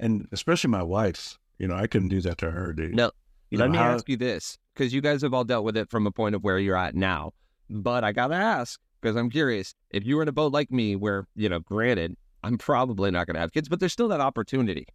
and 0.00 0.26
especially 0.32 0.70
my 0.70 0.82
wife's. 0.82 1.38
You 1.58 1.66
know, 1.68 1.74
I 1.74 1.86
couldn't 1.86 2.08
do 2.08 2.20
that 2.22 2.38
to 2.38 2.50
her, 2.50 2.72
dude. 2.72 2.94
No, 2.94 3.10
You 3.50 3.58
Let 3.58 3.66
know, 3.66 3.72
me 3.72 3.78
how- 3.78 3.94
ask 3.94 4.08
you 4.10 4.16
this, 4.18 4.58
because 4.74 4.92
you 4.92 5.00
guys 5.00 5.22
have 5.22 5.32
all 5.32 5.42
dealt 5.44 5.64
with 5.64 5.74
it 5.76 5.88
from 5.88 6.06
a 6.06 6.10
point 6.10 6.34
of 6.34 6.44
where 6.44 6.58
you're 6.58 6.76
at 6.76 6.94
now. 6.94 7.32
But 7.70 8.04
I 8.04 8.12
gotta 8.12 8.34
ask, 8.34 8.78
because 9.00 9.16
I'm 9.16 9.30
curious, 9.30 9.74
if 9.90 10.04
you 10.04 10.16
were 10.16 10.22
in 10.22 10.28
a 10.28 10.32
boat 10.32 10.52
like 10.52 10.70
me, 10.70 10.96
where 10.96 11.26
you 11.34 11.48
know, 11.48 11.58
granted, 11.60 12.16
I'm 12.42 12.58
probably 12.58 13.10
not 13.10 13.26
gonna 13.26 13.38
have 13.40 13.52
kids, 13.52 13.68
but 13.68 13.80
there's 13.80 13.92
still 13.92 14.08
that 14.08 14.20
opportunity. 14.20 14.86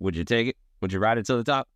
Would 0.00 0.16
you 0.16 0.24
take 0.24 0.48
it? 0.48 0.56
Would 0.80 0.92
you 0.92 0.98
ride 0.98 1.18
it 1.18 1.26
to 1.26 1.36
the 1.36 1.44
top? 1.44 1.68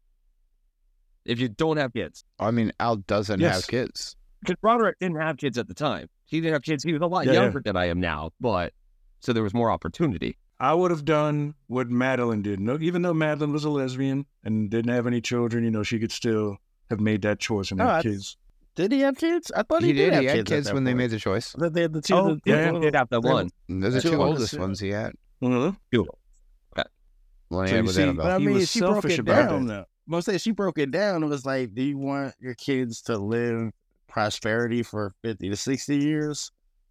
If 1.25 1.39
you 1.39 1.49
don't 1.49 1.77
have 1.77 1.93
kids, 1.93 2.25
I 2.39 2.51
mean, 2.51 2.73
Al 2.81 2.97
doesn't 2.97 3.41
Yes. 3.41 3.55
have 3.57 3.67
kids. 3.67 4.17
because 4.43 4.57
Roderick 4.63 4.99
didn't 5.01 5.19
have 5.21 5.37
kids 5.37 5.59
at 5.59 5.69
the 5.69 5.75
time. 5.75 6.09
He 6.25 6.41
didn't 6.41 6.55
have 6.55 6.63
kids. 6.63 6.83
He 6.83 6.93
was 6.95 7.03
a 7.03 7.07
lot 7.07 7.27
Yeah, 7.27 7.33
yeah. 7.33 7.43
younger 7.43 7.61
than 7.61 7.77
I 7.77 7.87
am 7.87 8.01
now, 8.01 8.31
but 8.41 8.73
so 9.21 9.33
there 9.35 9.43
was 9.43 9.53
more 9.53 9.71
opportunity. 9.71 10.39
I 10.59 10.73
would 10.75 10.91
have 10.91 11.05
done 11.05 11.55
what 11.67 11.89
Madeline 11.91 12.41
did. 12.43 12.59
No, 12.61 12.79
even 12.81 13.03
though 13.03 13.13
Madeline 13.15 13.53
was 13.53 13.65
a 13.65 13.71
lesbian 13.71 14.27
and 14.45 14.71
didn't 14.71 14.93
have 14.93 15.07
any 15.07 15.21
children, 15.21 15.65
you 15.65 15.71
know, 15.71 15.83
she 15.83 15.99
could 15.99 16.13
still 16.13 16.57
have 16.89 17.01
made 17.01 17.23
that 17.23 17.39
choice 17.39 17.71
and 17.71 17.79
No, 17.79 17.87
have 17.87 18.03
kids. 18.03 18.37
Did 18.81 18.93
he 18.93 19.01
have 19.01 19.17
kids? 19.17 19.53
I 19.55 19.63
thought 19.63 19.83
he, 19.83 19.89
He 19.89 19.93
did. 19.93 20.05
did. 20.07 20.13
have 20.15 20.23
He 20.23 20.29
had 20.29 20.37
kids, 20.39 20.51
kids 20.51 20.67
that 20.69 20.75
when 20.75 20.85
they 20.85 20.95
made 20.95 21.11
the 21.11 21.19
choice. 21.19 21.53
The, 21.53 21.69
the, 21.69 21.89
the 21.89 22.01
two, 22.01 22.15
Oh, 22.15 22.35
the, 22.35 22.41
yeah. 22.47 22.73
the 22.73 22.81
Did 22.81 22.95
have 22.95 23.09
the 23.11 23.21
the- 23.21 23.29
one. 23.29 23.51
They're 23.69 23.91
the 23.91 24.01
Two 24.01 24.11
two 24.13 24.17
oldest, 24.23 24.55
oldest 24.55 24.59
ones 24.59 24.81
he 24.81 24.89
had. 24.89 25.13
Mhm. 25.43 25.77
Well, 25.93 27.67
So 27.67 27.75
yeah, 27.75 27.77
you 27.79 27.83
with 27.85 27.95
see- 27.95 28.03
Annabel. 28.03 28.25
But 28.25 28.33
I 28.33 28.39
He 28.39 28.47
mean, 28.47 28.55
was 28.57 28.71
she 28.71 28.81
broke 28.81 29.05
it 29.05 29.25
down. 29.25 29.65
it. 29.65 29.67
Though. 29.69 29.85
Most 30.07 30.25
say 30.27 30.39
she 30.39 30.51
broke 30.53 30.79
it 30.79 30.91
down. 30.91 31.23
It 31.23 31.27
was 31.27 31.45
like, 31.45 31.75
do 31.75 31.83
you 31.83 31.99
want 31.99 32.35
your 32.41 32.55
kids 32.55 33.03
to 33.03 33.19
live 33.19 33.71
prosperity 34.09 34.83
for 34.83 35.13
fifty 35.23 35.49
to 35.51 35.57
sixty 35.57 35.97
years, 35.99 36.51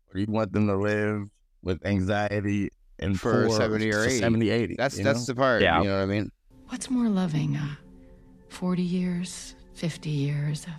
or 0.10 0.14
do 0.16 0.20
you 0.22 0.28
want 0.32 0.52
them 0.54 0.68
to 0.68 0.76
live 0.76 1.24
with 1.64 1.86
anxiety 1.86 2.70
and 3.00 3.20
For 3.20 3.48
poor 3.48 3.58
70 3.58 3.90
or 3.90 3.94
for 4.04 4.10
80. 4.10 4.20
70, 4.20 4.50
80, 4.50 4.76
That's 4.78 4.98
you 4.98 5.04
that's 5.04 5.20
know? 5.28 5.34
the 5.34 5.36
part. 5.40 5.62
Yeah. 5.62 5.80
You 5.82 5.88
know 5.90 5.96
what 5.98 6.04
I 6.04 6.06
mean? 6.06 6.32
What's 6.68 6.90
more 6.90 7.08
loving, 7.10 7.56
uh, 7.58 7.76
40 8.50 8.82
years, 8.82 9.56
50 9.76 10.10
years 10.10 10.66
of 10.66 10.74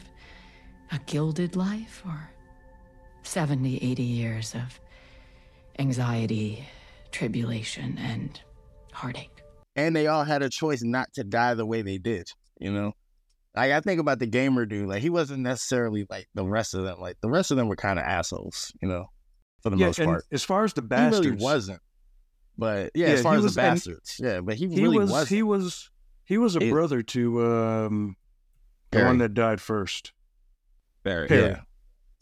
a 0.92 0.98
gilded 1.06 1.56
life, 1.56 2.02
or 2.06 2.30
70, 3.22 3.76
80 3.78 4.02
years 4.02 4.54
of 4.54 4.80
anxiety, 5.78 6.64
tribulation, 7.12 7.98
and 7.98 8.40
heartache? 8.92 9.30
and 9.76 9.94
they 9.94 10.08
all 10.08 10.24
had 10.24 10.42
a 10.42 10.48
choice 10.50 10.82
not 10.82 11.06
to 11.14 11.22
die 11.22 11.54
the 11.54 11.64
way 11.64 11.80
they 11.80 11.96
did. 11.96 12.28
You 12.58 12.72
know, 12.72 12.92
like 13.54 13.70
I 13.70 13.80
think 13.80 14.00
about 14.00 14.18
the 14.18 14.26
gamer 14.26 14.66
dude. 14.66 14.88
Like 14.88 15.00
he 15.00 15.08
wasn't 15.10 15.40
necessarily 15.40 16.06
like 16.10 16.26
the 16.34 16.44
rest 16.44 16.74
of 16.74 16.82
them. 16.84 17.00
Like 17.00 17.16
the 17.22 17.30
rest 17.30 17.50
of 17.52 17.56
them 17.56 17.68
were 17.68 17.76
kind 17.76 17.98
of 17.98 18.04
assholes. 18.04 18.72
You 18.82 18.88
know, 18.88 19.06
for 19.62 19.70
the 19.70 19.76
Yeah, 19.76 19.86
most 19.86 19.98
and 20.00 20.08
part. 20.08 20.24
as 20.32 20.42
far 20.42 20.64
as 20.64 20.72
the 20.74 20.82
He 20.82 20.88
bastards, 20.88 21.26
really 21.26 21.42
wasn't. 21.42 21.80
But 22.58 22.90
yeah, 22.94 23.06
Yeah, 23.06 23.12
as 23.14 23.22
far 23.22 23.36
as 23.36 23.44
was- 23.44 23.54
the 23.54 23.60
bastards, 23.62 24.16
yeah, 24.22 24.40
but 24.40 24.56
he, 24.56 24.66
he 24.68 24.82
really 24.82 24.98
was 24.98 25.10
wasn't. 25.10 25.28
he 25.30 25.42
was 25.44 25.90
he 26.24 26.36
was 26.36 26.56
a 26.56 26.60
He- 26.64 26.70
brother 26.70 27.02
to 27.02 27.46
um 27.46 28.16
the 28.90 29.04
one 29.04 29.18
that 29.18 29.32
died 29.34 29.60
first. 29.60 30.12
Very. 31.04 31.28
Perry. 31.28 31.42
Yeah. 31.50 31.60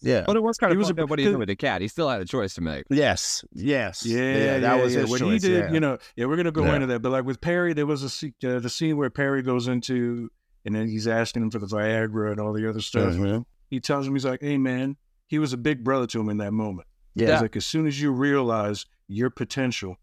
yeah. 0.01 0.25
But 0.27 0.37
it 0.37 0.43
was 0.43 0.57
kind 0.59 0.73
of 0.73 0.79
was 0.79 0.93
was 0.93 0.99
a- 0.99 1.07
what 1.07 1.19
he 1.19 1.25
did 1.25 1.37
with 1.37 1.49
the 1.49 1.57
cat. 1.57 1.81
He 1.83 1.89
still 1.89 2.09
had 2.09 2.21
a 2.21 2.25
choice 2.25 2.55
to 2.55 2.61
make. 2.61 2.85
Yes. 2.91 3.45
Yes. 3.53 4.05
Yeah, 4.07 4.59
that 4.59 4.63
yeah, 4.63 4.75
was 4.83 4.95
yeah. 4.95 5.01
his 5.01 5.11
what 5.11 5.21
choice. 5.21 5.43
he 5.43 5.49
did. 5.49 5.65
yeah. 5.65 5.73
You 5.73 5.81
know, 5.81 5.99
yeah, 6.17 6.27
we're 6.27 6.37
gonna 6.37 6.53
go 6.53 6.65
Yeah. 6.65 6.75
into 6.77 6.87
that. 6.89 7.01
But 7.03 7.13
like 7.13 7.25
with 7.25 7.41
Perry, 7.41 7.73
there 7.73 7.87
was 7.87 8.03
a 8.23 8.27
uh, 8.57 8.59
the 8.61 8.71
scene 8.71 8.97
where 8.97 9.11
Perry 9.11 9.43
goes 9.43 9.69
into 9.69 10.31
and 10.65 10.75
then 10.75 10.89
he's 10.89 11.07
asking 11.09 11.43
him 11.43 11.51
for 11.51 11.59
the 11.59 11.67
Viagra 11.67 12.31
and 12.33 12.41
all 12.41 12.53
the 12.53 12.69
other 12.69 12.81
stuff. 12.81 13.15
Mhm. 13.15 13.45
He 13.71 13.81
tells 13.81 14.07
him 14.07 14.15
he's 14.15 14.25
like, 14.25 14.41
"Hey, 14.43 14.59
man." 14.59 14.97
He 15.27 15.39
was 15.39 15.53
a 15.53 15.59
big 15.59 15.85
brother 15.85 16.07
to 16.07 16.21
him 16.21 16.31
in 16.31 16.39
that 16.39 16.53
moment. 16.53 16.89
Yeah. 17.15 17.33
He's 17.33 17.43
like, 17.43 17.57
as 17.57 17.67
soon 17.67 17.87
as 17.87 18.01
you 18.01 18.11
realize 18.13 18.87
your 19.09 19.29
potential, 19.29 19.97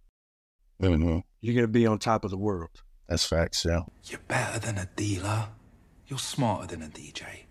Mhm. 0.82 1.23
you're 1.41 1.55
gonna 1.55 1.67
be 1.67 1.88
on 1.88 1.97
top 1.99 2.23
of 2.26 2.30
the 2.32 2.38
world. 2.38 2.84
That's 3.07 3.26
facts. 3.26 3.65
Yeah. 3.65 3.82
You're 4.03 4.19
better 4.28 4.59
than 4.59 4.78
a 4.78 4.88
dealer. 4.95 5.49
You're 6.07 6.19
smarter 6.19 6.67
than 6.67 6.84
a 6.84 6.89
DJ. 6.89 7.44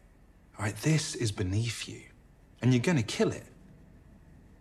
All 0.59 0.65
right, 0.65 0.77
this 0.77 1.15
is 1.15 1.33
beneath 1.33 1.89
you, 1.89 2.01
and 2.63 2.73
you're 2.73 2.83
gonna 2.83 3.03
kill 3.03 3.33
it. 3.33 3.45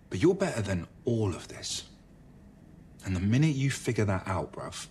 But 0.09 0.21
you're 0.21 0.35
better 0.35 0.61
than 0.61 0.87
all 1.05 1.33
of 1.33 1.47
this. 1.47 1.83
And 3.05 3.15
the 3.15 3.19
minute 3.19 3.55
you 3.55 3.69
figure 3.69 4.05
that 4.05 4.27
out, 4.27 4.53
bruv, 4.53 4.87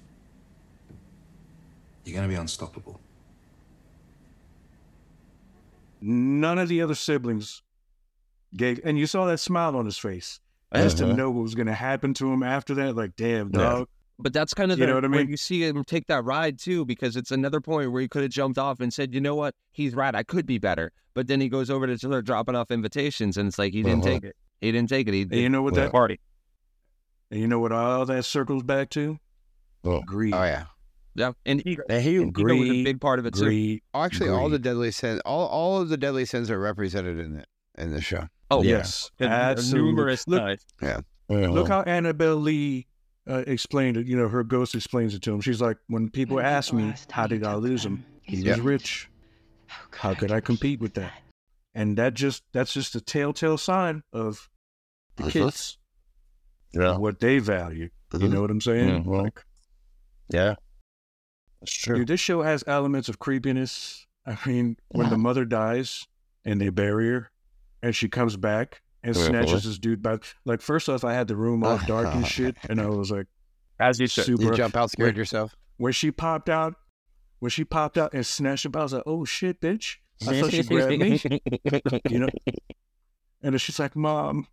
you're 2.05 2.15
gonna 2.15 2.29
be 2.29 2.35
unstoppable. 2.35 3.01
None 6.01 6.59
of 6.59 6.69
the 6.69 6.83
other 6.83 6.95
siblings 6.97 7.63
gave, 8.57 8.81
and 8.85 8.99
you 8.99 9.07
saw 9.07 9.25
that 9.27 9.39
smile 9.39 9.77
on 9.77 9.85
his 9.85 9.99
face 9.99 10.41
as 10.73 10.95
to 10.95 11.05
Uh-huh. 11.05 11.15
know 11.17 11.31
what 11.31 11.43
was 11.43 11.55
gonna 11.55 11.75
happen 11.75 12.13
to 12.15 12.33
him 12.33 12.43
after 12.43 12.75
that. 12.75 12.97
Like, 12.97 13.15
damn, 13.17 13.47
Yeah. 13.53 13.59
dog. 13.59 13.89
But 14.19 14.33
that's 14.33 14.55
kind 14.55 14.71
of 14.71 14.79
You 14.79 14.87
know 14.87 14.95
what 14.97 15.05
I 15.05 15.09
where 15.09 15.21
mean? 15.21 15.29
you 15.31 15.37
see 15.37 15.65
him 15.67 15.83
take 15.85 16.07
that 16.07 16.23
ride 16.25 16.59
too, 16.59 16.85
because 16.85 17.17
it's 17.17 17.31
another 17.31 17.61
point 17.61 17.91
where 17.93 18.03
he 18.03 18.09
could 18.09 18.23
have 18.23 18.31
jumped 18.31 18.59
off 18.59 18.79
and 18.81 18.93
said, 18.93 19.13
you 19.15 19.21
know 19.21 19.35
what, 19.35 19.55
he's 19.73 19.95
right, 19.95 20.15
I 20.15 20.23
could 20.23 20.47
be 20.47 20.59
better. 20.59 20.93
But 21.15 21.27
then 21.27 21.41
he 21.41 21.49
goes 21.49 21.71
over 21.71 21.87
to 21.87 21.99
start 21.99 22.25
dropping 22.25 22.55
off 22.55 22.71
invitations, 22.71 23.37
and 23.37 23.49
it's 23.49 23.59
like 23.59 23.73
he 23.73 23.83
didn't 23.83 24.05
Uh-huh. 24.05 24.15
take 24.15 24.25
it. 24.25 24.37
He 24.61 24.71
didn't 24.71 24.89
take 24.91 25.09
it. 25.09 25.15
He 25.15 25.23
And 25.23 25.33
you 25.35 25.49
know 25.49 25.63
what 25.63 25.75
Yeah. 25.75 25.83
that 25.85 25.93
party. 25.93 26.21
and 27.31 27.41
you 27.41 27.47
know 27.49 27.59
what 27.59 27.73
all 27.73 28.05
that 28.07 28.25
circles 28.25 28.63
back 28.63 28.91
to? 28.91 29.19
Oh. 29.85 30.03
Greed. 30.03 30.35
Oh 30.35 30.45
yeah. 30.45 30.67
Yeah, 31.15 31.33
and 31.45 31.63
ego, 31.67 31.83
And 31.91 32.03
he, 32.03 32.17
and 32.17 32.29
ego 32.39 32.55
was 32.57 32.69
a 32.69 32.73
Greed, 32.73 32.85
big 32.85 33.01
part 33.01 33.19
of 33.19 33.27
it 33.27 33.35
too. 33.35 33.41
Greed. 33.45 33.83
Oh, 33.93 34.03
actually, 34.03 34.31
all 34.31 34.49
the 34.49 34.59
deadly 34.59 34.91
sins, 34.93 35.21
all 35.27 35.47
all 35.49 35.81
of 35.83 35.89
the 35.91 35.97
deadly 35.99 36.25
sins 36.25 36.51
are 36.51 36.59
represented 36.59 37.19
in 37.19 37.37
it 37.37 37.47
in 37.77 37.91
the 37.91 38.01
show. 38.01 38.29
Oh 38.51 38.63
Yes, 38.63 39.11
And 39.19 39.31
absolutely. 39.33 39.91
numerous 39.93 40.27
Look, 40.29 40.41
times. 40.41 40.65
Uh-huh. 40.81 41.01
Look 41.29 41.69
how 41.69 41.83
Annabel 41.83 42.37
Lee 42.37 42.87
uh, 43.29 43.45
explained 43.47 43.97
it. 43.97 44.07
You 44.07 44.17
know, 44.17 44.29
her 44.29 44.43
ghost 44.45 44.75
explains 44.75 45.15
it 45.15 45.23
to 45.23 45.33
him. 45.33 45.41
She's 45.41 45.61
like, 45.61 45.79
when 45.89 46.09
people 46.11 46.37
When 46.37 46.45
ask 46.45 46.71
the 46.71 46.77
me, 46.77 46.95
how 47.11 47.27
did 47.27 47.45
I 47.45 47.55
lose 47.55 47.85
him? 47.85 48.05
He 48.23 48.39
Is 48.39 48.45
was 48.45 48.59
it- 48.59 48.63
rich. 48.63 49.09
How 49.93 50.15
could 50.15 50.31
I 50.31 50.41
compete 50.41 50.81
with 50.81 50.95
that? 50.95 51.13
And 51.75 51.97
that 51.97 52.13
just 52.15 52.43
that's 52.53 52.75
just 52.75 52.95
a 52.95 53.01
telltale 53.01 53.57
sign 53.57 54.03
of 54.13 54.51
the 55.17 55.25
Mhm. 55.25 55.31
kids, 55.31 55.79
Yeah. 56.75 56.99
what 56.99 57.21
they 57.21 57.39
value. 57.39 57.89
You 58.13 58.19
Mhm. 58.19 58.31
know 58.33 58.41
what 58.43 58.51
I'm 58.51 58.61
saying? 58.61 59.05
Like, 59.05 59.43
Yeah. 60.29 60.57
That's 61.61 61.73
true. 61.73 61.97
dude, 61.97 62.09
this 62.09 62.21
show 62.21 62.43
has 62.43 62.63
elements 62.67 63.09
of 63.09 63.19
creepiness. 63.19 64.07
I 64.27 64.37
mean, 64.47 64.77
when 64.89 65.09
the 65.09 65.17
mother 65.19 65.45
dies 65.45 66.07
and 66.45 66.61
they 66.61 66.69
bury 66.69 67.09
her, 67.09 67.31
and 67.83 67.97
she 67.97 68.09
comes 68.09 68.37
back 68.37 68.83
and 69.03 69.15
Yeah, 69.17 69.23
snatches 69.25 69.53
boy. 69.65 69.69
this 69.69 69.79
dude 69.79 70.03
back. 70.03 70.23
Like, 70.45 70.61
first 70.61 70.89
off, 70.89 71.05
I 71.05 71.13
had 71.15 71.29
the 71.29 71.37
room 71.37 71.65
all 71.65 71.79
dark 71.87 72.15
and 72.15 72.27
shit, 72.37 72.57
and 72.69 72.81
I 72.81 72.87
was 72.89 73.11
like, 73.11 73.27
As 73.81 73.99
you 73.99 74.07
should. 74.07 74.25
super. 74.25 74.43
You 74.43 74.55
jump 74.55 74.77
out 74.77 74.91
scared 74.91 75.09
when- 75.11 75.17
yourself. 75.17 75.57
When 75.79 75.93
she 75.93 76.11
popped 76.13 76.49
out, 76.49 76.75
when 77.41 77.51
she 77.51 77.65
popped 77.65 77.99
out 77.99 78.13
and 78.15 78.25
snatched 78.25 78.67
him, 78.67 78.73
I 78.77 78.83
was 78.85 78.93
like, 78.93 79.03
oh 79.07 79.25
shit, 79.25 79.61
bitch. 79.61 79.97
I 80.29 80.41
thought 80.41 80.53
she 80.53 80.63
grabbed 80.63 80.99
me. 81.01 81.21
You 82.09 82.19
know? 82.21 82.29
And 83.45 83.55
then 83.55 83.59
she's 83.59 83.81
like, 83.81 83.97
Mom. 83.97 84.47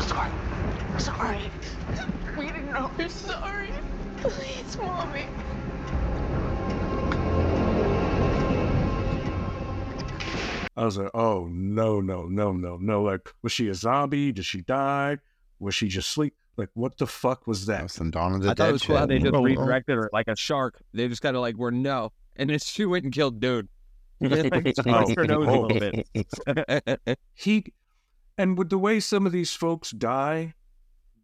Sorry. 0.00 0.30
Sorry. 0.98 1.50
We 2.38 2.46
didn't 2.46 2.72
know. 2.72 2.90
We're 2.98 3.08
sorry. 3.08 3.70
Please, 4.18 4.76
mommy. 4.78 5.24
I 10.76 10.84
was 10.84 10.96
like, 10.98 11.10
oh, 11.14 11.46
no, 11.50 12.00
no, 12.00 12.22
no, 12.24 12.52
no, 12.52 12.76
no. 12.78 13.02
Like, 13.02 13.28
was 13.42 13.52
she 13.52 13.68
a 13.68 13.74
zombie? 13.74 14.32
Did 14.32 14.44
she 14.46 14.62
die? 14.62 15.18
Was 15.60 15.74
she 15.74 15.88
just 15.88 16.10
sleep? 16.10 16.34
Like, 16.56 16.70
what 16.74 16.96
the 16.98 17.06
fuck 17.06 17.46
was 17.46 17.66
That 17.66 17.76
that? 17.78 17.82
was 17.84 17.92
some 17.92 18.10
Dawn 18.10 18.34
of 18.34 18.42
the 18.42 18.50
I 18.50 18.54
thought 18.54 18.68
it 18.68 18.72
was 18.72 18.82
cool 18.82 18.96
how 18.96 19.06
they 19.06 19.18
just 19.18 19.34
Oh, 19.34 19.38
oh. 19.38 19.42
redirected 19.42 19.96
her 19.96 20.10
like 20.12 20.28
a 20.28 20.36
shark. 20.36 20.82
They 20.92 21.08
just 21.08 21.22
kind 21.22 21.36
of 21.36 21.40
like 21.42 21.56
were 21.56 21.70
no, 21.70 22.12
and 22.36 22.50
then 22.50 22.58
she 22.64 22.84
went 22.84 23.04
and 23.04 23.12
killed 23.12 23.40
dude. 23.40 23.68
Like 24.20 24.74
Oh, 24.86 25.12
her 25.16 25.24
nose 25.26 25.48
a 25.48 25.50
little 25.50 25.68
bit. 25.68 27.18
He, 27.34 27.64
and 28.38 28.56
with 28.56 28.70
the 28.70 28.78
way 28.78 29.00
some 29.00 29.26
of 29.26 29.32
these 29.32 29.52
folks 29.54 29.90
die, 29.90 30.54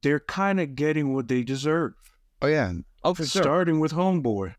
they're 0.03 0.19
kind 0.21 0.59
of 0.61 0.75
getting 0.75 1.15
what 1.15 1.29
they 1.29 1.43
deserve. 1.45 1.95
Oh 2.43 2.47
yeah. 2.49 2.73
oh, 3.05 3.15
for 3.15 3.25
sure. 3.25 3.43
Starting 3.43 3.79
with 3.81 3.93
Homeboy. 3.93 4.55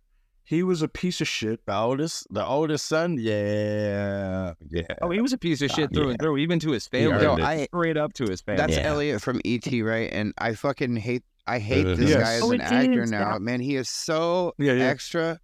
He 0.50 0.64
was 0.64 0.82
a 0.82 0.88
piece 0.88 1.22
of 1.22 1.28
shit. 1.28 1.64
The 1.68 1.76
oldest, 1.76 2.26
the 2.34 2.44
oldest 2.44 2.88
son, 2.88 3.18
yeah, 3.20 4.54
yeah. 4.68 4.82
Oh, 5.00 5.12
he 5.12 5.22
was 5.22 5.32
a 5.32 5.38
piece 5.38 5.62
of 5.62 5.70
shit 5.70 5.92
God, 5.92 5.94
through 5.94 6.04
yeah. 6.06 6.10
and 6.14 6.20
through, 6.20 6.38
even 6.38 6.58
to 6.62 6.72
his 6.72 6.88
family. 6.88 7.22
Yo. 7.24 7.36
I 7.38 7.66
straight 7.66 7.98
up 7.98 8.14
to 8.14 8.24
his 8.24 8.42
family. 8.42 8.58
that's 8.58 8.76
Yeah. 8.76 8.88
Elliot 8.88 9.22
from 9.22 9.40
ET, 9.46 9.68
right? 9.84 10.10
And 10.12 10.34
I 10.40 10.56
fucking 10.56 10.96
hate 10.96 11.22
I 11.46 11.60
hate 11.60 11.86
Uh, 11.86 11.94
this 11.96 12.10
Yes. 12.10 12.24
guy 12.24 12.34
as 12.34 12.42
Oh, 12.42 12.52
an 12.52 12.62
actor 12.62 13.04
is, 13.04 13.12
now. 13.12 13.34
yeah. 13.34 13.38
Man, 13.40 13.60
he 13.60 13.76
is 13.76 13.90
so 13.90 14.54
Yeah, 14.58 14.74
yeah. 14.74 14.86
extra. 14.86 15.40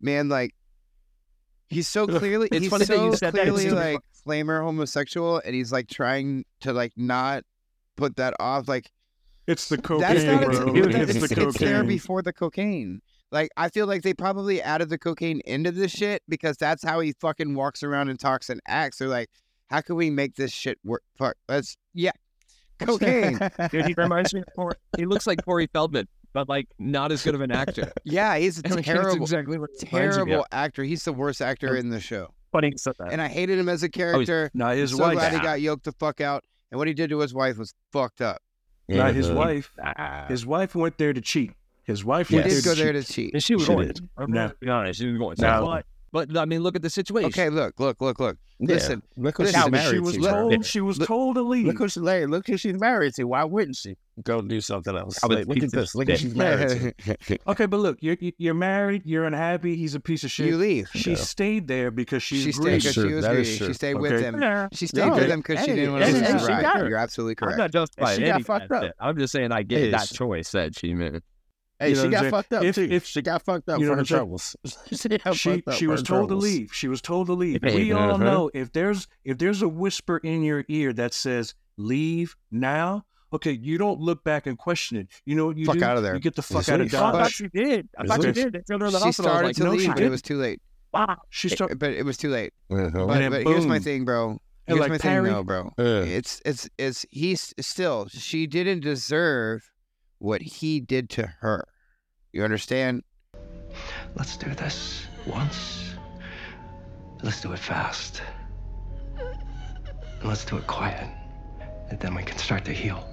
Man, 0.00 0.30
like 0.30 0.54
he's 1.68 1.88
so 1.88 2.06
clearly 2.06 2.48
It's 2.50 2.62
he's 2.62 2.70
funny 2.70 2.86
that 2.86 2.96
you 2.98 3.16
said 3.16 3.34
that. 3.34 3.42
Clearly 3.42 3.68
so- 3.68 3.74
like 3.76 4.00
flamer 4.26 4.62
homosexual 4.62 5.40
and 5.44 5.54
he's 5.54 5.70
like 5.70 5.88
trying 5.88 6.44
to 6.60 6.72
like 6.72 6.92
not 6.96 7.44
put 7.96 8.16
that 8.16 8.34
off. 8.40 8.68
Like 8.68 8.90
It's 9.46 9.68
the 9.68 9.76
that's 9.76 9.86
cocaine, 9.86 10.26
not 10.26 10.44
bro. 10.44 10.70
a, 10.70 10.72
dude, 10.74 10.94
it's 10.94 11.14
it's, 11.16 11.28
the 11.34 11.48
it's 11.48 11.58
there 11.58 11.84
before 11.84 12.22
the 12.22 12.32
cocaine. 12.32 13.02
Like 13.32 13.50
I 13.56 13.68
feel 13.68 13.86
like 13.86 14.02
they 14.02 14.14
probably 14.14 14.60
added 14.60 14.88
the 14.88 14.98
cocaine 14.98 15.40
into 15.44 15.70
this 15.70 15.92
shit 15.92 16.22
because 16.28 16.56
that's 16.56 16.82
how 16.82 17.00
he 17.00 17.12
fucking 17.20 17.54
walks 17.54 17.82
around 17.82 18.08
and 18.08 18.18
talks 18.18 18.50
and 18.50 18.60
acts. 18.66 18.98
They're 18.98 19.08
like, 19.08 19.30
how 19.68 19.80
can 19.80 19.96
we 19.96 20.10
make 20.10 20.34
this 20.34 20.50
shit 20.50 20.78
work? 20.84 21.02
Fuck, 21.16 21.36
let's 21.48 21.76
yeah, 21.94 22.10
cocaine. 22.80 23.38
Dude, 23.70 23.86
he 23.86 23.94
reminds 23.96 24.34
me 24.34 24.40
of 24.40 24.46
Corey. 24.54 24.74
He 24.96 25.06
looks 25.06 25.26
like 25.26 25.44
Corey 25.44 25.68
Feldman, 25.72 26.08
but 26.32 26.48
like 26.48 26.66
not 26.78 27.12
as 27.12 27.22
good 27.22 27.36
of 27.36 27.40
an 27.40 27.52
actor. 27.52 27.92
yeah, 28.04 28.36
he's 28.36 28.58
a 28.58 28.62
mean, 28.62 28.72
that's 28.74 28.86
terrible, 28.86 29.22
exactly 29.22 29.58
what 29.58 29.70
it 29.70 29.92
reminds 29.92 30.16
me 30.16 30.24
terrible 30.24 30.46
actor. 30.50 30.82
He's 30.82 31.04
the 31.04 31.12
worst 31.12 31.40
actor 31.40 31.76
in 31.76 31.90
the 31.90 32.00
show, 32.00 32.34
Funny 32.50 32.70
you 32.72 32.78
said 32.78 32.94
that. 32.98 33.12
and 33.12 33.22
I 33.22 33.28
hated 33.28 33.58
him 33.58 33.68
as 33.68 33.84
a 33.84 33.86
oh, 33.86 33.90
character. 33.90 34.50
Now 34.54 34.70
his 34.70 34.92
I'm 34.92 34.98
so 34.98 35.04
wife. 35.04 35.14
glad 35.14 35.32
he 35.32 35.38
got 35.38 35.60
yoked 35.60 35.84
the 35.84 35.92
fuck 35.92 36.20
out. 36.20 36.44
And 36.72 36.78
what 36.78 36.86
he 36.86 36.94
did 36.94 37.10
to 37.10 37.18
his 37.18 37.34
wife 37.34 37.58
was 37.58 37.74
fucked 37.92 38.20
up. 38.20 38.40
Now 38.88 39.12
his 39.12 39.30
wife. 39.30 39.72
His 40.28 40.44
wife 40.44 40.74
went 40.74 40.98
there 40.98 41.12
to 41.12 41.20
cheat. 41.20 41.52
His 41.90 42.04
wife 42.04 42.28
He 42.28 42.36
went 42.36 42.48
did 42.48 42.64
go 42.64 42.74
there 42.74 42.84
there 42.84 42.92
to 42.94 43.02
to 43.02 43.06
cheat. 43.12 43.14
cheat. 43.26 43.34
And 43.34 43.42
she 43.44 43.54
was 43.54 43.64
She 43.64 43.68
going. 43.74 43.86
did. 43.88 44.08
I'm 44.16 44.30
Now- 44.30 44.46
gonna 44.46 44.54
be 44.60 44.68
honest, 44.68 45.00
she 45.00 45.06
was 45.08 45.18
going. 45.18 45.36
Now- 45.38 45.82
but, 46.12 46.28
but 46.28 46.36
I 46.36 46.44
mean, 46.44 46.62
look 46.62 46.74
at 46.74 46.82
the 46.82 46.90
situation. 46.90 47.28
Okay, 47.28 47.50
look, 47.50 47.78
look, 47.78 48.00
look, 48.00 48.18
look. 48.18 48.36
Yeah. 48.58 48.74
Listen, 48.74 49.02
look 49.16 49.38
who 49.38 49.44
listen, 49.44 49.62
she's 49.62 49.70
but 49.70 49.90
She 49.90 49.98
was 50.00 50.14
to. 50.16 50.20
told. 50.22 50.52
Yeah. 50.52 50.58
She 50.62 50.80
was 50.82 50.98
Look- 50.98 51.08
told 51.08 51.36
to 51.36 51.42
leave. 51.42 51.66
Look 51.66 51.78
who 51.78 51.88
she 51.88 52.00
married. 52.00 52.26
Look 52.26 52.46
who 52.48 52.56
she's 52.58 52.78
married 52.78 53.14
to. 53.14 53.24
Why 53.24 53.44
wouldn't 53.44 53.76
she 53.76 53.94
go 54.22 54.42
do 54.42 54.60
something 54.60 54.94
else? 54.94 55.18
I 55.22 55.28
would 55.28 55.38
Like, 55.38 55.46
look 55.46 55.62
at 55.62 55.70
this. 55.70 55.94
Look 55.94 56.08
who 56.08 56.16
she's 56.16 56.34
married 56.34 56.94
to. 56.98 57.38
Okay, 57.46 57.64
but 57.66 57.78
look, 57.78 57.98
you're 58.02 58.16
you're 58.36 58.52
married. 58.54 59.02
You're 59.06 59.24
unhappy. 59.24 59.76
He's 59.76 59.94
a 59.94 60.00
piece 60.00 60.24
of 60.24 60.30
shit. 60.32 60.48
you 60.48 60.58
leave. 60.58 60.90
She 60.92 61.10
Yeah. 61.12 61.16
stayed 61.16 61.68
there 61.68 61.90
because 61.92 62.22
she, 62.24 62.42
She 62.42 62.52
stayed 62.52 62.82
because 62.82 62.92
she 62.94 63.14
was 63.14 63.24
That 63.24 63.36
is 63.36 63.48
greedy. 63.58 63.66
She 63.70 63.72
stayed 63.74 63.94
with 63.94 64.20
him. 64.20 64.42
Yeah. 64.42 64.68
She 64.72 64.86
stayed 64.88 65.06
No, 65.06 65.14
with 65.14 65.30
him 65.30 65.40
because 65.40 65.60
she 65.64 65.72
didn't 65.74 65.92
want 65.92 66.04
to 66.06 66.10
lose 66.12 66.20
his 66.20 66.42
she 66.42 66.48
ride. 66.48 66.62
got- 66.62 66.88
You're 66.88 66.98
absolutely 66.98 67.36
I'm 67.40 67.46
correct. 67.46 67.58
not 67.58 67.72
justifying 67.72 68.18
she 68.18 68.26
got 68.26 68.34
any 68.34 68.42
fucked 68.42 68.72
up. 68.72 68.92
I'm 69.00 69.16
just 69.16 69.32
saying 69.32 69.52
I 69.52 69.62
get 69.62 69.92
that 69.92 70.08
choice 70.12 70.50
that 70.50 70.76
she 70.76 70.92
made. 70.92 71.22
Hey, 71.80 71.88
You 71.90 71.94
know 71.96 72.02
she 72.04 72.08
got 72.10 72.20
saying? 72.20 72.30
fucked 72.30 72.52
up 72.52 72.62
If- 72.64 72.74
too. 72.76 72.88
if- 72.90 73.06
she 73.06 73.22
got 73.22 73.42
fucked 73.42 73.68
up 73.68 73.80
you 73.80 73.86
know 73.86 73.92
for 73.92 73.98
her 73.98 74.04
troubles. 74.04 74.54
she 74.92 75.08
got 75.08 75.34
She 75.34 75.62
up 75.66 75.74
she 75.74 75.86
for 75.86 75.90
was 75.92 76.00
her 76.02 76.06
told 76.06 76.28
to 76.28 76.34
leave. 76.36 76.70
She 76.72 76.88
was 76.88 77.00
told 77.00 77.26
to 77.28 77.32
leave. 77.32 77.60
Hey, 77.62 77.74
We 77.74 77.92
all 77.92 78.14
uh-huh. 78.14 78.22
know 78.24 78.50
if 78.54 78.70
there's 78.72 79.08
if 79.24 79.38
there's 79.38 79.62
a 79.62 79.68
whisper 79.68 80.18
in 80.18 80.42
your 80.42 80.64
ear 80.68 80.92
that 80.92 81.14
says 81.14 81.54
leave 81.76 82.36
now. 82.50 83.04
Okay, 83.32 83.52
you 83.52 83.78
don't 83.78 84.00
look 84.00 84.24
back 84.24 84.46
and 84.46 84.58
question 84.58 84.96
it. 84.98 85.06
You 85.24 85.36
know 85.36 85.46
what 85.46 85.56
you 85.56 85.64
Fuck 85.64 85.78
do? 85.78 85.84
of 85.84 86.02
there. 86.02 86.14
You 86.14 86.20
get 86.20 86.34
the 86.34 86.42
fuck 86.42 86.68
out 86.68 86.80
of 86.80 86.86
leave. 86.92 86.94
Oh, 87.00 87.04
I 87.06 87.12
thought 87.12 87.30
she 87.30 87.46
did. 87.48 87.88
I 87.96 88.04
thought 88.04 88.22
she 88.24 88.32
did. 88.32 88.52
They 88.54 88.60
threw 88.66 88.78
her 88.80 88.86
to 88.86 88.90
the 88.90 88.98
She 88.98 89.04
hospital. 89.04 89.30
Started 89.30 89.46
like, 89.46 89.56
to 89.56 89.64
no, 89.64 89.70
leave, 89.70 89.80
she 89.82 89.88
but 89.88 90.02
it 90.02 90.10
was 90.10 90.20
too 90.20 90.36
late. 90.36 90.60
Wow. 90.92 91.16
She 91.30 91.48
started 91.48 91.78
But 91.78 91.92
it 91.92 92.04
was 92.04 92.16
too 92.16 92.30
late. 92.30 92.52
Uh-huh. 92.70 92.90
But, 93.06 93.18
then 93.20 93.30
but 93.30 93.44
here's 93.46 93.66
my 93.66 93.78
thing, 93.78 94.04
bro. 94.04 94.40
Here's 94.66 94.80
like 94.80 94.90
my 94.90 94.98
Perry- 94.98 95.26
thing, 95.26 95.32
though, 95.32 95.44
bro. 95.44 95.72
Uh, 95.78 96.04
It's 96.06 96.42
it's 96.44 96.68
it's 96.76 97.06
he's 97.10 97.54
still 97.60 98.08
she 98.08 98.48
didn't 98.48 98.80
deserve 98.80 99.70
what 100.20 100.40
he 100.42 100.78
did 100.78 101.10
to 101.10 101.26
her. 101.40 101.66
You 102.32 102.44
understand? 102.44 103.02
Let's 104.14 104.36
do 104.36 104.54
this 104.54 105.06
once. 105.26 105.94
Let's 107.22 107.40
do 107.40 107.52
it 107.52 107.58
fast. 107.58 108.22
And 109.18 110.28
let's 110.28 110.44
do 110.44 110.56
it 110.58 110.66
quiet. 110.66 111.08
And 111.88 111.98
then 111.98 112.14
we 112.14 112.22
can 112.22 112.38
start 112.38 112.64
to 112.66 112.72
heal. 112.72 113.04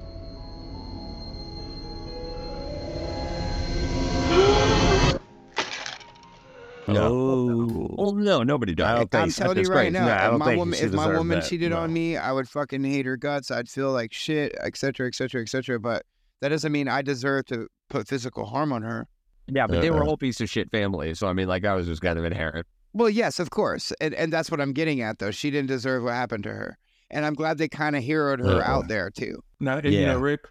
no. 6.88 7.96
Oh 7.98 8.12
no, 8.12 8.44
nobody 8.44 8.72
I 8.82 8.96
don't 8.96 9.12
think 9.12 9.24
I'm 9.24 9.32
telling 9.32 9.58
you 9.58 9.64
right 9.70 9.76
crazy. 9.76 9.92
now, 9.92 10.06
Nah, 10.06 10.14
I 10.14 10.26
if 10.26 10.30
don't 10.32 10.40
my 10.40 10.46
think 10.46 10.60
woman 10.60 10.80
if 10.80 10.94
my 10.94 11.08
woman 11.08 11.40
that. 11.40 11.50
cheated 11.50 11.72
on 11.74 11.92
me, 11.92 12.18
I 12.18 12.32
would 12.32 12.48
fucking 12.48 12.84
hate 12.84 13.06
her 13.06 13.18
guts. 13.18 13.52
I'd 13.52 13.68
feel 13.70 13.92
like 13.92 14.14
shit, 14.14 14.56
etc., 14.62 15.08
etc., 15.08 15.42
etc. 15.42 15.80
But 15.80 16.04
that 16.42 16.50
doesn't 16.50 16.72
mean 16.72 16.88
I 16.88 17.02
deserve 17.02 17.46
to 17.48 17.68
put 17.90 18.08
physical 18.08 18.46
harm 18.46 18.72
on 18.74 18.82
her. 18.84 19.08
Yeah, 19.48 19.68
but 19.68 19.82
they 19.82 19.92
were 19.92 20.04
Uh-uh. 20.04 20.10
all 20.10 20.18
piece 20.18 20.42
of 20.42 20.50
shit 20.50 20.70
family. 20.72 21.14
So 21.14 21.28
I 21.28 21.34
mean, 21.34 21.48
like 21.48 21.64
that 21.64 21.74
was 21.74 21.88
just 21.88 22.02
kind 22.02 22.20
of 22.20 22.26
inherent. 22.26 22.66
Well, 22.94 23.10
yes, 23.10 23.40
of 23.40 23.50
course, 23.50 23.94
and 24.02 24.14
and 24.14 24.32
that's 24.34 24.50
what 24.52 24.60
I'm 24.60 24.74
getting 24.74 25.02
at, 25.02 25.20
though. 25.20 25.32
She 25.32 25.52
didn't 25.52 25.68
deserve 25.68 26.04
what 26.04 26.14
happened 26.14 26.44
to 26.46 26.50
her, 26.54 26.78
and 27.12 27.26
I'm 27.26 27.34
glad 27.34 27.58
they 27.58 27.68
kind 27.70 27.96
of 27.96 28.04
heroed 28.04 28.40
her 28.40 28.56
Uh-uh. 28.56 28.62
out 28.62 28.80
uh-huh. 28.80 28.88
there 28.88 29.10
too. 29.10 29.42
Now, 29.60 29.78
and, 29.78 29.94
you 29.94 30.06
know, 30.06 30.20
Rick, 30.20 30.42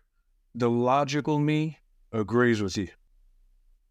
the 0.54 0.70
logical 0.70 1.38
me 1.38 1.78
agrees 2.12 2.62
with 2.62 2.76
you. 2.78 2.88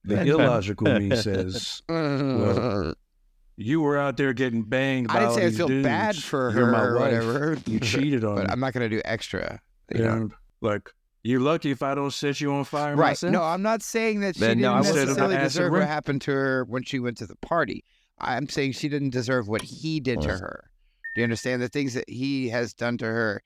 The 0.04 0.22
illogical 0.26 1.00
me 1.00 1.16
says 1.16 1.82
Well, 1.90 2.94
you 3.58 3.82
were 3.82 3.98
out 3.98 4.18
there 4.18 4.34
getting 4.34 4.64
banged. 4.64 5.08
By 5.08 5.16
I 5.16 5.20
didn't 5.20 5.30
all 5.30 5.36
say 5.36 5.46
I 5.46 5.50
these 5.50 5.58
feel 5.58 5.84
bad 5.84 6.16
for 6.16 6.52
her 6.52 6.76
or 6.76 7.00
whatever. 7.00 7.58
You 7.66 7.80
cheated 7.82 8.24
on 8.24 8.38
her. 8.38 8.44
but 8.44 8.48
me. 8.48 8.54
I'm 8.54 8.60
not 8.60 8.74
gonna 8.74 8.90
do 8.90 9.02
extra. 9.06 9.60
You 9.94 10.04
know? 10.04 10.30
Like 10.62 10.90
you're 11.26 11.40
lucky 11.40 11.72
if 11.72 11.82
I 11.82 11.96
don't 11.96 12.12
set 12.14 12.40
you 12.40 12.54
on 12.54 12.64
fire 12.66 12.96
Right. 12.96 13.10
myself. 13.10 13.34
No, 13.34 13.42
I'm 13.44 13.62
not 13.62 13.82
saying 13.82 14.20
that 14.22 14.36
she 14.36 14.42
Then, 14.42 14.58
didn't 14.60 14.72
wasn't- 14.76 14.96
necessarily 14.98 15.38
deserve 15.38 15.72
what 15.72 15.82
happened 15.88 16.22
to 16.24 16.32
her 16.32 16.64
when 16.66 16.84
she 16.84 17.00
went 17.00 17.18
to 17.18 17.26
the 17.26 17.36
party. 17.38 17.84
I'm 18.20 18.48
saying 18.48 18.74
she 18.74 18.88
didn't 18.90 19.10
deserve 19.10 19.48
what 19.48 19.62
he 19.64 20.00
did 20.00 20.22
to 20.22 20.30
her. 20.38 20.70
Do 21.16 21.22
you 21.22 21.24
understand 21.24 21.62
the 21.62 21.68
things 21.70 21.94
that 21.96 22.10
he 22.10 22.50
has 22.50 22.74
done 22.74 22.98
to 23.00 23.06
her 23.06 23.42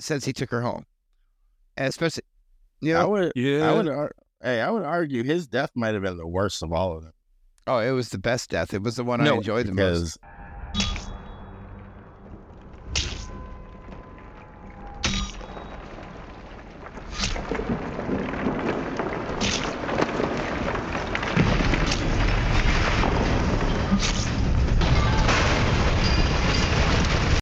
since 0.00 0.24
he 0.24 0.32
took 0.32 0.50
her 0.50 0.60
home? 0.62 0.86
And 1.76 1.88
especially, 1.88 2.22
you 2.80 2.94
I 2.96 3.04
would, 3.04 3.32
Yeah. 3.34 3.70
I 3.70 3.72
would, 3.74 4.10
hey, 4.42 4.60
I 4.60 4.70
would 4.70 4.84
argue 4.84 5.24
his 5.24 5.46
death 5.48 5.70
might 5.74 5.94
have 5.94 6.02
been 6.02 6.16
the 6.16 6.26
worst 6.26 6.62
of 6.62 6.72
all 6.72 6.96
of 6.96 7.02
them. 7.02 7.12
oh, 7.66 7.78
it 7.78 7.90
was 7.92 8.10
the 8.10 8.18
best 8.18 8.50
death. 8.50 8.72
It 8.74 8.82
was 8.82 8.96
the 8.96 9.04
one 9.04 9.20
I 9.20 9.34
enjoyed 9.34 9.66
the 9.66 9.72
most. 9.72 10.18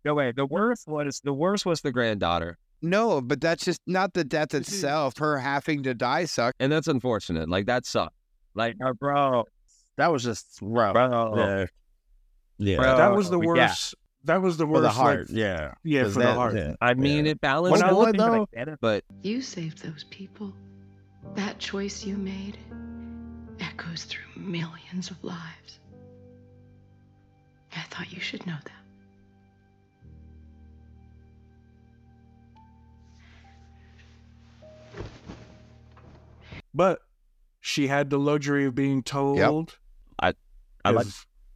No 0.05 0.15
way. 0.15 0.33
The 0.33 0.47
worst 0.47 0.89
was 0.89 1.21
the 1.23 1.33
worst 1.33 1.65
was 1.67 1.81
the 1.81 1.93
granddaughter, 1.93 2.59
No, 2.81 3.21
but 3.21 3.41
that's 3.41 3.65
just 3.65 3.81
not 3.87 4.13
the 4.15 4.25
death 4.25 4.53
itself. 4.55 5.17
Her 5.19 5.39
having 5.39 5.83
to 5.85 5.95
die 5.95 6.25
sucked. 6.25 6.57
and 6.61 6.73
that's 6.73 6.89
unfortunate. 6.89 7.49
Like 7.49 7.67
that 7.67 7.87
sucked. 7.87 8.15
Like, 8.55 8.77
uh, 8.85 8.93
bro, 8.95 9.45
that 9.97 10.13
was 10.13 10.23
just 10.25 10.59
rough. 10.61 10.95
bro, 10.95 11.35
Yeah, 11.37 11.67
yeah. 12.59 12.77
Bro, 12.77 12.97
that 12.97 13.15
was 13.15 13.31
the 13.31 13.41
yeah. 13.41 13.47
worst. 13.47 13.95
That 14.25 14.41
was 14.43 14.57
the 14.57 14.65
for 14.67 14.73
worst. 14.73 14.83
the 14.83 14.89
like- 14.89 14.95
heart. 14.97 15.31
yeah, 15.31 15.73
yeah, 15.85 16.03
'Cause 16.05 16.15
for 16.15 16.21
the 16.21 16.35
heart. 16.35 16.55
yeah, 16.55 16.75
I 16.81 16.95
mean, 16.95 17.25
yeah. 17.25 17.33
it 17.33 17.41
balanced. 17.41 17.73
When 17.73 17.83
I 17.83 17.91
everything, 17.93 18.21
would, 18.31 18.49
though- 18.55 18.65
get 18.67 18.81
but 18.81 19.05
You 19.23 19.41
saved 19.43 19.83
those 19.83 20.05
people. 20.11 20.53
That 21.35 21.59
choice 21.59 22.05
you 22.05 22.17
made 22.17 22.59
echoes 23.61 24.05
through 24.05 24.25
millions 24.43 25.11
of 25.11 25.23
lives. 25.25 25.81
I 27.75 27.81
thought 27.91 28.13
you 28.13 28.21
should 28.21 28.47
know 28.47 28.57
that. 28.65 28.73
But 36.75 37.01
she 37.61 37.87
had 37.87 38.11
the 38.11 38.19
luxury 38.19 38.65
of 38.67 38.75
being 38.75 39.03
told. 39.03 39.39
I 40.85 40.91
if, 40.91 40.97
like- 40.97 41.07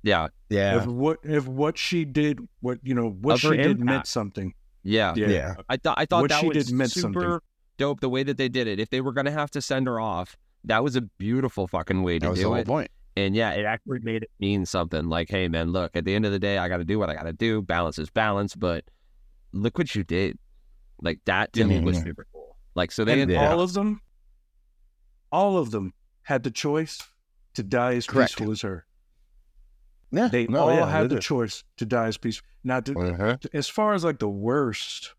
yeah, 0.03 0.29
yeah, 0.51 0.77
if 0.77 0.87
what 0.87 1.19
if 1.25 1.49
what 1.49 1.77
she 1.77 2.05
did, 2.05 2.39
what 2.61 2.79
you 2.85 2.95
know, 2.95 3.09
what 3.11 3.35
Of 3.35 3.41
she 3.41 3.47
her 3.49 3.57
did 3.57 3.81
meant 3.81 4.07
something. 4.07 4.55
yeah. 4.85 5.15
Yeah. 5.17 5.29
yeah. 5.29 5.55
I 5.69 5.77
thought 5.79 5.97
I 5.99 6.07
thought 6.07 6.23
What 6.23 6.31
that 6.31 6.41
she 6.43 6.47
was 6.49 6.67
did 6.67 6.75
meant 6.75 6.93
super 6.93 7.03
something. 7.21 7.39
dope. 7.79 8.01
The 8.01 8.09
way 8.09 8.23
that 8.23 8.37
they 8.37 8.49
did 8.49 8.69
it. 8.69 8.79
If 8.79 8.91
they 8.91 9.01
were 9.01 9.13
gonna 9.13 9.33
have 9.33 9.51
to 9.53 9.61
send 9.61 9.89
her 9.89 9.99
off, 9.99 10.37
that 10.65 10.85
was 10.85 10.95
a 10.95 11.01
beautiful 11.01 11.67
fucking 11.67 12.05
way 12.05 12.21
to 12.21 12.27
That 12.27 12.31
was 12.31 12.39
the 12.39 12.45
do 12.45 12.49
whole 12.51 12.57
it. 12.59 12.67
point. 12.69 12.91
And 13.17 13.35
yeah, 13.35 13.51
it 13.53 13.65
actually 13.65 13.99
made 14.01 14.23
it 14.23 14.31
mean 14.39 14.65
something. 14.67 15.09
Like, 15.09 15.29
hey 15.29 15.49
man, 15.49 15.73
look, 15.73 15.97
at 15.97 16.05
the 16.05 16.15
end 16.15 16.25
of 16.25 16.31
the 16.31 16.39
day, 16.39 16.59
I 16.59 16.69
got 16.69 16.77
to 16.77 16.85
do 16.85 17.01
what 17.01 17.11
I 17.11 17.15
got 17.15 17.25
to 17.25 17.33
do. 17.33 17.63
Balance 17.63 17.99
is 17.99 18.09
balance, 18.11 18.55
but 18.55 18.85
look 19.53 19.77
what 19.79 19.93
you 19.97 20.05
did. 20.05 20.39
Like 21.03 21.19
that 21.25 21.53
to 21.55 21.65
me 21.65 21.81
was 21.81 21.99
super 21.99 22.27
cool. 22.33 22.57
Like 22.77 22.93
so 22.93 23.05
they 23.05 23.21
And 23.23 23.31
Yeah. 23.31 23.51
all 23.51 23.61
of 23.61 23.73
them, 23.73 24.01
all 25.33 25.59
of 25.59 25.71
them 25.71 25.93
had 26.23 26.43
the 26.43 26.51
choice 26.51 26.99
to 27.55 27.63
die 27.63 27.95
as 27.95 28.07
Correct. 28.07 28.33
peaceful 28.37 28.53
as 28.53 28.63
her. 28.63 28.87
yeah. 30.11 30.29
They 30.29 30.47
no, 30.47 30.61
all 30.61 30.75
yeah, 30.75 30.89
had 30.91 31.09
the 31.09 31.17
did. 31.17 31.23
choice 31.23 31.65
to 31.79 31.87
die 31.87 32.07
as 32.09 32.17
peaceful. 32.17 32.47
Now, 32.65 32.81
to, 32.81 32.99
Uh-huh. 32.99 33.37
as 33.53 33.69
far 33.69 33.95
as 33.95 34.05
like 34.05 34.19
the 34.19 34.29
worst, 34.29 35.15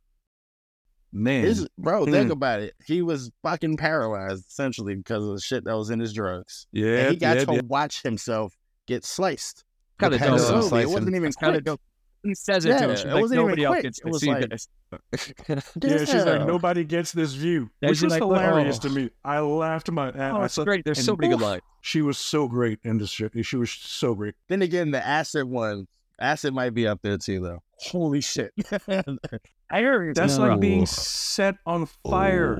Man, 1.13 1.45
His, 1.45 1.65
bro, 1.77 2.05
think 2.05 2.25
Hmm. 2.27 2.31
about 2.31 2.59
it. 2.59 2.75
He 2.85 3.01
was 3.01 3.31
fucking 3.41 3.77
paralyzed 3.77 4.45
essentially 4.49 4.93
because 4.93 5.23
of 5.25 5.33
the 5.35 5.39
shit 5.39 5.63
that 5.63 5.73
was 5.73 5.89
in 5.89 5.99
his 6.01 6.11
drugs. 6.13 6.67
yeah, 6.73 6.97
and 7.03 7.11
he 7.11 7.15
got 7.15 7.37
yeah, 7.37 7.45
to 7.45 7.53
yeah. 7.55 7.61
watch 7.65 8.03
himself 8.03 8.53
get 8.87 9.05
sliced. 9.05 9.63
Kind 9.99 10.13
of 10.13 10.19
Depends 10.19 10.43
dope. 10.43 10.55
on 10.55 10.61
Slowly. 10.63 10.69
slice 10.69 10.83
It 10.83 10.93
wasn't 10.93 11.15
even 11.15 11.31
Kind 11.33 11.55
of 11.55 11.63
dope. 11.63 11.81
He 12.27 12.35
says 12.35 12.65
it 12.65 12.69
Yeah, 12.69 12.77
to 12.79 12.87
her. 12.89 12.95
She's 12.97 13.05
it 13.05 13.07
like, 13.13 13.21
wasn't 13.21 13.37
even 13.39 13.45
nobody 13.47 13.63
else 13.63 13.73
quick. 13.75 13.83
gets 13.83 13.99
It 13.99 14.11
to 14.11 14.19
see 14.19 14.27
like- 14.31 14.49
this. 14.49 14.67
Yeah, 15.83 15.97
she's 15.99 16.25
like, 16.25 16.45
nobody 16.47 16.83
gets 16.83 17.11
this 17.11 17.33
view, 17.33 17.69
Yeah, 17.81 17.89
which 17.89 18.01
was 18.01 18.11
like, 18.11 18.21
hilarious 18.21 18.77
oh. 18.83 18.87
to 18.87 18.89
me. 18.89 19.09
I 19.23 19.39
laughed 19.39 19.89
my 19.91 20.09
ass. 20.09 20.15
Oh, 20.17 20.37
I 20.41 20.45
it's 20.45 20.53
saw- 20.55 20.63
great. 20.63 20.83
There's 20.85 20.97
and 20.99 21.05
so 21.05 21.15
many 21.15 21.33
good 21.33 21.41
lines. 21.41 21.61
She 21.81 22.01
was 22.01 22.17
so 22.17 22.47
great 22.47 22.79
in 22.83 22.97
this 22.97 23.09
shit. 23.09 23.31
She 23.45 23.55
was 23.57 23.71
so 23.71 24.13
great. 24.13 24.35
Then 24.49 24.61
again, 24.61 24.91
the 24.91 25.05
acid 25.05 25.45
one, 25.45 25.87
acid 26.19 26.53
might 26.53 26.73
be 26.73 26.87
up 26.87 27.01
there 27.01 27.17
too, 27.17 27.39
though. 27.39 27.63
Holy 27.79 28.21
shit! 28.21 28.51
I 29.69 29.81
heard 29.81 30.15
That's 30.15 30.37
no. 30.37 30.47
like 30.47 30.59
being 30.59 30.85
set 30.85 31.55
on 31.65 31.87
fire. 32.09 32.59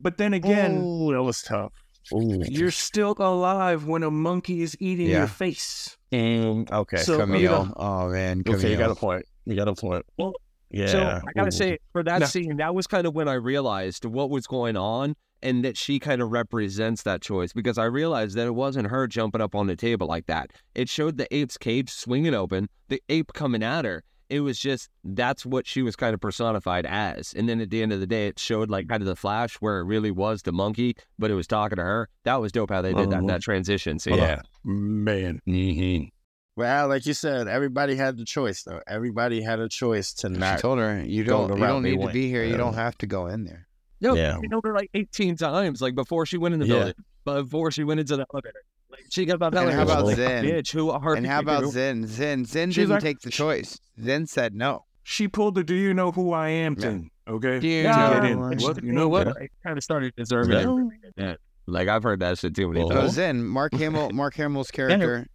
But 0.00 0.16
then 0.16 0.32
again, 0.34 0.78
Ooh, 0.82 1.12
that 1.12 1.22
was 1.22 1.42
tough. 1.42 1.72
Ooh. 2.14 2.42
you're 2.48 2.70
still 2.70 3.14
alive 3.18 3.84
when 3.84 4.02
a 4.02 4.10
monkey 4.10 4.62
is 4.62 4.74
eating 4.80 5.08
Yeah. 5.08 5.18
your 5.18 5.26
face. 5.26 5.97
Mm, 6.12 6.70
okay, 6.70 6.96
So, 6.98 7.18
Camille. 7.18 7.40
you 7.40 7.48
know- 7.48 7.72
oh 7.76 8.08
man, 8.08 8.42
Camille. 8.42 8.58
okay, 8.58 8.70
you 8.70 8.76
got 8.76 8.90
a 8.90 8.94
point. 8.94 9.24
You 9.44 9.56
got 9.56 9.68
a 9.68 9.74
point. 9.74 10.04
Well, 10.16 10.32
yeah. 10.70 10.86
So 10.86 11.02
I 11.02 11.32
gotta 11.34 11.48
Ooh. 11.48 11.50
say, 11.50 11.78
for 11.92 12.02
that 12.02 12.20
No. 12.20 12.26
scene, 12.26 12.56
that 12.58 12.74
was 12.74 12.86
kind 12.86 13.06
of 13.06 13.14
when 13.14 13.28
I 13.28 13.34
realized 13.34 14.04
what 14.04 14.30
was 14.30 14.46
going 14.46 14.76
on 14.76 15.14
and 15.42 15.64
that 15.64 15.76
she 15.76 15.98
kind 15.98 16.20
of 16.20 16.30
represents 16.30 17.02
that 17.04 17.20
choice 17.22 17.52
because 17.52 17.78
I 17.78 17.84
realized 17.84 18.36
that 18.36 18.46
it 18.46 18.54
wasn't 18.54 18.88
her 18.88 19.06
jumping 19.06 19.40
up 19.40 19.54
on 19.54 19.66
the 19.66 19.76
table 19.76 20.06
like 20.06 20.26
that. 20.26 20.50
It 20.74 20.88
showed 20.88 21.16
the 21.16 21.32
ape's 21.34 21.56
cage 21.56 21.90
swinging 21.90 22.34
open, 22.34 22.68
the 22.88 23.02
ape 23.08 23.32
coming 23.34 23.62
at 23.62 23.84
her. 23.84 24.02
It 24.30 24.40
was 24.40 24.58
just 24.58 24.90
that's 25.04 25.46
what 25.46 25.66
she 25.66 25.82
was 25.82 25.96
kind 25.96 26.12
of 26.14 26.20
personified 26.20 26.84
as. 26.86 27.32
And 27.34 27.48
then 27.48 27.60
at 27.60 27.70
the 27.70 27.82
end 27.82 27.92
of 27.92 28.00
the 28.00 28.06
day, 28.06 28.26
it 28.28 28.38
showed 28.38 28.68
like 28.70 28.88
kind 28.88 29.02
of 29.02 29.06
the 29.06 29.16
flash 29.16 29.54
where 29.56 29.78
it 29.80 29.84
really 29.84 30.10
was 30.10 30.42
the 30.42 30.52
monkey, 30.52 30.96
but 31.18 31.30
it 31.30 31.34
was 31.34 31.46
talking 31.46 31.76
to 31.76 31.82
her. 31.82 32.08
That 32.24 32.36
was 32.36 32.52
dope 32.52 32.70
how 32.70 32.82
they 32.82 32.92
did 32.92 33.10
that 33.10 33.20
in 33.20 33.26
that 33.26 33.40
transition. 33.42 33.98
So 33.98 34.14
yeah, 34.14 34.42
Man. 34.64 35.40
Mhm. 35.48 36.10
Well, 36.56 36.88
like 36.88 37.06
you 37.06 37.14
said, 37.14 37.46
everybody 37.46 37.94
had 37.94 38.18
the 38.18 38.24
choice, 38.24 38.64
though. 38.64 38.80
Everybody 38.88 39.40
had 39.40 39.60
a 39.60 39.68
choice 39.68 40.12
to 40.14 40.28
not. 40.28 40.34
She 40.34 40.40
not. 40.40 40.58
told 40.58 40.78
her, 40.80 41.02
"You 41.04 41.22
don't, 41.22 41.56
you 41.56 41.64
don't 41.64 41.82
need 41.84 41.90
to 41.92 41.96
went." 41.98 42.12
be 42.12 42.28
here. 42.28 42.42
You 42.44 42.56
don't 42.56 42.74
have 42.74 42.98
to 42.98 43.06
go 43.06 43.28
in 43.28 43.44
there." 43.44 43.66
no, 44.00 44.14
Yeah. 44.14 44.38
we 44.38 44.46
know 44.48 44.60
her 44.64 44.74
like 44.74 44.90
18 44.94 45.36
times, 45.36 45.80
like 45.80 45.94
before 45.94 46.26
she 46.26 46.36
went 46.36 46.54
in 46.54 46.60
the 46.60 46.66
Yeah. 46.66 46.74
building, 46.74 46.94
before 47.24 47.70
she 47.70 47.82
went 47.84 48.00
into 48.00 48.16
the 48.16 48.26
elevator. 48.32 48.62
Like 48.90 49.04
she 49.10 49.24
got 49.26 49.34
about 49.36 49.54
And 49.54 49.70
how 49.70 49.82
about 49.82 50.06
like, 50.06 50.16
Zen? 50.16 50.44
bitch, 50.44 50.72
who 50.72 50.90
are 50.90 51.14
And 51.14 51.26
how 51.26 51.40
about 51.40 51.64
Zen? 51.66 52.06
Zen, 52.06 52.44
Zen 52.44 52.70
She's 52.70 52.76
didn't 52.76 52.90
like- 52.90 53.02
take 53.02 53.20
the 53.20 53.30
choice. 53.30 53.78
Zen 54.02 54.26
said 54.26 54.54
no. 54.54 54.84
She 55.02 55.26
pulled 55.28 55.54
the 55.54 55.64
"Do 55.64 55.74
you 55.74 55.94
know 55.94 56.10
who 56.12 56.32
I 56.32 56.48
am?" 56.50 56.74
Yeah. 56.74 56.80
thing. 56.82 57.10
Okay, 57.26 57.60
Do 57.60 57.68
you 57.68 57.82
to 57.82 57.88
know 57.88 58.10
get 58.14 58.24
in. 58.24 58.38
What, 58.40 58.78
am? 58.78 58.84
you 58.86 58.92
know 58.92 59.08
what? 59.08 59.28
I 59.28 59.48
kind 59.62 59.76
of 59.76 59.84
started 59.84 60.14
deserving 60.16 60.52
Yeah. 60.52 60.58
everything 60.60 60.90
like. 61.18 61.38
Like 61.66 61.88
I've 61.88 62.02
heard 62.02 62.20
that 62.20 62.38
shit 62.38 62.54
too 62.56 62.68
many 62.68 62.80
Well, 62.80 62.88
So 62.90 63.00
times. 63.02 63.12
Zen, 63.14 63.44
Mark 63.44 63.74
Hamill, 63.74 64.10
Mark 64.14 64.34
Hamill's 64.36 64.70
character, 64.70 65.26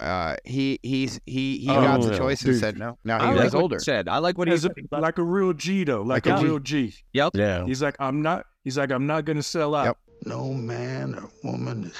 uh, 0.00 0.36
he 0.44 0.78
he's 0.84 1.20
he 1.26 1.58
he 1.58 1.66
got 1.66 2.00
the 2.02 2.14
Oh, 2.14 2.18
choice 2.18 2.42
and 2.44 2.56
said 2.56 2.78
no. 2.78 2.96
Now 3.04 3.18
I 3.20 3.30
he 3.30 3.34
like 3.34 3.44
was 3.46 3.54
what 3.54 3.62
older. 3.62 3.78
said. 3.80 4.08
I 4.08 4.18
like 4.18 4.38
what 4.38 4.46
he 4.46 4.54
As 4.54 4.64
a- 4.64 4.68
said. 4.68 5.00
like 5.00 5.18
a 5.18 5.24
real 5.24 5.52
G 5.52 5.82
though, 5.82 6.02
like, 6.02 6.24
Like 6.24 6.34
a 6.34 6.38
a 6.38 6.40
G. 6.40 6.44
real 6.46 6.58
G. 6.60 6.94
Yep. 7.14 7.32
Yeah. 7.34 7.64
He's 7.66 7.82
like, 7.82 7.96
I'm 7.98 8.22
not. 8.22 8.46
He's 8.62 8.78
like, 8.78 8.92
I'm 8.92 9.06
not 9.08 9.24
gonna 9.24 9.42
sell 9.42 9.74
out. 9.74 9.86
Yep. 9.86 9.96
No 10.26 10.52
man 10.54 11.14
or 11.16 11.28
woman 11.44 11.84
has 11.84 11.92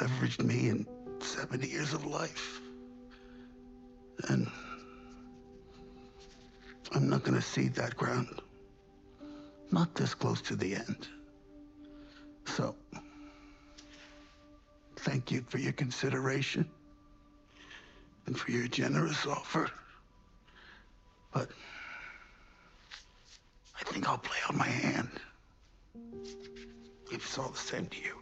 leveraged 0.00 0.44
me 0.44 0.68
in 0.68 0.86
70 1.20 1.66
years 1.66 1.92
of 1.92 2.04
life. 2.06 2.60
And 4.28 4.48
I'm 6.94 7.08
not 7.08 7.22
going 7.22 7.34
to 7.34 7.42
cede 7.42 7.74
that 7.74 7.96
ground. 7.96 8.40
Not 9.70 9.94
this 9.94 10.14
close 10.14 10.40
to 10.42 10.56
the 10.56 10.74
end. 10.74 11.08
So, 12.46 12.74
thank 14.96 15.30
you 15.30 15.44
for 15.48 15.58
your 15.58 15.72
consideration 15.72 16.68
and 18.26 18.38
for 18.38 18.50
your 18.50 18.68
generous 18.68 19.26
offer. 19.26 19.70
But 21.32 21.50
I 23.78 23.84
think 23.84 24.08
I'll 24.08 24.18
play 24.18 24.38
out 24.48 24.56
my 24.56 24.66
hand. 24.66 25.10
If 27.10 27.24
it's 27.24 27.38
all 27.38 27.50
the 27.50 27.58
same 27.58 27.86
to 27.86 27.98
you. 27.98 28.14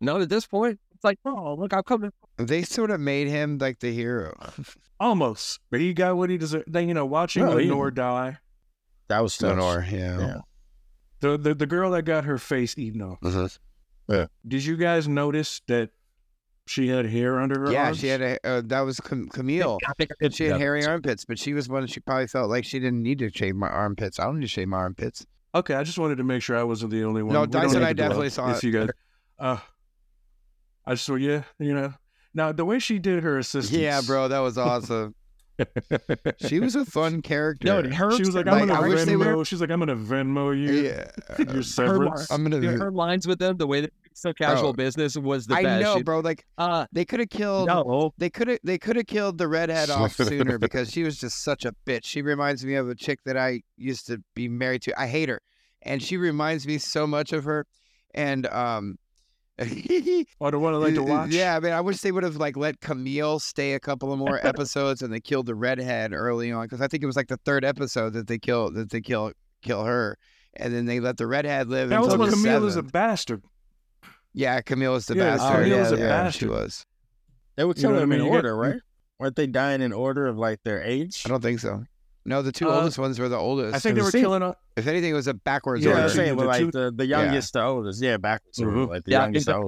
Not 0.00 0.20
at 0.20 0.28
this 0.28 0.46
point, 0.46 0.78
it's 0.96 1.04
like, 1.04 1.18
oh, 1.24 1.54
look, 1.54 1.72
I'm 1.72 1.82
coming. 1.84 2.10
They 2.38 2.62
sort 2.62 2.90
of 2.90 2.98
made 3.00 3.28
him 3.28 3.58
like 3.58 3.78
the 3.80 3.92
hero. 3.92 4.34
Almost, 5.00 5.60
but 5.70 5.80
he 5.80 5.92
got 5.94 6.16
what 6.16 6.30
he 6.30 6.38
deserved. 6.38 6.64
Then 6.72 6.88
you 6.88 6.94
know, 6.94 7.06
watching 7.06 7.44
No, 7.44 7.56
he- 7.56 7.66
Lenore 7.68 7.90
die, 7.90 8.38
That 9.08 9.20
was 9.20 9.36
tough. 9.36 9.50
Lenore, 9.56 9.86
yeah. 9.90 10.18
Yeah. 10.18 10.36
the, 11.20 11.36
the 11.38 11.54
the 11.54 11.66
girl 11.66 11.90
that 11.92 12.02
got 12.02 12.24
her 12.24 12.38
face 12.38 12.76
eaten 12.78 13.02
off. 13.02 13.20
Mm-hmm. 13.20 14.22
Did 14.48 14.64
you 14.64 14.76
guys 14.76 15.06
notice 15.08 15.60
that 15.68 15.90
she 16.66 16.88
had 16.88 17.06
hair 17.06 17.38
under 17.40 17.60
her 17.60 17.72
Yeah, 17.72 17.86
arms? 17.86 17.98
she 17.98 18.06
had 18.08 18.22
a 18.22 18.38
uh, 18.46 18.62
that 18.66 18.80
was 18.80 18.98
Cam- 19.00 19.28
Camille. 19.28 19.78
I 19.86 19.92
think 19.98 20.10
I 20.12 20.14
did 20.20 20.34
She 20.34 20.44
had 20.44 20.54
that. 20.54 20.60
hairy 20.60 20.84
armpits, 20.86 21.24
but 21.24 21.38
she 21.38 21.52
was 21.54 21.68
one. 21.68 21.86
She 21.86 22.00
probably 22.00 22.26
felt 22.26 22.48
like 22.50 22.64
she 22.64 22.78
didn't 22.78 23.02
need 23.02 23.18
to 23.20 23.30
shave 23.30 23.54
my 23.56 23.68
armpits. 23.68 24.18
I 24.18 24.24
don't 24.24 24.36
need 24.40 24.46
to 24.46 24.48
shave 24.48 24.68
my 24.68 24.78
armpits. 24.78 25.26
Okay, 25.54 25.74
I 25.74 25.84
just 25.84 25.98
wanted 25.98 26.16
to 26.18 26.24
make 26.24 26.42
sure 26.42 26.56
I 26.56 26.62
wasn't 26.64 26.90
the 26.92 27.04
only 27.04 27.22
one. 27.22 27.32
No, 27.32 27.46
Dyson, 27.46 27.82
I 27.82 27.92
definitely 27.92 28.30
saw 28.30 28.50
if 28.50 28.58
it. 28.58 28.64
you 28.64 28.72
guys. 28.72 28.88
Uh, 29.38 29.58
I 30.86 30.92
just 30.94 31.04
saw, 31.04 31.14
yeah, 31.16 31.42
you 31.58 31.74
know. 31.74 31.94
Now 32.34 32.52
the 32.52 32.64
way 32.64 32.78
she 32.78 32.98
did 32.98 33.22
her 33.22 33.38
assistance. 33.38 33.76
Yeah, 33.76 34.00
bro, 34.06 34.28
that 34.28 34.38
was 34.40 34.56
awesome. 34.58 35.14
she 36.38 36.60
was 36.60 36.74
a 36.76 36.84
fun 36.84 37.22
character. 37.22 37.66
No, 37.66 37.82
her, 37.90 38.10
She 38.12 38.20
was 38.20 38.34
like, 38.34 38.44
Like, 38.46 38.62
I'm 38.62 38.70
I 38.70 38.74
gonna 38.74 38.88
wish 38.88 39.00
Venmo. 39.08 39.36
were- 39.36 39.44
She's 39.46 39.60
like, 39.60 39.70
I'm 39.70 39.78
gonna 39.78 39.96
Venmo 39.96 40.54
you. 40.54 40.70
yeah, 40.84 41.10
Your 41.52 41.62
severance. 41.62 42.30
I'm 42.30 42.42
gonna. 42.42 42.60
her, 42.60 42.76
her 42.84 42.90
lines 42.90 43.26
with 43.26 43.38
them, 43.38 43.56
the 43.56 43.66
way 43.66 43.80
that 43.82 43.92
so 44.12 44.32
casual 44.34 44.74
Bro, 44.74 44.84
business 44.84 45.16
was 45.16 45.46
the 45.46 45.54
I 45.54 45.62
best. 45.62 45.82
know, 45.82 46.02
bro. 46.02 46.20
Like 46.20 46.44
Uh, 46.58 46.86
they 46.92 47.04
could 47.06 47.20
have 47.20 47.30
killed. 47.30 47.68
no, 47.68 48.12
They 48.18 48.28
could 48.30 48.48
have. 48.48 48.58
They 48.64 48.76
could 48.78 48.96
have 48.96 49.06
killed 49.06 49.38
the 49.38 49.48
redhead 49.48 49.88
off 49.90 50.12
sooner 50.16 50.58
because 50.58 50.90
she 50.90 51.02
was 51.04 51.18
just 51.18 51.42
such 51.42 51.64
a 51.64 51.72
bitch. 51.86 52.04
She 52.04 52.20
reminds 52.22 52.64
me 52.64 52.74
of 52.74 52.88
a 52.90 52.94
chick 52.94 53.20
that 53.24 53.36
I 53.38 53.62
used 53.78 54.06
to 54.08 54.22
be 54.34 54.48
married 54.48 54.82
to. 54.82 55.00
I 55.00 55.06
hate 55.06 55.28
her, 55.30 55.40
and 55.82 56.02
she 56.02 56.16
reminds 56.18 56.66
me 56.66 56.76
so 56.78 57.06
much 57.06 57.32
of 57.32 57.44
her. 57.44 57.66
And 58.14 58.46
um, 58.46 58.96
Or 60.38 60.50
the 60.50 60.58
one 60.58 60.74
I 60.74 60.76
like 60.76 60.94
to 60.94 61.00
uh, 61.00 61.04
uh, 61.04 61.08
watch. 61.08 61.30
Yeah, 61.30 61.56
I 61.56 61.60
mean, 61.60 61.72
I 61.72 61.80
wish 61.80 61.98
they 62.02 62.12
would 62.12 62.22
have 62.24 62.36
like 62.36 62.56
let 62.56 62.80
Camille 62.80 63.38
stay 63.38 63.72
a 63.72 63.80
couple 63.80 64.12
of 64.12 64.18
more 64.18 64.44
episodes, 64.46 65.02
and 65.02 65.12
they 65.12 65.20
killed 65.20 65.46
the 65.46 65.54
redhead 65.54 66.12
early 66.12 66.52
on 66.52 66.64
because 66.66 66.80
I 66.80 66.88
think 66.88 67.02
it 67.02 67.06
was 67.06 67.16
like 67.16 67.28
the 67.28 67.38
third 67.38 67.64
episode 67.64 68.12
that 68.14 68.26
they 68.26 68.38
kill 68.38 68.70
that 68.72 68.90
they 68.90 69.00
kill 69.00 69.32
kill 69.62 69.84
her, 69.84 70.18
and 70.54 70.74
then 70.74 70.84
they 70.86 71.00
let 71.00 71.16
the 71.16 71.26
redhead 71.26 71.68
live. 71.68 71.88
That 71.88 72.02
was 72.02 72.16
when 72.16 72.30
the 72.30 72.36
Camille 72.36 72.66
is 72.66 72.76
a 72.76 72.82
bastard. 72.82 73.42
Yeah, 74.34 74.60
Camille 74.60 74.96
is 74.96 75.06
the 75.06 75.16
Yeah, 75.16 75.36
bastard. 75.36 75.64
Camille 75.64 75.78
yeah, 75.78 75.88
a 75.88 75.96
yeah, 75.98 76.08
bastard. 76.08 76.40
She 76.40 76.46
was. 76.46 76.84
They 77.56 77.64
would 77.64 77.78
You 77.78 77.82
kill 77.82 77.90
know 77.92 77.94
what 77.94 77.98
I 77.98 78.00
them 78.02 78.08
mean? 78.10 78.18
in 78.20 78.24
You 78.26 78.30
get- 78.32 78.36
order, 78.36 78.56
right? 78.56 78.76
Weren't 79.18 79.36
they 79.36 79.46
dying 79.46 79.80
in 79.80 79.94
order 79.94 80.26
of 80.26 80.36
like 80.36 80.62
their 80.62 80.82
age? 80.82 81.22
I 81.24 81.30
don't 81.30 81.40
think 81.40 81.60
so. 81.60 81.84
No, 82.26 82.42
the 82.42 82.52
two 82.52 82.68
Uh, 82.68 82.74
oldest 82.78 82.98
ones 82.98 83.18
were 83.18 83.28
the 83.28 83.36
oldest. 83.38 83.74
I 83.74 83.78
think 83.78 83.94
they 83.94 84.00
It 84.00 84.04
were 84.04 84.10
seemed- 84.10 84.24
killing. 84.24 84.42
her- 84.42 84.56
If 84.76 84.86
anything, 84.86 85.10
it 85.12 85.14
was 85.14 85.26
a 85.28 85.34
backwards 85.34 85.84
Yeah, 85.84 85.92
order. 85.92 86.02
I'm 86.02 86.08
saying, 86.10 86.28
you- 86.30 86.40
the 86.40 86.44
like 86.44 86.58
two- 86.60 86.70
the, 86.72 86.92
the 86.94 87.06
youngest 87.06 87.52
to 87.54 87.62
oldest. 87.64 88.02
Yeah, 88.02 88.16
backwards. 88.16 88.58
order, 88.60 88.72
Mhm. 88.72 88.88
Like 88.88 89.04
the 89.04 89.12
Yeah, 89.12 89.22
youngest 89.22 89.46
to 89.46 89.52
that- 89.52 89.58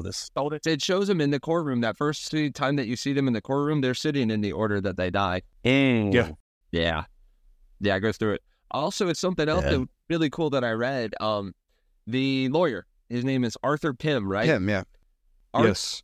oldest. 0.40 0.66
it 0.66 0.82
shows 0.82 1.06
them 1.08 1.20
in 1.20 1.30
the 1.30 1.40
courtroom. 1.40 1.80
That 1.80 1.96
first 1.96 2.34
time 2.54 2.76
that 2.76 2.86
you 2.86 2.96
see 2.96 3.12
them 3.12 3.26
in 3.28 3.32
the 3.32 3.40
courtroom, 3.40 3.80
they're 3.80 3.94
sitting 3.94 4.30
in 4.30 4.40
the 4.40 4.52
order 4.52 4.80
that 4.80 4.96
they 4.96 5.10
die. 5.10 5.42
Yeah. 5.64 6.32
Yeah. 6.72 7.04
Yeah, 7.80 7.96
it 7.96 8.00
goes 8.00 8.16
through 8.16 8.32
it. 8.34 8.42
Also, 8.72 9.08
it's 9.08 9.20
something 9.20 9.48
else 9.48 9.64
Yeah. 9.64 9.70
that 9.78 9.88
really 10.10 10.28
cool 10.28 10.50
that 10.50 10.64
I 10.64 10.72
read. 10.72 11.14
Um, 11.20 11.54
the 12.06 12.48
lawyer, 12.48 12.86
his 13.08 13.24
name 13.24 13.44
is 13.44 13.56
Arthur 13.62 13.94
Pym, 13.94 14.28
right? 14.28 14.46
Him, 14.46 14.68
yeah. 14.68 14.82
Ar- 15.54 15.66
yes. 15.66 16.02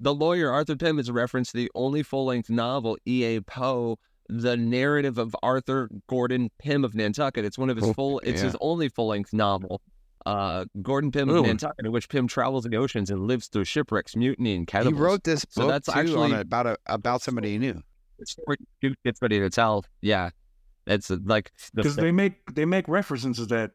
The 0.00 0.14
lawyer, 0.14 0.50
Arthur 0.50 0.76
Pym, 0.76 0.98
is 0.98 1.08
a 1.08 1.12
reference 1.12 1.50
to 1.50 1.56
the 1.58 1.70
only 1.74 2.02
full 2.02 2.24
length 2.26 2.48
novel, 2.48 2.96
E.A. 3.06 3.40
Poe, 3.42 3.98
The 4.32 4.56
Narrative 4.56 5.18
of 5.18 5.34
Arthur 5.42 5.88
Gordon 6.08 6.50
Pym 6.58 6.84
of 6.84 6.94
Nantucket. 6.94 7.44
It's 7.44 7.58
one 7.58 7.68
of 7.70 7.76
his 7.76 7.88
Oh, 7.88 7.92
full, 7.92 8.20
it's 8.20 8.40
yeah. 8.40 8.46
his 8.46 8.56
only 8.60 8.88
full 8.88 9.08
length 9.08 9.32
novel. 9.32 9.80
Uh, 10.24 10.66
Gordon 10.82 11.10
Pym 11.10 11.28
Ooh. 11.30 11.40
of 11.40 11.46
Nantucket, 11.46 11.84
in 11.86 11.92
which 11.92 12.08
Pym 12.08 12.28
travels 12.28 12.64
the 12.64 12.76
oceans 12.76 13.10
and 13.10 13.26
lives 13.26 13.48
through 13.48 13.64
shipwrecks, 13.64 14.14
mutiny, 14.14 14.54
and 14.54 14.66
cannibals. 14.66 14.94
He 14.96 15.00
wrote 15.02 15.24
this 15.24 15.44
So 15.48 15.66
that's 15.66 15.86
too 15.86 15.98
actually- 15.98 16.32
on 16.32 16.32
a, 16.34 16.40
about 16.40 16.66
a, 16.66 16.76
about 16.86 17.22
somebody 17.22 17.52
he 17.52 17.58
knew. 17.58 17.80
the 18.18 18.26
story 18.26 18.56
Duke 18.80 18.96
gets 19.04 19.20
ready 19.22 19.38
to 19.40 19.48
tell. 19.50 19.84
Yeah, 20.02 20.30
it's 20.86 21.10
like 21.10 21.50
the 21.72 21.82
Because 21.82 21.96
they 21.96 22.12
make 22.12 22.54
they 22.54 22.64
make 22.66 22.86
references 22.86 23.38
to 23.38 23.46
that 23.46 23.72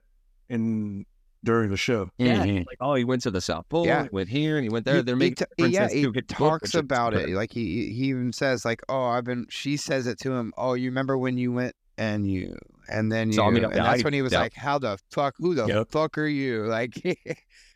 in 0.48 1.06
during 1.46 1.70
the 1.70 1.78
show. 1.78 2.10
yeah, 2.18 2.46
Mhm. 2.46 2.66
like 2.68 2.78
oh, 2.82 2.96
he 2.96 3.04
went 3.06 3.22
to 3.24 3.32
the 3.32 3.40
South 3.42 3.70
Pole, 3.70 3.86
Yeah. 3.86 4.04
he 4.04 4.10
went 4.12 4.28
here, 4.30 4.58
and 4.58 4.64
he 4.64 4.70
went 4.70 4.84
there. 4.86 4.98
He- 4.98 5.02
They're 5.04 5.16
he 5.16 5.20
making 5.20 5.36
t- 5.36 5.46
references 5.64 5.74
yeah, 5.74 5.88
he 5.90 6.02
his 6.04 6.12
book, 6.12 6.28
talks 6.28 6.74
which 6.74 6.76
about 6.76 7.14
it. 7.14 7.30
Like 7.30 7.54
he 7.54 7.92
he 7.94 8.06
even 8.10 8.34
says 8.34 8.66
like, 8.66 8.82
"Oh, 8.90 9.06
I've 9.06 9.24
been." 9.24 9.46
She 9.50 9.78
says 9.78 10.08
it 10.08 10.20
to 10.22 10.34
him. 10.34 10.52
Oh, 10.58 10.74
you 10.74 10.90
remember 10.90 11.18
when 11.18 11.38
you 11.38 11.52
went 11.54 11.74
and 11.98 12.30
you 12.30 12.58
and 12.90 13.12
then 13.12 13.28
you 13.30 13.34
So, 13.36 13.46
I 13.46 13.50
mean, 13.52 13.64
and 13.64 13.74
yeah, 13.74 13.84
that's 13.84 14.02
I- 14.02 14.04
when 14.04 14.14
he 14.14 14.22
was 14.22 14.34
yeah. 14.34 14.40
like, 14.42 14.54
"How 14.54 14.78
the 14.80 14.98
fuck? 15.12 15.36
Who 15.38 15.56
the 15.56 15.66
Yep. 15.66 15.92
fuck 15.92 16.18
are 16.18 16.28
you?" 16.28 16.66
Like 16.68 16.94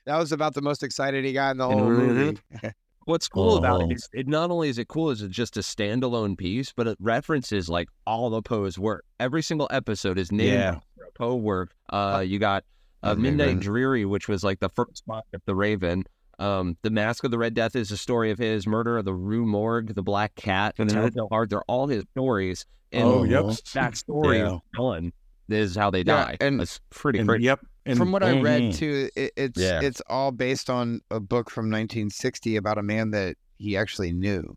that 0.05 0.17
was 0.17 0.31
about 0.31 0.53
the 0.55 0.61
most 0.61 0.83
excited 0.83 1.23
he 1.23 1.33
got 1.33 1.51
in 1.51 1.57
the 1.57 1.67
whole 1.67 1.81
Mhm. 1.81 2.07
movie. 2.07 2.37
What's 3.05 3.27
cool 3.27 3.57
about 3.57 3.81
Oh. 3.81 3.89
it 3.89 3.93
is 3.95 4.07
it 4.13 4.27
not 4.27 4.51
only 4.51 4.69
is 4.69 4.77
it 4.77 4.87
cool 4.87 5.09
as 5.09 5.21
it's 5.23 5.33
just 5.35 5.57
a 5.57 5.61
standalone 5.61 6.37
piece, 6.37 6.71
but 6.75 6.85
it 6.87 6.97
references 6.99 7.67
like 7.69 7.87
all 8.05 8.33
of 8.35 8.43
Poe's 8.43 8.77
work. 8.77 9.03
Every 9.19 9.41
single 9.41 9.67
episode 9.71 10.19
is 10.19 10.31
named 10.31 10.53
Yeah. 10.53 10.79
Poe 11.15 11.35
work. 11.35 11.71
Uh, 11.89 12.23
you 12.25 12.37
got 12.39 12.63
uh, 13.03 13.15
Midnight 13.15 13.45
Raven. 13.47 13.59
Dreary, 13.59 14.05
which 14.05 14.27
was 14.27 14.43
like 14.43 14.59
the 14.59 14.69
first 14.69 15.05
book 15.05 15.25
of 15.33 15.41
the 15.45 15.55
Raven. 15.55 16.03
Um, 16.39 16.77
the 16.83 16.89
Mask 16.89 17.23
of 17.23 17.31
the 17.31 17.37
Red 17.37 17.53
Death 17.53 17.75
is 17.75 17.91
a 17.91 17.97
story 17.97 18.31
of 18.31 18.37
his 18.39 18.65
murder 18.65 18.97
of 18.97 19.05
the 19.05 19.13
Rue 19.13 19.45
Morgue, 19.45 19.93
the 19.93 20.01
Black 20.03 20.35
Cat, 20.35 20.75
and 20.77 20.89
the 20.89 20.95
Mhm. 20.95 21.01
Telltale 21.01 21.27
Heart. 21.29 21.49
They're 21.49 21.63
all 21.63 21.87
his 21.87 22.05
stories. 22.11 22.65
And 22.91 23.03
Oh, 23.03 23.23
yep. 23.23 23.57
that 23.73 23.97
story 23.97 24.37
Yeah. 24.39 24.55
is 24.55 24.61
done. 24.77 25.11
This 25.49 25.71
is 25.71 25.75
how 25.75 25.89
they 25.89 25.99
Yeah, 25.99 26.03
die. 26.25 26.37
and- 26.39 26.61
it's 26.61 26.79
pretty 26.91 27.19
And 27.19 27.27
crazy. 27.27 27.43
yep. 27.45 27.59
And 27.85 27.97
From 27.97 28.11
what 28.11 28.23
I 28.23 28.39
read 28.39 28.61
Mhm. 28.61 28.75
too, 28.75 29.09
it, 29.15 29.33
it's 29.35 29.59
Yeah. 29.59 29.81
it's 29.81 30.01
all 30.07 30.31
based 30.31 30.69
on 30.69 31.01
a 31.11 31.19
book 31.19 31.49
from 31.49 31.69
1960 31.69 32.55
about 32.55 32.77
a 32.77 32.83
man 32.83 33.11
that 33.11 33.35
he 33.57 33.75
actually 33.75 34.13
knew. 34.13 34.55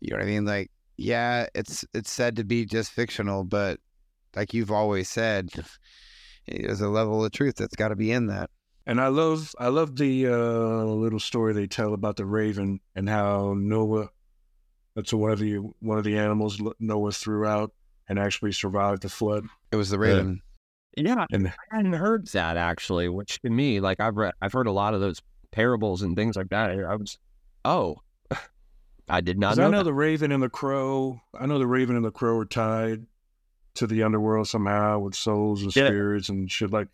You 0.00 0.10
know 0.10 0.16
what 0.16 0.22
I 0.22 0.26
mean? 0.26 0.44
Like, 0.44 0.70
yeah, 0.96 1.46
it's 1.54 1.84
it's 1.92 2.10
said 2.10 2.36
to 2.36 2.44
be 2.44 2.64
just 2.64 2.90
fictional, 2.92 3.44
but 3.44 3.80
like 4.36 4.54
you've 4.54 4.70
always 4.70 5.10
said, 5.10 5.50
there's 6.46 6.80
a 6.80 6.88
level 6.88 7.24
of 7.24 7.32
truth 7.32 7.56
that's 7.56 7.76
got 7.76 7.88
to 7.88 7.96
be 7.96 8.12
in 8.12 8.26
that. 8.26 8.50
And 8.86 9.00
I 9.00 9.08
love 9.08 9.54
I 9.58 9.68
love 9.68 9.96
the 9.96 10.26
uh, 10.26 10.84
little 10.84 11.20
story 11.20 11.52
they 11.52 11.68
tell 11.68 11.94
about 11.94 12.16
the 12.16 12.26
raven 12.26 12.80
and 12.96 13.08
how 13.08 13.54
Noah 13.56 14.08
that's 14.96 15.12
one 15.12 15.30
of 15.30 15.38
the 15.38 15.56
one 15.80 15.98
of 15.98 16.04
the 16.04 16.18
animals 16.18 16.60
Noah 16.80 17.12
threw 17.12 17.46
out 17.46 17.72
and 18.08 18.18
actually 18.18 18.52
survived 18.52 19.02
the 19.02 19.08
flood. 19.08 19.46
It 19.70 19.76
was 19.76 19.90
the 19.90 19.98
Raven. 19.98 20.42
Yeah, 20.96 21.24
And 21.30 21.48
I 21.48 21.76
hadn't 21.76 21.94
heard 21.94 22.26
that 22.28 22.56
actually, 22.56 23.08
which 23.08 23.40
to 23.40 23.50
me, 23.50 23.80
like 23.80 24.00
I've 24.00 24.16
read, 24.16 24.34
I've 24.42 24.52
heard 24.52 24.66
a 24.66 24.72
lot 24.72 24.92
of 24.92 25.00
those 25.00 25.22
parables 25.50 26.02
and 26.02 26.14
things 26.14 26.36
like 26.36 26.50
that. 26.50 26.70
I 26.70 26.94
was, 26.96 27.16
oh, 27.64 27.96
I 29.08 29.22
did 29.22 29.38
not. 29.38 29.56
know. 29.56 29.66
I 29.66 29.70
know 29.70 29.78
that. 29.78 29.84
the 29.84 29.94
raven 29.94 30.32
and 30.32 30.42
the 30.42 30.50
crow. 30.50 31.20
I 31.38 31.46
know 31.46 31.58
the 31.58 31.66
raven 31.66 31.96
and 31.96 32.04
the 32.04 32.10
crow 32.10 32.36
are 32.38 32.44
tied 32.44 33.06
to 33.74 33.86
the 33.86 34.02
underworld 34.02 34.48
somehow 34.48 34.98
with 34.98 35.14
souls 35.14 35.62
and 35.62 35.74
Yeah. 35.74 35.86
spirits 35.86 36.28
and 36.28 36.50
shit 36.50 36.70
like. 36.70 36.88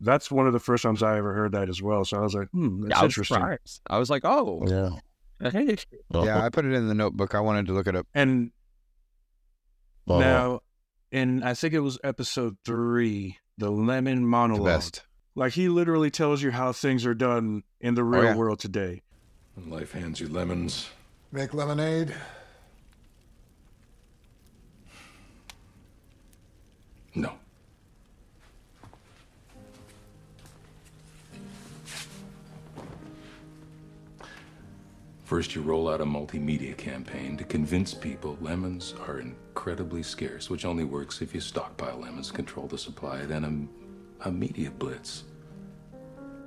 That's 0.00 0.30
one 0.30 0.46
of 0.46 0.52
the 0.52 0.58
first 0.60 0.82
times 0.82 1.02
I 1.02 1.16
ever 1.16 1.32
heard 1.32 1.52
that 1.52 1.68
as 1.68 1.80
well. 1.80 2.04
So 2.04 2.18
I 2.18 2.20
was 2.20 2.34
like, 2.34 2.48
hmm, 2.50 2.88
that's 2.88 3.00
I 3.00 3.04
interesting. 3.04 3.36
surprised. 3.36 3.80
I 3.88 3.98
was 3.98 4.10
like, 4.10 4.22
oh, 4.24 4.62
Yeah. 4.66 5.50
hey, 5.50 5.76
Yeah, 6.12 6.44
I 6.44 6.48
put 6.50 6.64
it 6.66 6.72
in 6.72 6.88
the 6.88 6.94
notebook. 6.94 7.34
I 7.34 7.40
wanted 7.40 7.66
to 7.66 7.72
look 7.72 7.86
it 7.86 7.96
up. 7.96 8.06
And 8.12 8.50
Uh, 10.08 10.18
Now, 10.18 10.60
in 11.10 11.42
I 11.42 11.54
think 11.54 11.72
it 11.74 11.80
was 11.80 11.98
episode 12.04 12.56
three, 12.64 13.38
the 13.56 13.70
lemon 13.70 14.16
The 14.22 14.26
monologue. 14.26 14.66
best. 14.66 15.02
Like 15.36 15.52
he 15.54 15.68
literally 15.68 16.10
tells 16.10 16.42
you 16.42 16.50
how 16.50 16.72
things 16.72 17.06
are 17.06 17.14
done 17.14 17.62
in 17.80 17.94
the 17.94 18.04
real 18.04 18.24
yeah. 18.24 18.36
world 18.36 18.58
today. 18.58 19.00
When 19.54 19.70
life 19.70 19.92
hands 19.92 20.20
you 20.20 20.28
lemons, 20.28 20.90
Make 21.32 21.54
lemonade? 21.54 22.14
No. 27.14 27.32
First, 35.24 35.54
you 35.54 35.62
roll 35.62 35.88
out 35.88 36.00
a 36.00 36.04
multimedia 36.04 36.76
campaign 36.76 37.36
to 37.38 37.44
convince 37.44 37.94
people 37.94 38.36
lemons 38.40 38.94
are 39.06 39.20
incredibly 39.20 40.02
scarce, 40.02 40.50
which 40.50 40.66
only 40.66 40.84
works 40.84 41.22
if 41.22 41.34
you 41.34 41.40
stockpile 41.40 41.98
lemons, 41.98 42.30
control 42.30 42.66
the 42.66 42.76
supply, 42.76 43.24
then 43.24 43.70
a, 44.22 44.28
a 44.28 44.30
media 44.30 44.70
blitz. 44.70 45.24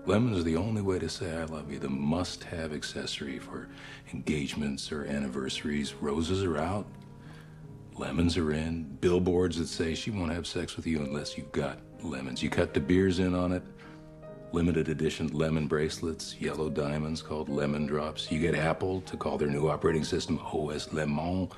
Lemons 0.05 0.38
are 0.38 0.43
the 0.43 0.55
only 0.55 0.82
way 0.82 0.99
to 0.99 1.09
say 1.09 1.36
I 1.36 1.43
love 1.45 1.70
you, 1.70 1.80
the 1.80 1.89
must 1.89 2.43
have 2.45 2.72
accessory 2.72 3.39
for 3.39 3.68
engagements 4.13 4.89
or 4.91 5.05
anniversaries. 5.05 5.95
Roses 5.95 6.43
are 6.43 6.57
out, 6.57 6.86
lemons 7.98 8.38
are 8.38 8.52
in, 8.52 8.84
billboards 9.02 9.58
that 9.58 9.68
say 9.68 9.95
she 9.95 10.12
won't 10.12 10.32
have 10.32 10.48
sex 10.48 10.76
with 10.76 10.86
you 10.86 11.00
unless 11.00 11.38
you've 11.38 11.52
got 11.52 11.80
lemons. 12.02 12.43
You 12.43 12.50
cut 12.50 12.74
De 12.74 12.80
Beers 12.80 13.20
in 13.20 13.34
on 13.34 13.52
it, 13.52 13.64
limited 14.52 14.89
edition 14.89 15.28
lemon 15.30 15.68
bracelets, 15.68 16.36
yellow 16.39 16.70
diamonds 16.70 17.22
called 17.22 17.50
lemon 17.50 17.86
drops. 17.86 18.32
You 18.32 18.39
get 18.39 18.56
Apple 18.56 19.02
to 19.02 19.18
call 19.18 19.38
their 19.38 19.50
new 19.50 19.70
operating 19.70 20.04
system 20.04 20.39
OS 20.39 20.91
Lemon. 20.93 21.50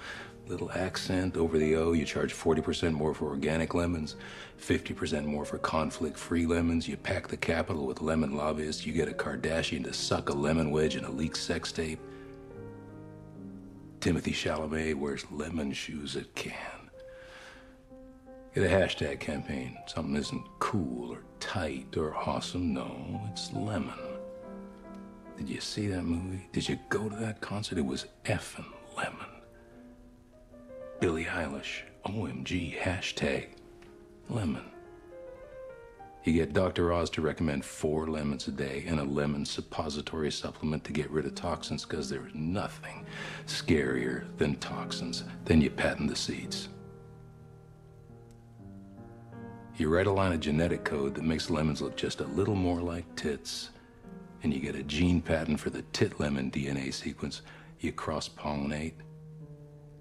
Little 0.47 0.71
accent 0.71 1.37
over 1.37 1.59
the 1.59 1.75
O. 1.75 1.91
You 1.91 2.05
charge 2.05 2.33
40% 2.33 2.93
more 2.93 3.13
for 3.13 3.27
organic 3.27 3.75
lemons, 3.75 4.15
50% 4.59 5.25
more 5.25 5.45
for 5.45 5.59
conflict 5.59 6.17
free 6.17 6.47
lemons. 6.47 6.87
You 6.87 6.97
pack 6.97 7.27
the 7.27 7.37
capital 7.37 7.85
with 7.85 8.01
lemon 8.01 8.35
lobbyists. 8.35 8.83
You 8.83 8.91
get 8.91 9.07
a 9.07 9.11
Kardashian 9.11 9.83
to 9.83 9.93
suck 9.93 10.29
a 10.29 10.33
lemon 10.33 10.71
wedge 10.71 10.95
in 10.95 11.05
a 11.05 11.11
leaked 11.11 11.37
sex 11.37 11.71
tape. 11.71 11.99
Timothée 13.99 14.33
Chalamet 14.33 14.95
wears 14.95 15.29
lemon 15.29 15.73
shoes 15.73 16.15
at 16.15 16.33
Cannes. 16.33 16.89
Get 18.55 18.63
a 18.63 18.67
hashtag 18.67 19.19
campaign. 19.19 19.77
Something 19.87 20.15
isn't 20.15 20.45
cool 20.59 21.11
or 21.11 21.23
tight 21.41 21.97
or 21.97 22.15
awesome. 22.15 22.73
No, 22.73 23.21
it's 23.29 23.51
lemon. 23.51 23.99
Did 25.37 25.49
you 25.49 25.59
see 25.59 25.87
that 25.87 26.03
movie? 26.03 26.47
Did 26.53 26.69
you 26.69 26.79
go 26.87 27.09
to 27.09 27.15
that 27.17 27.41
concert? 27.41 27.77
It 27.77 27.85
was 27.85 28.05
effing 28.23 28.65
lemon. 28.95 29.27
Billie 31.01 31.25
Eilish, 31.25 31.81
OMG, 32.05 32.77
hashtag 32.79 33.47
lemon. 34.29 34.63
You 36.25 36.33
get 36.33 36.53
Dr. 36.53 36.91
Oz 36.91 37.09
to 37.11 37.21
recommend 37.21 37.63
four 37.63 38.07
lemons 38.07 38.47
a 38.49 38.51
day 38.51 38.83
and 38.85 38.99
a 38.99 39.03
lemon 39.05 39.45
suppository 39.45 40.31
supplement 40.31 40.83
to 40.83 40.91
get 40.91 41.09
rid 41.09 41.25
of 41.25 41.33
toxins 41.33 41.85
because 41.85 42.09
there's 42.09 42.35
nothing 42.35 43.05
scarier 43.45 44.25
than 44.37 44.55
toxins. 44.55 45.23
Then 45.45 45.61
you 45.61 45.69
patent 45.69 46.09
the 46.09 46.15
seeds. 46.17 46.67
You 49.77 49.87
write 49.87 50.07
a 50.07 50.11
line 50.11 50.33
of 50.33 50.41
genetic 50.41 50.83
code 50.83 51.15
that 51.15 51.23
makes 51.23 51.49
lemons 51.49 51.81
look 51.81 51.95
just 51.95 52.19
a 52.19 52.25
little 52.25 52.55
more 52.55 52.81
like 52.81 53.15
tits, 53.15 53.69
and 54.43 54.53
you 54.53 54.59
get 54.59 54.75
a 54.75 54.83
gene 54.83 55.21
patent 55.21 55.57
for 55.57 55.69
the 55.69 55.83
tit 55.93 56.19
lemon 56.19 56.51
DNA 56.51 56.93
sequence. 56.93 57.43
You 57.79 57.93
cross 57.93 58.27
pollinate, 58.27 58.95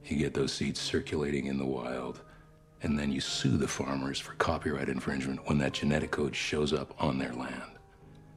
you 0.04 0.16
get 0.16 0.34
those 0.34 0.52
seeds 0.52 0.80
circulating 0.80 1.46
in 1.46 1.58
the 1.58 1.64
wild, 1.64 2.22
and 2.82 2.98
then 2.98 3.12
you 3.12 3.20
sue 3.20 3.56
the 3.56 3.68
farmers 3.68 4.20
for 4.20 4.34
copyright 4.34 4.88
infringement 4.88 5.46
when 5.48 5.58
that 5.58 5.72
genetic 5.72 6.10
code 6.10 6.34
shows 6.34 6.72
up 6.72 6.94
on 7.02 7.18
their 7.18 7.32
land. 7.32 7.72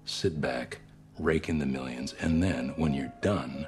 Sit 0.06 0.42
back, 0.42 0.80
rake 1.20 1.50
in 1.50 1.60
the 1.60 1.66
millions, 1.66 2.14
and 2.20 2.42
then 2.42 2.70
when 2.76 2.94
you're 2.94 3.14
done, 3.22 3.68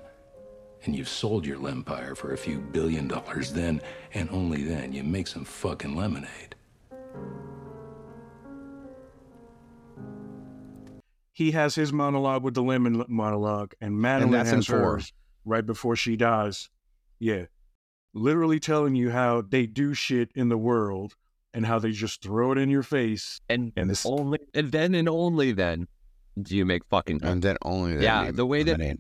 and 0.86 0.96
you've 0.96 1.10
sold 1.10 1.46
your 1.46 1.58
lempire 1.58 2.16
for 2.16 2.34
a 2.34 2.38
few 2.38 2.60
billion 2.60 3.08
dollars, 3.08 3.54
then 3.54 3.82
and 4.14 4.30
only 4.32 4.64
then 4.64 4.92
you 4.92 5.04
make 5.04 5.28
some 5.28 5.46
fucking 5.46 5.96
lemonade. 5.96 6.56
He 11.32 11.52
has 11.52 11.74
his 11.76 11.92
monologue 11.92 12.44
with 12.44 12.54
the 12.54 12.62
lemon 12.62 13.04
monologue, 13.08 13.74
and 13.82 14.00
Madeline 14.00 14.32
that's 14.32 14.50
in 14.52 14.58
has 14.58 14.68
four. 14.68 14.80
hers 14.80 15.14
right 15.46 15.66
before 15.66 15.96
she 15.96 16.16
dies. 16.16 16.70
Yeah, 17.18 17.46
literally 18.14 18.60
telling 18.60 18.96
you 18.96 19.10
how 19.12 19.42
they 19.42 19.66
do 19.66 19.94
shit 19.94 20.32
in 20.36 20.50
the 20.50 20.58
world 20.58 21.16
and 21.54 21.66
how 21.66 21.80
they 21.80 21.92
just 21.92 22.22
throw 22.22 22.52
it 22.52 22.58
in 22.58 22.70
your 22.70 22.84
face. 22.84 23.40
and 23.50 23.72
And 23.76 23.90
this, 23.90 24.06
only, 24.06 24.40
and 24.54 24.72
then 24.72 24.96
and 24.96 25.08
only 25.10 25.52
then 25.52 25.88
do 26.42 26.56
you 26.56 26.66
make 26.66 26.84
fucking. 26.86 27.24
And 27.24 27.42
then 27.42 27.58
only 27.64 27.94
that. 27.98 28.04
yeah, 28.04 28.24
name- 28.26 28.36
the 28.36 28.46
way 28.46 28.64
that 28.64 28.72
lemonade. 28.80 28.98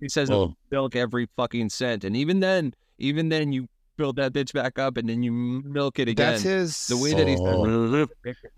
he 0.00 0.08
says 0.08 0.28
Well- 0.30 0.56
milk 0.70 0.96
every 0.96 1.28
fucking 1.36 1.70
cent, 1.70 2.04
and 2.04 2.16
even 2.16 2.40
then, 2.40 2.74
even 2.98 3.28
then 3.30 3.52
you 3.52 3.68
build 3.96 4.16
that 4.16 4.32
bitch 4.32 4.52
back 4.52 4.78
up 4.78 4.96
and 4.96 5.08
then 5.08 5.22
you 5.22 5.30
milk 5.32 5.98
it 5.98 6.08
again. 6.08 6.32
That's 6.32 6.42
his. 6.42 6.86
the 6.88 6.96
way 6.96 7.12
that 7.14 7.28
he 7.28 7.36
Oh. 7.38 8.06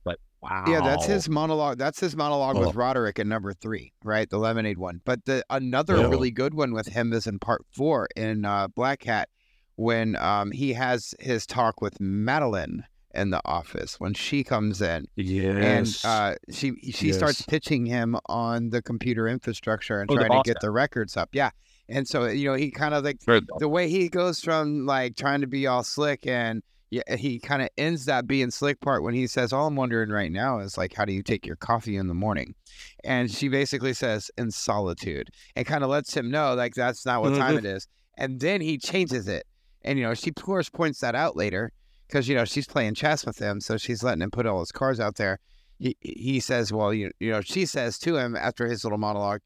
but 0.05 0.19
wow, 0.41 0.65
Yeah, 0.69 0.81
that's 0.81 1.07
his 1.07 1.29
monologue. 1.29 1.77
That's 1.79 1.99
his 2.01 2.15
monologue 2.17 2.57
Oh. 2.57 2.61
with 2.67 2.75
Roderick 2.77 3.19
in 3.19 3.29
number 3.29 3.53
three, 3.53 3.93
right? 4.05 4.29
The 4.31 4.39
lemonade 4.39 4.79
one. 4.79 5.01
But 5.05 5.25
the 5.25 5.45
another 5.51 5.97
Yeah. 5.99 6.09
really 6.09 6.31
good 6.31 6.55
one 6.55 6.73
with 6.73 6.87
him 6.87 7.13
is 7.13 7.27
in 7.27 7.39
part 7.41 7.65
four 7.73 8.09
in 8.17 8.45
uh, 8.45 8.69
Black 8.69 9.01
Cat 9.01 9.29
when 9.77 10.17
um, 10.17 10.51
he 10.51 10.73
has 10.73 11.15
his 11.21 11.47
talk 11.47 11.81
with 11.81 12.01
Madeline 12.01 12.85
in 13.15 13.31
the 13.31 13.41
office 13.45 14.01
when 14.01 14.13
she 14.13 14.43
comes 14.43 14.83
in 14.83 15.07
yes. 15.15 16.05
and 16.05 16.11
uh, 16.11 16.35
she 16.51 16.73
she 16.93 17.13
starts 17.13 17.43
pitching 17.43 17.87
him 17.87 18.17
on 18.27 18.71
the 18.71 18.83
computer 18.83 19.29
infrastructure 19.29 20.01
and 20.01 20.11
Oh, 20.11 20.17
trying 20.17 20.31
to 20.31 20.43
get 20.45 20.61
the 20.61 20.71
records 20.71 21.17
up. 21.17 21.29
Yeah, 21.33 21.51
and 21.89 22.09
so 22.09 22.27
you 22.27 22.49
know 22.49 22.55
he 22.55 22.71
kind 22.71 22.93
of 22.95 23.05
like 23.05 23.21
the 23.59 23.69
way 23.69 23.89
he 23.89 24.09
goes 24.09 24.41
from 24.41 24.85
like 24.87 25.17
trying 25.17 25.43
to 25.43 25.47
be 25.47 25.67
all 25.67 25.85
slick 25.85 26.27
and 26.27 26.63
yeah, 26.91 27.17
he 27.17 27.41
kind 27.41 27.61
of 27.63 27.69
ends 27.77 28.05
that 28.05 28.27
being 28.27 28.51
slick 28.53 28.81
part 28.81 29.03
when 29.03 29.15
he 29.15 29.27
says, 29.27 29.53
"All 29.53 29.67
I'm 29.67 29.75
wondering 29.75 30.11
right 30.11 30.31
now 30.31 30.61
is 30.61 30.79
like, 30.79 30.95
how 30.95 31.05
do 31.05 31.13
you 31.13 31.23
take 31.25 31.45
your 31.45 31.57
coffee 31.57 31.97
in 31.97 32.07
the 32.07 32.15
morning?" 32.15 32.55
And 33.03 33.31
she 33.31 33.49
basically 33.49 33.95
says, 33.95 34.31
"In 34.39 34.51
solitude," 34.53 35.31
and 35.57 35.67
kind 35.67 35.83
of 35.83 35.91
lets 35.91 36.17
him 36.17 36.31
know 36.31 36.55
like 36.55 36.75
that's 36.75 37.05
not 37.05 37.23
what 37.23 37.35
time 37.37 37.59
it 37.59 37.65
is. 37.65 37.89
And 38.17 38.39
then 38.39 38.61
he 38.61 38.79
changes 38.79 39.27
it, 39.27 39.45
and 39.85 39.99
you 39.99 40.05
know 40.05 40.15
she 40.15 40.31
of 40.31 40.37
course 40.37 40.69
points 40.71 41.01
that 41.01 41.15
out 41.15 41.37
later 41.37 41.73
because 42.09 42.29
you 42.29 42.35
know 42.35 42.45
she's 42.45 42.67
playing 42.67 42.95
chess 42.95 43.25
with 43.27 43.39
him, 43.39 43.61
so 43.61 43.77
she's 43.77 44.03
letting 44.03 44.23
him 44.23 44.31
put 44.31 44.47
all 44.47 44.61
his 44.61 44.73
cards 44.73 44.99
out 45.01 45.17
there. 45.17 45.39
He 45.79 45.97
he 46.01 46.41
says, 46.41 46.73
"Well, 46.73 46.93
you 46.95 47.11
you 47.21 47.31
know," 47.31 47.41
she 47.41 47.67
says 47.67 47.99
to 48.01 48.17
him 48.17 48.37
after 48.37 48.67
his 48.67 48.85
little 48.85 48.99
monologue 48.99 49.41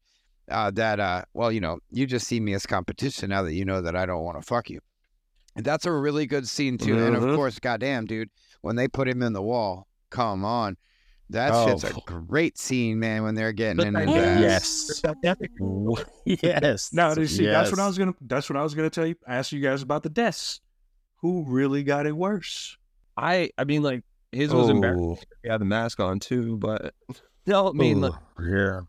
uh, 0.49 0.71
that, 0.71 0.99
uh, 0.99 1.23
"Well, 1.33 1.51
you 1.51 1.59
know, 1.59 1.79
you 1.91 2.05
just 2.07 2.27
see 2.27 2.39
me 2.39 2.53
as 2.53 2.65
competition 2.65 3.29
now 3.29 3.43
that 3.43 3.53
you 3.53 3.65
know 3.65 3.81
that 3.81 3.95
I 3.95 4.05
don't 4.05 4.23
want 4.23 4.39
to 4.39 4.45
fuck 4.45 4.69
you." 4.69 4.79
And 5.55 5.65
that's 5.65 5.85
a 5.85 5.91
really 5.91 6.25
good 6.25 6.47
scene 6.47 6.77
too. 6.77 6.93
And 6.97 7.15
of 7.15 7.23
Mhm. 7.23 7.35
course, 7.35 7.59
goddamn, 7.59 8.05
dude, 8.05 8.29
when 8.61 8.75
they 8.75 8.87
put 8.87 9.07
him 9.07 9.21
in 9.21 9.33
the 9.33 9.41
wall, 9.41 9.87
come 10.09 10.45
on. 10.45 10.77
That 11.31 11.51
Oh. 11.53 11.67
shit's 11.67 11.83
a 11.83 11.93
great 12.05 12.57
scene, 12.57 12.99
man, 12.99 13.23
when 13.23 13.35
they're 13.35 13.51
getting 13.53 13.85
in 13.85 13.93
there. 13.93 14.39
Yes. 14.39 15.01
yes. 16.25 16.91
Now, 16.93 17.13
you 17.13 17.27
see, 17.27 17.45
that's 17.45 17.71
what 17.71 17.79
I 17.79 17.87
was 17.87 17.97
gonna. 17.97 18.13
That's 18.21 18.49
what 18.49 18.57
I 18.57 18.63
was 18.63 18.73
gonna 18.73 18.89
tell 18.89 19.05
you. 19.05 19.15
Ask 19.27 19.51
you 19.51 19.59
guys 19.61 19.81
about 19.81 20.03
the 20.03 20.09
deaths. 20.09 20.61
Who 21.17 21.43
really 21.47 21.83
got 21.83 22.05
it 22.07 22.15
worse? 22.15 22.77
I 23.17 23.51
I 23.57 23.65
mean 23.65 23.83
like 23.83 24.03
his 24.31 24.53
was 24.53 24.69
embarrassing. 24.69 25.17
Oh. 25.19 25.23
He 25.43 25.49
had 25.49 25.61
the 25.61 25.65
mask 25.65 25.99
on 25.99 26.19
too, 26.19 26.57
but 26.57 26.93
no, 27.45 27.69
I 27.69 27.71
mean 27.73 28.01
like, 28.01 28.13
yeah. 28.41 28.81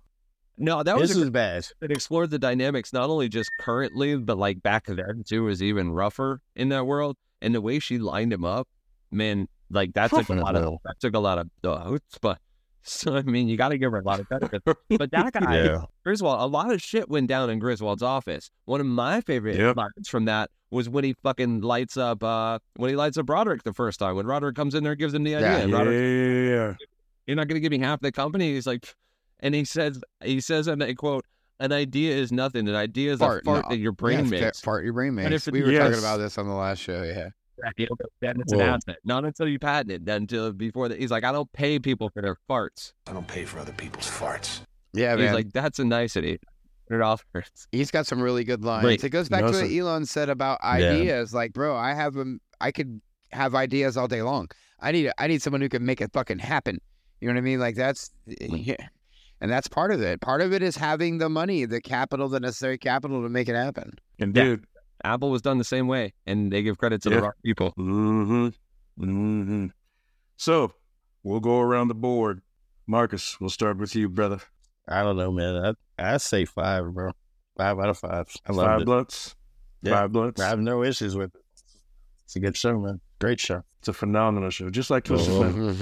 no, 0.57 0.83
that 0.83 0.97
was 0.97 1.11
This 1.11 1.19
a, 1.19 1.23
is 1.23 1.31
bad. 1.31 1.67
it 1.83 1.91
explored 1.91 2.31
the 2.31 2.39
dynamics 2.39 2.93
not 2.93 3.11
only 3.11 3.29
just 3.29 3.51
currently, 3.59 4.17
but 4.17 4.39
like 4.39 4.63
back 4.63 4.87
then 4.87 5.25
too 5.27 5.45
was 5.45 5.63
even 5.63 5.91
rougher 5.91 6.41
in 6.57 6.69
that 6.71 6.87
world. 6.87 7.17
And 7.43 7.55
the 7.55 7.61
way 7.61 7.79
she 7.79 7.99
lined 7.99 8.33
him 8.33 8.45
up, 8.45 8.69
man, 9.11 9.49
like 9.71 9.93
that 9.95 10.11
took 10.11 10.29
a 10.29 10.35
lot 10.35 10.57
of 10.57 10.79
that 10.85 10.99
took 11.01 11.15
a 11.15 11.19
lot 11.19 11.39
of 11.39 11.49
uh, 11.65 11.99
but 12.21 12.39
so 12.83 13.15
I 13.17 13.23
mean 13.23 13.49
you 13.49 13.57
got 13.57 13.69
to 13.71 13.79
give 13.79 13.93
her 13.93 13.99
a 13.99 14.03
lot 14.05 14.21
of 14.21 14.27
credit. 14.27 14.63
But 14.89 15.11
that 15.13 15.33
guy, 15.33 15.65
Yeah. 15.65 15.83
Griswold, 16.05 16.41
a 16.41 16.47
lot 16.47 16.73
of 16.73 16.81
shit 16.81 17.09
went 17.09 17.29
down 17.29 17.51
in 17.51 17.59
Griswold's 17.59 18.03
office. 18.03 18.51
One 18.65 18.81
of 18.81 18.87
my 18.87 19.21
favorite 19.21 19.57
Yep. 19.59 19.77
lines 19.77 20.09
from 20.09 20.25
that 20.25 20.51
was 20.71 20.89
when 20.89 21.05
he 21.05 21.15
fucking 21.23 21.61
lights 21.61 21.97
up 21.97 22.23
uh 22.23 22.59
when 22.77 22.91
he 22.91 22.97
lights 22.97 23.19
up 23.19 23.29
Roderick 23.29 23.63
the 23.65 23.73
first 23.75 23.99
time. 23.99 24.17
When 24.17 24.27
Roderick 24.27 24.57
comes 24.57 24.75
in 24.75 24.83
there 24.83 24.93
and 24.93 24.99
gives 24.99 25.13
him 25.15 25.25
the 25.25 25.37
idea. 25.37 25.51
Yeah, 25.51 25.57
and 25.59 25.71
Yeah, 25.71 25.77
Roderick, 25.79 26.49
yeah, 26.81 26.87
you're 27.27 27.37
not 27.37 27.49
gonna 27.49 27.61
give 27.61 27.71
me 27.73 27.79
half 27.79 28.01
the 28.01 28.13
company. 28.13 28.55
He's 28.55 28.67
like 28.67 28.95
and 29.41 29.55
he 29.55 29.65
says 29.65 30.03
he 30.25 30.41
says 30.41 30.67
and 30.67 30.83
I 30.83 30.95
quote, 30.95 31.25
an 31.59 31.73
idea 31.73 32.17
is 32.17 32.33
nothing. 32.33 32.67
An 32.69 32.75
idea 32.75 33.13
is 33.13 33.21
a 33.21 33.25
fart 33.25 33.45
no. 33.45 33.63
that 33.69 33.79
your 33.79 33.93
brain 33.93 34.25
Yeah, 34.25 34.41
makes. 34.41 34.61
Fart 34.61 34.85
your 34.85 34.95
brain 34.95 35.15
makes. 35.15 35.47
we 35.49 35.63
were 35.63 35.71
yes. 35.71 35.83
talking 35.83 35.99
about 35.99 36.17
this 36.17 36.39
on 36.39 36.47
the 36.49 36.55
last 36.55 36.79
show. 36.79 37.03
Yeah. 37.03 37.29
You 37.77 37.87
know, 37.91 37.97
then 38.21 38.41
it's 38.41 38.53
an 38.53 38.61
asset. 38.61 38.97
Not 39.05 39.25
until 39.25 39.49
you 39.49 39.59
patent 39.59 39.91
it. 39.93 40.05
Then 40.05 40.23
until 40.23 40.53
before 40.53 40.89
that. 40.89 40.99
He's 40.99 41.11
like, 41.11 41.25
I 41.25 41.33
don't 41.33 41.51
pay 41.53 41.79
people 41.79 42.11
for 42.11 42.23
their 42.23 42.37
farts. 42.49 42.93
I 43.07 43.13
don't 43.13 43.27
pay 43.29 43.45
for 43.45 43.59
other 43.59 43.73
people's 43.73 44.09
farts. 44.09 44.61
Yeah, 44.93 45.17
He's 45.17 45.27
man. 45.27 45.35
like, 45.35 45.53
that's 45.53 45.79
a 45.79 45.85
nicety. 45.85 46.39
It 46.91 47.01
offers. 47.01 47.49
He's 47.71 47.91
got 47.93 48.07
some 48.07 48.21
really 48.21 48.43
good 48.43 48.65
lines. 48.65 48.85
Right. 48.85 49.03
It 49.05 49.11
goes 49.11 49.29
back 49.29 49.43
No, 49.43 49.53
to 49.53 49.59
what 49.59 49.69
sir. 49.71 49.81
Elon 49.81 50.05
said 50.07 50.29
about 50.29 50.61
ideas. 50.63 51.33
Like, 51.33 51.53
bro, 51.53 51.77
I 51.77 51.95
have 51.95 52.15
them. 52.15 52.41
I 52.61 52.73
could 52.73 53.01
have 53.31 53.55
ideas 53.55 53.97
all 53.97 54.09
day 54.09 54.23
long. 54.23 54.49
I 54.81 54.91
need. 54.91 55.13
I 55.17 55.29
need 55.29 55.41
someone 55.41 55.61
who 55.61 55.69
can 55.69 55.85
make 55.87 56.01
it 56.01 56.13
fucking 56.13 56.41
happen. 56.41 56.81
You 57.21 57.29
know 57.29 57.35
what 57.35 57.39
I 57.39 57.43
mean? 57.43 57.61
Like 57.61 57.77
that's 57.77 58.11
yeah. 58.27 58.75
And 59.41 59.51
that's 59.51 59.69
part 59.69 59.93
of 59.93 60.03
it. 60.03 60.21
Part 60.21 60.41
of 60.43 60.53
it 60.53 60.63
is 60.63 60.77
having 60.77 61.19
the 61.19 61.29
money, 61.29 61.65
the 61.65 61.81
capital, 61.81 62.29
the 62.29 62.41
necessary 62.41 62.77
capital 62.77 63.23
to 63.23 63.29
make 63.29 63.49
it 63.49 63.55
happen. 63.55 63.93
And 64.19 64.37
Yeah. 64.37 64.43
dude, 64.43 64.65
Apple 65.05 65.31
was 65.31 65.43
done 65.43 65.59
the 65.59 65.65
same 65.65 65.87
way, 65.89 66.13
and 66.27 66.53
they 66.53 66.63
give 66.63 66.79
credit 66.79 67.03
to 67.03 67.11
Yeah. 67.11 67.17
the 67.17 67.23
wrong 67.23 67.33
people. 67.45 67.73
Mm-hmm. 67.79 68.47
Mm-hmm. 69.03 69.67
So 70.37 70.73
we'll 71.23 71.41
go 71.41 71.61
around 71.61 71.89
the 71.89 71.95
board. 71.95 72.43
Marcus, 72.87 73.39
we'll 73.41 73.51
start 73.51 73.79
with 73.79 73.95
you, 73.95 74.09
brother. 74.09 74.41
I 74.89 75.03
don't 75.03 75.17
know, 75.17 75.31
man. 75.31 75.77
I 75.99 76.15
I 76.15 76.17
say 76.17 76.45
five, 76.45 76.93
bro. 76.93 77.13
Five 77.57 77.79
out 77.79 77.89
of 77.91 77.99
five. 77.99 78.29
I 78.47 78.53
love 78.53 78.67
Five 78.67 78.81
it. 78.81 78.85
blunts. 78.87 79.37
Yeah. 79.83 79.93
Five 79.93 80.13
blunts. 80.13 80.41
I 80.41 80.49
have 80.49 80.59
no 80.61 80.83
issues 80.83 81.15
with 81.17 81.35
it. 81.35 81.41
It's 82.25 82.37
a 82.37 82.41
good 82.41 82.57
show, 82.57 82.79
man. 82.79 83.01
Great 83.21 83.39
show. 83.41 83.63
It's 83.81 83.89
a 83.89 83.93
phenomenal 83.93 84.51
show, 84.51 84.71
just 84.71 84.91
like 84.91 85.05
Twisted. 85.05 85.35
Flame. 85.35 85.77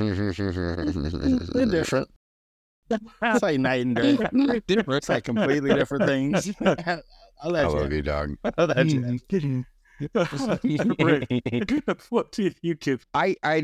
They're 1.53 1.67
different. 1.67 2.09
It's 3.23 3.43
like 3.43 3.61
night 3.61 3.85
and 3.85 3.95
day. 3.95 4.17
Different. 4.67 4.97
It's 4.99 5.09
like 5.11 5.25
completely 5.25 5.75
different 5.75 6.07
things. 6.07 6.51
I'll 7.43 7.57
I 7.57 7.63
love 7.63 7.91
you. 7.91 7.97
you, 7.99 8.03
dog. 8.03 8.37
I'll 8.59 8.67
let 8.67 8.87
you. 8.89 9.21
what 12.11 12.33
did 12.33 12.57
you 12.63 12.75
give? 12.75 13.07
I 13.15 13.37
I 13.43 13.61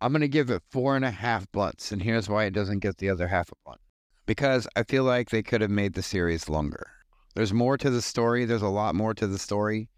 I'm 0.00 0.12
gonna 0.12 0.28
give 0.28 0.50
it 0.50 0.62
four 0.70 0.96
and 0.96 1.04
a 1.04 1.10
half 1.10 1.50
blunts, 1.52 1.92
and 1.92 2.02
here's 2.02 2.28
why 2.28 2.44
it 2.44 2.52
doesn't 2.52 2.80
get 2.80 2.98
the 2.98 3.10
other 3.10 3.28
half 3.28 3.50
a 3.50 3.54
blunt. 3.64 3.80
Because 4.26 4.66
I 4.76 4.82
feel 4.82 5.04
like 5.04 5.30
they 5.30 5.42
could 5.42 5.60
have 5.60 5.70
made 5.70 5.94
the 5.94 6.02
series 6.02 6.48
longer. 6.48 6.90
There's 7.34 7.52
more 7.52 7.76
to 7.76 7.90
the 7.90 8.02
story. 8.02 8.44
There's 8.44 8.62
a 8.62 8.68
lot 8.68 8.94
more 8.94 9.14
to 9.14 9.26
the 9.26 9.38
story, 9.38 9.88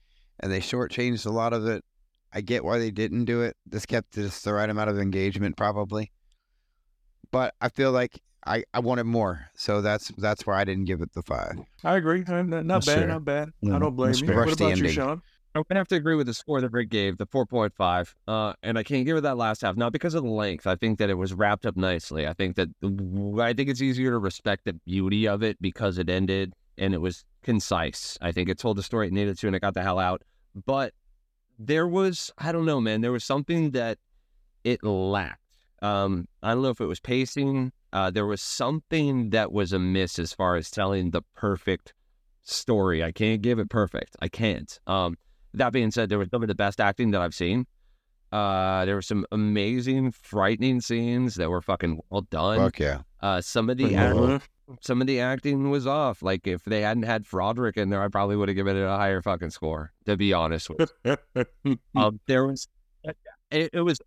and 0.40 0.50
they 0.50 0.60
shortchanged 0.60 1.26
a 1.26 1.30
lot 1.30 1.52
of 1.52 1.66
it. 1.66 1.84
I 2.32 2.40
get 2.40 2.64
why 2.64 2.78
they 2.78 2.90
didn't 2.90 3.24
do 3.24 3.42
it. 3.42 3.56
This 3.66 3.86
kept 3.86 4.14
just 4.14 4.44
the 4.44 4.52
right 4.52 4.68
amount 4.68 4.90
of 4.90 4.98
engagement, 4.98 5.56
probably. 5.56 6.12
But 7.30 7.54
I 7.60 7.68
feel 7.68 7.92
like 7.92 8.20
I, 8.46 8.64
I 8.72 8.80
wanted 8.80 9.04
more, 9.04 9.48
so 9.54 9.80
that's 9.80 10.08
that's 10.18 10.46
where 10.46 10.56
I 10.56 10.64
didn't 10.64 10.84
give 10.84 11.00
it 11.00 11.12
the 11.12 11.22
five. 11.22 11.58
I 11.84 11.96
agree. 11.96 12.24
Not, 12.26 12.46
not 12.46 12.66
That's 12.66 12.86
bad. 12.86 13.08
Not 13.08 13.24
bad. 13.24 13.50
I 13.64 13.78
don't 13.78 13.96
blame 13.96 14.10
that's 14.10 14.20
you. 14.20 14.28
fair. 14.28 14.36
What 14.36 14.52
about 14.52 14.78
you. 14.78 14.88
Sean? 14.88 15.22
I'm 15.56 15.64
gonna 15.68 15.80
have 15.80 15.88
to 15.88 15.96
agree 15.96 16.16
with 16.16 16.26
the 16.26 16.34
score 16.34 16.60
that 16.60 16.70
Rick 16.70 16.90
gave, 16.90 17.16
the 17.16 17.26
4.5. 17.26 18.14
Uh, 18.28 18.52
and 18.62 18.78
I 18.78 18.82
can't 18.82 19.06
give 19.06 19.16
it 19.16 19.22
that 19.22 19.38
last 19.38 19.62
half, 19.62 19.74
not 19.74 19.90
because 19.90 20.14
of 20.14 20.22
the 20.22 20.28
length. 20.28 20.66
I 20.66 20.76
think 20.76 20.98
that 20.98 21.08
it 21.08 21.14
was 21.14 21.32
wrapped 21.32 21.64
up 21.64 21.76
nicely. 21.76 22.26
I 22.26 22.34
think 22.34 22.56
that 22.56 22.68
I 23.40 23.54
think 23.54 23.70
it's 23.70 23.80
easier 23.80 24.10
to 24.10 24.18
respect 24.18 24.66
the 24.66 24.74
beauty 24.74 25.26
of 25.26 25.42
it 25.42 25.56
because 25.60 25.96
it 25.96 26.10
ended 26.10 26.52
and 26.76 26.92
it 26.92 27.00
was 27.00 27.24
concise. 27.42 28.18
I 28.20 28.32
think 28.32 28.50
it 28.50 28.58
told 28.58 28.76
the 28.76 28.82
story 28.82 29.06
it 29.06 29.14
needed 29.14 29.38
to, 29.38 29.46
and 29.46 29.56
it 29.56 29.60
got 29.60 29.72
the 29.72 29.82
hell 29.82 29.98
out. 29.98 30.22
But 30.66 30.92
there 31.58 31.88
was, 31.88 32.30
I 32.36 32.52
don't 32.52 32.66
know, 32.66 32.80
man, 32.80 33.00
there 33.00 33.12
was 33.12 33.24
something 33.24 33.70
that 33.70 33.98
it 34.62 34.84
lacked. 34.84 35.40
Um, 35.82 36.26
I 36.42 36.54
don't 36.54 36.62
know 36.62 36.70
if 36.70 36.80
it 36.80 36.86
was 36.86 37.00
pacing. 37.00 37.72
Uh, 37.92 38.10
there 38.10 38.26
was 38.26 38.40
something 38.40 39.30
that 39.30 39.52
was 39.52 39.72
amiss 39.72 40.18
as 40.18 40.32
far 40.32 40.56
as 40.56 40.70
telling 40.70 41.10
the 41.10 41.22
perfect 41.34 41.94
story. 42.42 43.02
I 43.02 43.12
can't 43.12 43.42
give 43.42 43.58
it 43.58 43.68
perfect. 43.68 44.16
I 44.20 44.28
can't. 44.28 44.78
Um, 44.86 45.16
that 45.54 45.72
being 45.72 45.90
said, 45.90 46.08
there 46.08 46.18
was 46.18 46.28
some 46.30 46.42
of 46.42 46.48
the 46.48 46.54
best 46.54 46.80
acting 46.80 47.10
that 47.12 47.20
I've 47.20 47.34
seen. 47.34 47.66
Uh, 48.32 48.84
there 48.84 48.96
were 48.96 49.02
some 49.02 49.24
amazing, 49.32 50.12
frightening 50.12 50.80
scenes 50.80 51.36
that 51.36 51.48
were 51.48 51.62
fucking 51.62 52.00
well 52.10 52.22
done. 52.22 52.58
Fuck 52.58 52.80
yeah. 52.80 53.00
Uh, 53.20 53.40
some 53.40 53.70
of 53.70 53.76
the 53.76 53.94
act- 53.94 54.48
some 54.80 55.00
of 55.00 55.06
the 55.06 55.20
acting 55.20 55.70
was 55.70 55.86
off. 55.86 56.22
Like 56.22 56.46
if 56.46 56.64
they 56.64 56.82
hadn't 56.82 57.04
had 57.04 57.24
Froderick 57.24 57.76
in 57.76 57.88
there, 57.88 58.02
I 58.02 58.08
probably 58.08 58.36
would 58.36 58.48
have 58.48 58.56
given 58.56 58.76
it 58.76 58.82
a 58.82 58.96
higher 58.96 59.22
fucking 59.22 59.50
score. 59.50 59.92
To 60.06 60.16
be 60.16 60.32
honest 60.32 60.68
with 60.68 60.92
you. 61.04 61.76
um, 61.96 62.20
there 62.26 62.46
was 62.46 62.68
it, 63.50 63.70
it 63.72 63.80
was 63.80 64.00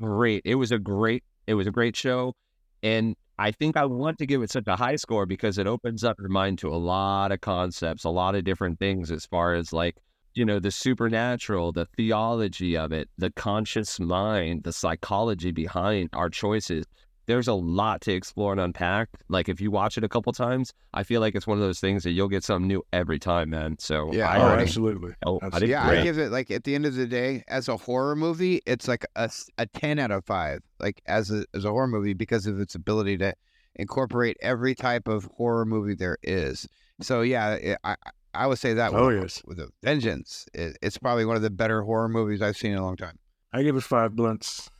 great. 0.00 0.42
It 0.44 0.56
was 0.56 0.72
a 0.72 0.78
great 0.78 1.24
it 1.46 1.54
was 1.54 1.66
a 1.66 1.70
great 1.70 1.96
show, 1.96 2.34
and 2.82 3.16
I 3.38 3.52
think 3.52 3.76
I 3.76 3.86
want 3.86 4.18
to 4.18 4.26
give 4.26 4.42
it 4.42 4.50
such 4.50 4.66
a 4.66 4.76
high 4.76 4.96
score 4.96 5.24
because 5.24 5.58
it 5.58 5.66
opens 5.66 6.04
up 6.04 6.18
your 6.18 6.28
mind 6.28 6.58
to 6.58 6.68
a 6.68 6.76
lot 6.76 7.32
of 7.32 7.40
concepts, 7.40 8.04
a 8.04 8.10
lot 8.10 8.34
of 8.34 8.44
different 8.44 8.78
things 8.78 9.10
as 9.10 9.26
far 9.26 9.54
as 9.54 9.72
like 9.72 9.96
you 10.34 10.44
know 10.44 10.58
the 10.58 10.70
supernatural, 10.70 11.72
the 11.72 11.86
theology 11.96 12.76
of 12.76 12.92
it, 12.92 13.08
the 13.18 13.30
conscious 13.30 13.98
mind, 13.98 14.64
the 14.64 14.72
psychology 14.72 15.52
behind 15.52 16.10
our 16.12 16.30
choices. 16.30 16.84
There's 17.28 17.46
a 17.46 17.52
lot 17.54 18.00
to 18.02 18.12
explore 18.12 18.52
and 18.52 18.60
unpack. 18.60 19.10
Like 19.28 19.48
if 19.48 19.60
you 19.60 19.70
watch 19.70 19.96
it 19.98 20.02
a 20.02 20.08
couple 20.08 20.32
times, 20.32 20.72
I 20.94 21.02
feel 21.04 21.20
like 21.20 21.34
it's 21.36 21.46
one 21.46 21.58
of 21.58 21.62
those 21.62 21.78
things 21.78 22.02
that 22.04 22.10
you'll 22.10 22.28
get 22.28 22.42
something 22.42 22.66
new 22.66 22.82
every 22.92 23.18
time, 23.18 23.50
man. 23.50 23.76
So 23.78 24.12
Yeah, 24.12 24.28
I 24.30 24.38
Oh, 24.38 24.58
absolutely. 24.58 25.12
Oh, 25.24 25.38
I 25.42 25.46
Absolutely. 25.46 25.74
think 25.74 25.84
Yeah, 25.84 26.00
I 26.00 26.02
give 26.02 26.18
it 26.18 26.32
like 26.32 26.50
at 26.50 26.64
the 26.64 26.74
end 26.74 26.86
of 26.86 26.94
the 26.94 27.06
day, 27.06 27.44
as 27.46 27.68
a 27.68 27.76
horror 27.76 28.16
movie, 28.16 28.62
it's 28.66 28.88
like 28.88 29.04
a, 29.14 29.30
a 29.58 29.66
ten 29.66 29.98
out 29.98 30.10
of 30.10 30.24
five. 30.24 30.62
Like 30.80 31.02
as 31.06 31.30
a 31.30 31.44
as 31.54 31.64
a 31.64 31.70
horror 31.70 31.86
movie 31.86 32.14
because 32.14 32.46
of 32.46 32.58
its 32.60 32.74
ability 32.74 33.18
to 33.18 33.34
incorporate 33.76 34.36
every 34.40 34.74
type 34.74 35.06
of 35.06 35.24
horror 35.36 35.64
movie 35.66 35.94
there 35.94 36.16
is. 36.22 36.66
So 37.00 37.20
yeah, 37.20 37.52
it, 37.54 37.78
I 37.84 37.92
I- 37.92 38.10
I 38.34 38.46
would 38.46 38.58
say 38.58 38.74
that. 38.74 38.92
Oh, 38.92 39.06
with, 39.08 39.20
yes. 39.22 39.42
with 39.46 39.58
a 39.58 39.68
vengeance, 39.82 40.46
it, 40.52 40.76
it's 40.82 40.98
probably 40.98 41.24
one 41.24 41.34
of 41.36 41.42
the 41.42 41.50
better 41.50 41.82
horror 41.82 42.08
movies 42.10 42.40
I've 42.42 42.56
seen 42.58 42.72
in 42.72 42.78
a 42.78 42.84
long 42.84 42.94
time. 42.96 43.18
I 43.54 43.62
give 43.62 43.74
it 43.74 43.82
five 43.82 44.14
blunts. 44.14 44.70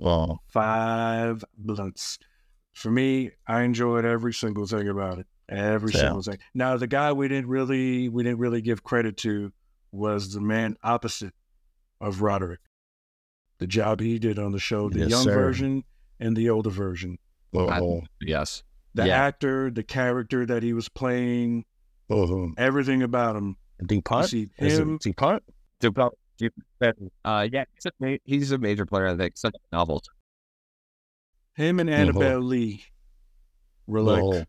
Well, 0.00 0.42
Five 0.48 1.44
blunts. 1.58 2.18
For 2.72 2.90
me, 2.90 3.32
I 3.46 3.62
enjoyed 3.62 4.04
every 4.06 4.32
single 4.32 4.66
thing 4.66 4.88
about 4.88 5.18
it. 5.18 5.26
Every 5.48 5.92
Yeah. 5.92 6.00
single 6.00 6.22
thing. 6.22 6.38
Now, 6.54 6.76
the 6.78 6.86
guy 6.86 7.12
we 7.12 7.28
didn't 7.28 7.48
really 7.50 8.08
we 8.08 8.22
didn't 8.22 8.38
really 8.38 8.62
give 8.62 8.82
credit 8.82 9.16
to 9.18 9.52
was 9.92 10.32
the 10.32 10.40
man 10.40 10.76
opposite 10.82 11.34
of 12.00 12.22
Roderick. 12.22 12.60
The 13.58 13.66
job 13.66 14.00
he 14.00 14.18
did 14.18 14.38
on 14.38 14.52
the 14.52 14.58
show, 14.58 14.88
the 14.88 15.00
Yes, 15.00 15.10
young 15.10 15.24
sir. 15.24 15.34
version 15.34 15.84
and 16.18 16.34
the 16.36 16.48
older 16.48 16.70
version. 16.70 17.18
well, 17.52 18.04
Yes. 18.20 18.62
The 18.94 19.06
Yeah. 19.08 19.22
actor, 19.24 19.70
the 19.70 19.82
character 19.82 20.46
that 20.46 20.62
he 20.62 20.72
was 20.72 20.88
playing, 20.88 21.64
well, 22.08 22.52
everything 22.56 23.02
about 23.02 23.36
him. 23.36 23.56
You 23.80 23.86
DuPont. 23.86 24.28
see 24.30 24.50
Is 24.58 24.78
him, 24.78 24.94
it 24.94 25.02
DuPont? 25.02 25.42
Develop- 26.40 27.12
Uh, 27.24 27.48
yeah, 27.52 27.64
he's 27.74 27.86
a, 27.86 27.92
ma- 28.00 28.16
he's 28.24 28.52
a 28.52 28.58
major 28.58 28.86
player. 28.86 29.06
I 29.08 29.16
think 29.16 29.36
some 29.36 29.52
novels. 29.72 30.08
him 31.54 31.78
and 31.80 31.88
Mm-hmm. 31.90 32.00
Annabel 32.00 32.40
Lee 32.40 32.84
were 33.86 34.00
like 34.02 34.22
Well, 34.22 34.44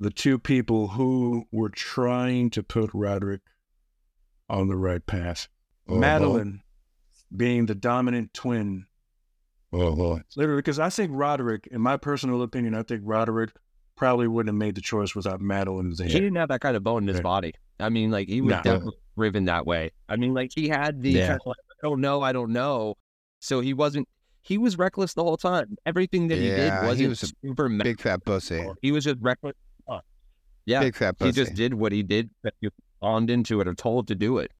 the 0.00 0.10
two 0.10 0.38
people 0.38 0.88
who 0.88 1.44
were 1.52 1.68
trying 1.68 2.50
to 2.50 2.62
put 2.62 2.90
Roderick 2.92 3.42
on 4.48 4.68
the 4.68 4.76
right 4.76 5.04
path. 5.06 5.48
Uh-huh. 5.88 5.98
Madeline 5.98 6.62
being 7.36 7.66
the 7.66 7.74
dominant 7.74 8.32
twin. 8.34 8.86
well, 9.70 10.20
Literally, 10.36 10.58
because 10.58 10.78
I 10.78 10.90
think 10.90 11.10
Roderick, 11.14 11.68
in 11.70 11.80
my 11.80 11.96
personal 11.96 12.42
opinion, 12.42 12.74
I 12.74 12.82
think 12.82 13.02
Roderick 13.04 13.50
probably 13.96 14.26
wouldn't 14.28 14.48
have 14.54 14.58
made 14.58 14.74
the 14.74 14.80
choice 14.80 15.14
without 15.14 15.40
Madeline 15.40 15.92
there. 15.96 16.06
He 16.08 16.12
didn't 16.14 16.36
have 16.36 16.48
that 16.48 16.60
kind 16.60 16.76
of 16.76 16.82
bone 16.82 17.02
in 17.04 17.08
his 17.08 17.18
Yeah. 17.18 17.22
body. 17.22 17.54
I 17.80 17.88
mean, 17.88 18.10
like 18.10 18.28
he 18.28 18.40
was 18.40 18.50
No. 18.56 18.62
definitely 18.62 18.98
driven 19.16 19.44
that 19.46 19.66
way. 19.66 19.90
I 20.08 20.16
mean, 20.16 20.34
like 20.34 20.50
he 20.54 20.68
had 20.68 21.02
the 21.02 21.10
Yeah. 21.10 21.26
kind 21.28 21.40
of 21.40 21.46
like 21.46 21.56
don't 21.82 22.00
know, 22.00 22.22
I 22.22 22.32
don't 22.32 22.52
know. 22.52 22.94
So 23.40 23.60
he 23.60 23.74
wasn't. 23.74 24.08
He 24.40 24.58
was 24.58 24.76
reckless 24.78 25.14
the 25.14 25.22
whole 25.24 25.36
time. 25.36 25.76
Everything 25.86 26.28
that 26.28 26.36
he 26.38 26.48
did 26.48 26.58
Yeah, 26.58 26.80
he 26.82 26.86
wasn't 26.86 27.08
was 27.10 27.22
a 27.24 27.26
super. 27.44 27.68
Big 27.68 28.00
fat 28.00 28.24
pussy. 28.24 28.64
He 28.82 28.92
was 28.92 29.04
just 29.04 29.18
reckless. 29.20 29.54
Uh, 29.88 30.00
Yeah, 30.66 30.80
Big 30.80 30.94
fat 30.96 31.18
pussy. 31.18 31.28
he 31.28 31.32
just 31.32 31.54
did 31.54 31.74
what 31.74 31.90
he 31.92 32.02
did. 32.02 32.30
That 32.42 32.54
he 32.60 32.66
was 32.68 32.72
spawned 32.98 33.30
into 33.30 33.60
it 33.60 33.66
or 33.68 33.74
told 33.74 34.08
to 34.08 34.14
do 34.14 34.38
it. 34.38 34.52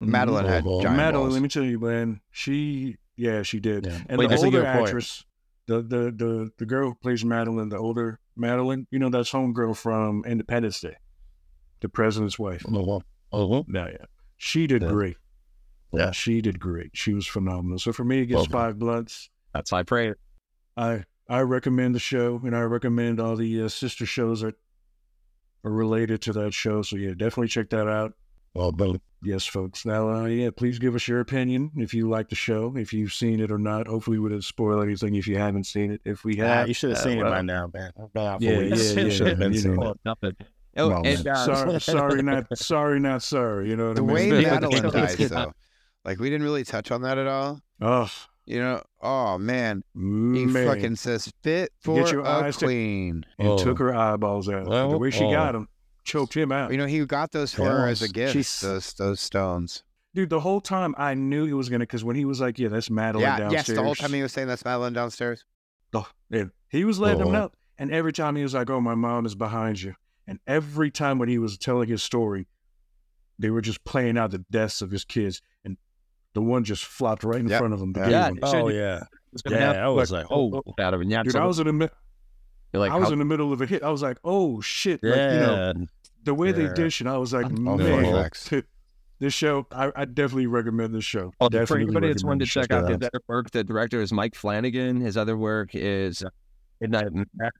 Madeline 0.00 0.46
had 0.46 0.64
Mhm. 0.64 0.82
giant 0.82 0.96
Madeline, 0.96 1.24
balls. 1.26 1.34
let 1.34 1.42
me 1.42 1.48
tell 1.48 1.62
you, 1.64 1.78
man, 1.78 2.20
she 2.30 2.96
yeah, 3.16 3.42
she 3.42 3.60
did. 3.60 3.86
And 4.08 4.18
Wait, 4.18 4.30
the 4.30 4.36
older 4.36 4.50
good 4.62 4.64
point. 4.72 4.86
actress, 4.86 5.24
the, 5.66 5.82
the 5.82 6.10
the 6.10 6.50
the 6.56 6.64
girl 6.66 6.88
who 6.90 6.94
plays 6.94 7.22
Madeline, 7.24 7.68
the 7.68 7.76
older 7.76 8.18
Madeline, 8.34 8.86
you 8.90 8.98
know, 8.98 9.10
that's 9.10 9.30
homegirl 9.30 9.76
from 9.76 10.24
Independence 10.24 10.80
Day, 10.80 10.96
the 11.80 11.88
president's 11.90 12.38
wife. 12.38 12.64
Uh-huh. 12.66 13.00
Uh-huh. 13.32 13.62
Yeah, 13.68 13.88
yeah. 13.88 14.04
She 14.36 14.66
did 14.66 14.82
Yeah. 14.82 14.88
great. 14.88 15.16
Yeah. 15.92 16.10
She 16.12 16.40
did 16.40 16.60
great. 16.60 16.90
She 16.94 17.14
was 17.14 17.26
phenomenal. 17.26 17.78
So 17.78 17.92
for 17.92 18.04
me, 18.04 18.20
it 18.20 18.26
gets 18.26 18.36
Well 18.36 18.44
five 18.46 18.78
bloods. 18.78 19.30
That's 19.54 19.70
high 19.70 19.82
praise. 19.82 20.14
I 20.76 21.04
I 21.28 21.40
recommend 21.40 21.94
the 21.94 22.00
show, 22.00 22.40
and 22.44 22.56
I 22.56 22.62
recommend 22.62 23.20
all 23.20 23.36
the 23.36 23.64
uh, 23.64 23.68
sister 23.68 24.06
shows 24.06 24.40
that 24.40 24.54
are 25.64 25.70
related 25.70 26.22
to 26.22 26.32
that 26.34 26.54
show. 26.54 26.82
So 26.82 26.96
yeah, 26.96 27.10
definitely 27.10 27.48
check 27.48 27.70
that 27.70 27.88
out. 27.88 28.14
Well, 28.54 28.72
but 28.72 29.00
Yes, 29.22 29.44
folks. 29.44 29.84
Now, 29.84 30.08
uh, 30.08 30.24
yeah, 30.24 30.48
please 30.50 30.78
give 30.78 30.94
us 30.94 31.06
your 31.06 31.20
opinion 31.20 31.72
if 31.76 31.92
you 31.92 32.08
like 32.08 32.30
the 32.30 32.34
show, 32.34 32.74
if 32.76 32.90
you've 32.92 33.12
seen 33.12 33.38
it 33.40 33.52
or 33.52 33.58
not. 33.58 33.86
Hopefully, 33.86 34.18
we 34.18 34.30
didn't 34.30 34.44
spoil 34.44 34.80
anything 34.80 35.14
if 35.14 35.28
you 35.28 35.36
haven't 35.36 35.64
seen 35.64 35.92
it. 35.92 36.00
If 36.06 36.24
we 36.24 36.36
nah, 36.36 36.46
have, 36.46 36.68
you 36.68 36.74
should 36.74 36.90
have 36.90 37.00
uh, 37.00 37.02
seen 37.02 37.18
it 37.18 37.24
by 37.24 37.42
now, 37.42 37.70
man. 37.72 37.92
I've 38.02 38.12
been 38.14 38.26
out 38.26 38.40
for 38.40 38.44
Yeah, 38.44 38.60
yeah, 38.60 39.04
You 39.04 39.10
should 39.10 39.26
have 39.26 39.38
yeah, 39.38 39.44
been 39.44 39.52
you 39.52 39.60
seeing 39.60 39.76
know. 39.76 39.94
it. 40.22 40.36
Nothing. 40.76 40.92
Oh, 40.92 40.96
on, 40.96 41.06
and 41.06 41.24
man. 41.24 41.34
uh, 41.34 41.44
sorry, 41.46 41.80
sorry, 41.80 42.22
not 42.22 42.58
sorry, 42.58 43.00
not 43.00 43.22
sorry. 43.22 43.68
You 43.68 43.76
know 43.76 43.88
what 43.88 43.96
The 43.96 44.02
I 44.02 44.06
mean? 44.06 44.14
way 44.34 44.42
Madeline 44.42 44.82
but- 44.82 44.92
dies, 44.92 45.16
though, 45.28 45.52
like 46.04 46.18
we 46.18 46.30
didn't 46.30 46.44
really 46.44 46.64
touch 46.64 46.90
on 46.90 47.02
that 47.02 47.18
at 47.18 47.26
all. 47.26 47.60
Oh 47.80 48.10
You 48.46 48.60
know, 48.60 48.82
oh 49.02 49.38
man, 49.38 49.82
he 49.94 50.00
man, 50.46 50.66
fucking 50.66 50.96
says 50.96 51.32
fit 51.42 51.72
for 51.80 52.02
Get 52.02 52.12
your 52.12 52.22
a 52.22 52.28
eyes 52.28 52.56
to- 52.58 52.66
queen. 52.66 53.24
and 53.38 53.48
Oh. 53.48 53.58
took 53.58 53.78
her 53.78 53.94
eyeballs 53.94 54.48
out. 54.48 54.64
the 54.90 54.98
way 54.98 55.10
she 55.10 55.24
oh. 55.24 55.30
got 55.32 55.54
him, 55.54 55.68
choked 56.04 56.34
him 56.36 56.52
out. 56.52 56.70
You 56.72 56.78
know, 56.78 56.86
he 56.86 57.04
got 57.04 57.32
those 57.32 57.52
for 57.54 57.64
her 57.64 57.86
as 57.88 58.02
a 58.02 58.08
gift. 58.08 58.32
She's- 58.32 58.60
Those 58.60 58.92
those 58.94 59.20
stones. 59.20 59.82
Dude, 60.12 60.28
the 60.30 60.40
whole 60.40 60.60
time 60.60 60.92
I 60.98 61.14
knew 61.14 61.46
he 61.46 61.52
was 61.52 61.68
gonna, 61.68 61.84
because 61.84 62.02
when 62.02 62.16
he 62.16 62.24
was 62.24 62.40
like, 62.40 62.58
"Yeah, 62.58 62.66
that's 62.66 62.90
Madeline 62.90 63.22
yeah, 63.22 63.38
downstairs." 63.38 63.68
yes. 63.68 63.76
The 63.76 63.82
whole 63.82 63.94
time 63.94 64.12
he 64.12 64.22
was 64.22 64.32
saying 64.32 64.48
that's 64.48 64.64
Madeline 64.64 64.92
downstairs. 64.92 65.44
Oh, 65.94 66.08
yeah. 66.30 66.44
He 66.68 66.84
was 66.84 66.98
letting 66.98 67.20
Oh. 67.20 67.24
them 67.26 67.32
know. 67.32 67.50
And 67.78 67.92
every 67.92 68.12
time 68.12 68.34
he 68.36 68.42
was 68.42 68.52
like, 68.54 68.68
Oh, 68.70 68.80
my 68.80 68.94
mom 68.96 69.24
is 69.24 69.34
behind 69.36 69.80
you. 69.80 69.94
And 70.30 70.38
every 70.46 70.90
time 70.90 71.18
when 71.18 71.28
he 71.28 71.38
was 71.38 71.58
telling 71.58 71.88
his 71.88 72.02
story, 72.02 72.46
they 73.38 73.50
were 73.50 73.60
just 73.60 73.84
playing 73.84 74.16
out 74.16 74.30
the 74.30 74.38
deaths 74.50 74.80
of 74.80 74.90
his 74.90 75.04
kids. 75.04 75.42
And 75.64 75.76
the 76.34 76.40
one 76.40 76.62
just 76.64 76.84
flopped 76.84 77.24
right 77.24 77.40
in 77.40 77.48
Yep. 77.48 77.58
front 77.58 77.74
of 77.74 77.80
him. 77.80 77.92
Yeah. 77.96 78.28
give 78.30 78.36
him. 78.42 78.48
said 78.48 78.62
Oh 78.62 78.68
yeah, 78.68 79.02
it's 79.32 79.42
yeah. 79.58 79.58
happen. 79.58 79.82
I 79.82 79.88
was 79.88 80.12
like, 80.12 80.24
like, 80.24 80.32
oh, 80.32 80.52
oh. 80.54 80.62
oh, 80.78 80.82
out 80.82 80.94
of 80.94 81.00
it. 81.02 81.08
Yeah, 81.08 81.24
Dude, 81.24 81.34
I 81.36 81.44
was 81.44 81.58
in 81.58 81.66
the 81.66 81.72
mi- 81.72 81.88
like, 82.72 82.92
I 82.92 82.96
was 82.96 83.08
how- 83.08 83.12
in 83.14 83.18
the 83.18 83.24
middle 83.24 83.52
of 83.52 83.60
a 83.60 83.66
hit. 83.66 83.82
I 83.82 83.90
was 83.90 84.02
like, 84.02 84.18
oh 84.24 84.60
shit. 84.60 85.02
Like, 85.02 85.16
yeah. 85.16 85.32
you 85.34 85.40
know, 85.40 85.86
the 86.22 86.34
way 86.34 86.52
they 86.52 86.62
Yeah. 86.64 86.74
dish, 86.74 87.00
and 87.00 87.10
I 87.10 87.18
was 87.18 87.32
like, 87.32 87.46
Oh, 87.46 87.76
man, 87.76 88.04
facts. 88.12 88.50
this 89.18 89.34
show, 89.34 89.66
I, 89.72 89.90
I 89.96 90.04
definitely 90.04 90.46
recommend 90.46 90.94
this 90.94 91.04
show. 91.04 91.32
Oh, 91.40 91.48
for 91.66 91.76
anybody 91.76 92.06
that's 92.08 92.22
recommend 92.22 92.24
wanted 92.24 92.44
to 92.44 92.50
check 92.50 92.70
out 92.70 92.88
his 92.88 92.96
other 92.96 93.20
work, 93.26 93.50
the 93.50 93.64
director 93.64 94.00
is 94.00 94.12
Mike 94.12 94.34
Flanagan. 94.36 95.00
His 95.00 95.16
other 95.16 95.36
work 95.36 95.70
is 95.74 96.22
uh, 96.22 96.28
Midnight. 96.80 97.12
Mass. 97.12 97.50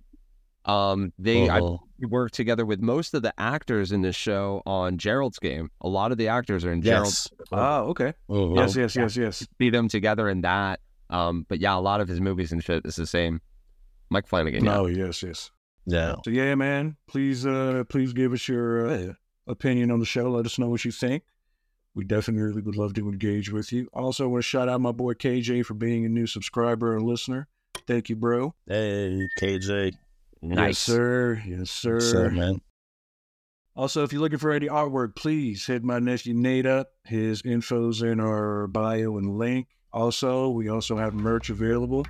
Um, 0.71 1.13
they 1.19 1.49
I 1.49 1.59
Uh-huh. 1.59 1.79
he 1.99 2.07
worked 2.07 2.35
together 2.35 2.65
with 2.65 2.81
most 2.81 3.15
of 3.15 3.23
the 3.23 3.33
actors 3.39 3.93
in 3.93 4.03
this 4.03 4.17
show 4.17 4.63
on 4.67 4.99
Gerald's 4.99 5.39
game. 5.39 5.71
A 5.81 5.89
lot 5.89 6.13
of 6.13 6.19
the 6.19 6.29
actors 6.29 6.65
are 6.65 6.73
in 6.73 6.83
Gerald's. 6.83 7.29
Yes. 7.41 7.49
Oh, 7.53 7.89
okay. 7.91 8.13
Uh-huh. 8.29 8.55
Yes, 8.55 8.77
yes, 8.77 8.95
yes, 8.97 9.17
yes. 9.17 9.47
See 9.59 9.71
them 9.71 9.89
together 9.89 10.29
in 10.29 10.43
that. 10.43 10.81
Um, 11.09 11.45
but 11.49 11.59
yeah, 11.61 11.77
a 11.77 11.81
lot 11.81 12.01
of 12.01 12.09
his 12.09 12.21
movies 12.21 12.53
and 12.53 12.63
shit 12.63 12.85
is 12.87 12.97
the 12.97 13.07
same. 13.07 13.41
Mike 14.11 14.27
Flanagan. 14.27 14.65
Yeah. 14.65 14.75
No, 14.75 14.87
yes, 14.87 15.23
yes. 15.23 15.51
Yeah. 15.87 16.17
So 16.25 16.31
yeah, 16.31 16.55
man, 16.55 16.97
please, 17.09 17.47
uh, 17.47 17.85
please 17.89 18.13
give 18.13 18.33
us 18.33 18.47
your 18.49 18.87
uh, 18.87 19.13
opinion 19.47 19.91
on 19.91 19.99
the 19.99 20.07
show. 20.07 20.31
Let 20.31 20.47
us 20.47 20.59
know 20.59 20.69
what 20.69 20.85
you 20.85 20.93
think. 20.93 21.25
We 21.95 22.05
definitely 22.05 22.63
would 22.63 22.77
love 22.77 22.95
to 22.95 23.09
engage 23.09 23.51
with 23.51 23.73
you. 23.73 23.89
Also, 23.93 24.29
want 24.29 24.43
to 24.45 24.49
shout 24.49 24.69
out 24.69 24.81
my 24.81 24.93
boy 24.93 25.15
KJ 25.15 25.65
for 25.67 25.75
being 25.75 26.05
a 26.05 26.09
new 26.09 26.27
subscriber 26.27 26.95
and 26.97 27.05
listener. 27.05 27.49
Thank 27.87 28.09
you, 28.09 28.15
bro. 28.17 28.55
Hey, 28.69 29.29
KJ. 29.41 29.95
Yes, 30.43 30.79
sir. 30.79 31.43
Yes, 31.47 31.71
sir. 31.71 31.95
What's 31.95 32.15
up, 32.15 32.33
man? 32.33 32.61
Also, 33.77 34.03
if 34.05 34.13
you're 34.13 34.23
looking 34.23 34.39
for 34.39 34.51
any 34.53 34.67
artwork, 34.69 35.15
please 35.15 35.67
hit 35.67 35.85
my 35.85 35.99
nephew 35.99 36.35
Nate 36.35 36.67
up. 36.67 36.89
His 37.05 37.43
info's 37.43 38.03
in 38.03 38.21
our 38.21 38.67
bio 38.67 39.17
and 39.19 39.37
link. 39.39 39.69
Also, 39.93 40.49
we 40.51 40.69
also 40.69 40.97
have 40.97 41.15
merch 41.15 41.51
available. 41.51 42.05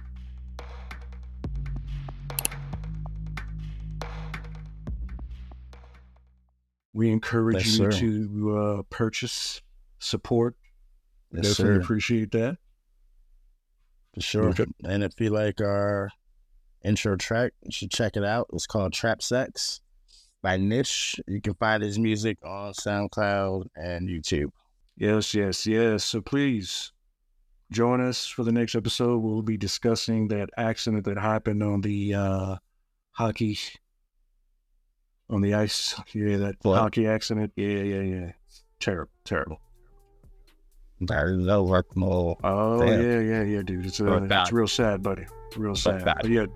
We 6.92 7.10
encourage 7.10 7.56
Yes, 7.56 7.78
you 7.78 7.90
sir. 7.92 7.98
to 8.00 8.56
uh, 8.58 8.82
purchase, 8.90 9.62
support. 9.98 10.56
Yes, 11.32 11.48
Definitely 11.56 11.74
sir. 11.76 11.80
appreciate 11.80 12.32
that. 12.32 12.58
For 14.14 14.20
sure. 14.20 14.54
And 14.84 15.04
if 15.04 15.20
you 15.20 15.30
like 15.30 15.60
our 15.60 16.10
intro 16.84 17.16
track, 17.16 17.52
you 17.62 17.70
should 17.72 17.90
check 17.90 18.16
it 18.16 18.24
out. 18.24 18.46
It's 18.52 18.66
called 18.66 18.92
Trap 18.92 19.22
Sex 19.22 19.80
by 20.42 20.56
Nish. 20.56 21.16
You 21.26 21.40
can 21.40 21.54
find 21.54 21.82
his 21.82 21.98
music 21.98 22.38
on 22.44 22.72
SoundCloud 22.72 23.66
and 23.76 24.08
YouTube. 24.08 24.50
Yes, 24.96 25.34
yes, 25.34 25.66
yes. 25.66 26.04
So 26.04 26.20
please 26.20 26.92
join 27.72 28.00
us 28.00 28.26
for 28.26 28.44
the 28.44 28.52
next 28.52 28.74
episode. 28.74 29.18
We'll 29.18 29.42
be 29.42 29.56
discussing 29.56 30.28
that 30.28 30.50
accident 30.56 31.04
that 31.04 31.18
happened 31.18 31.62
on 31.62 31.80
the 31.80 32.14
uh, 32.14 32.56
hockey 33.12 33.58
on 35.28 35.40
the 35.40 35.54
ice. 35.54 35.94
Yeah, 36.12 36.36
that 36.38 36.56
What? 36.62 36.78
hockey 36.78 37.06
accident. 37.06 37.52
Yeah, 37.56 37.68
yeah, 37.68 38.00
yeah. 38.00 38.32
Terrible, 38.80 39.12
terrible. 39.24 39.60
That 41.02 41.26
is 41.28 41.48
over. 41.48 41.84
No. 41.94 42.36
Oh 42.44 42.80
Damn. 42.80 43.02
yeah, 43.02 43.20
yeah, 43.20 43.42
yeah, 43.42 43.62
dude. 43.62 43.86
It's 43.86 44.00
uh, 44.00 44.20
it's 44.30 44.52
real 44.52 44.66
sad, 44.68 45.02
buddy. 45.02 45.24
Real 45.56 45.74
sad. 45.74 46.04
But 46.04 46.28
yeah. 46.28 46.46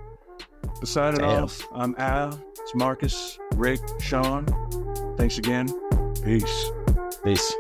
Signing 0.85 1.21
Damn. 1.21 1.45
off. 1.45 1.67
I'm 1.73 1.95
Al. 1.99 2.39
It's 2.61 2.75
Marcus, 2.75 3.39
Rick, 3.57 3.81
Sean. 4.01 4.47
Thanks 5.17 5.39
again. 5.39 5.69
Peace. 6.25 6.71
Peace. 7.23 7.55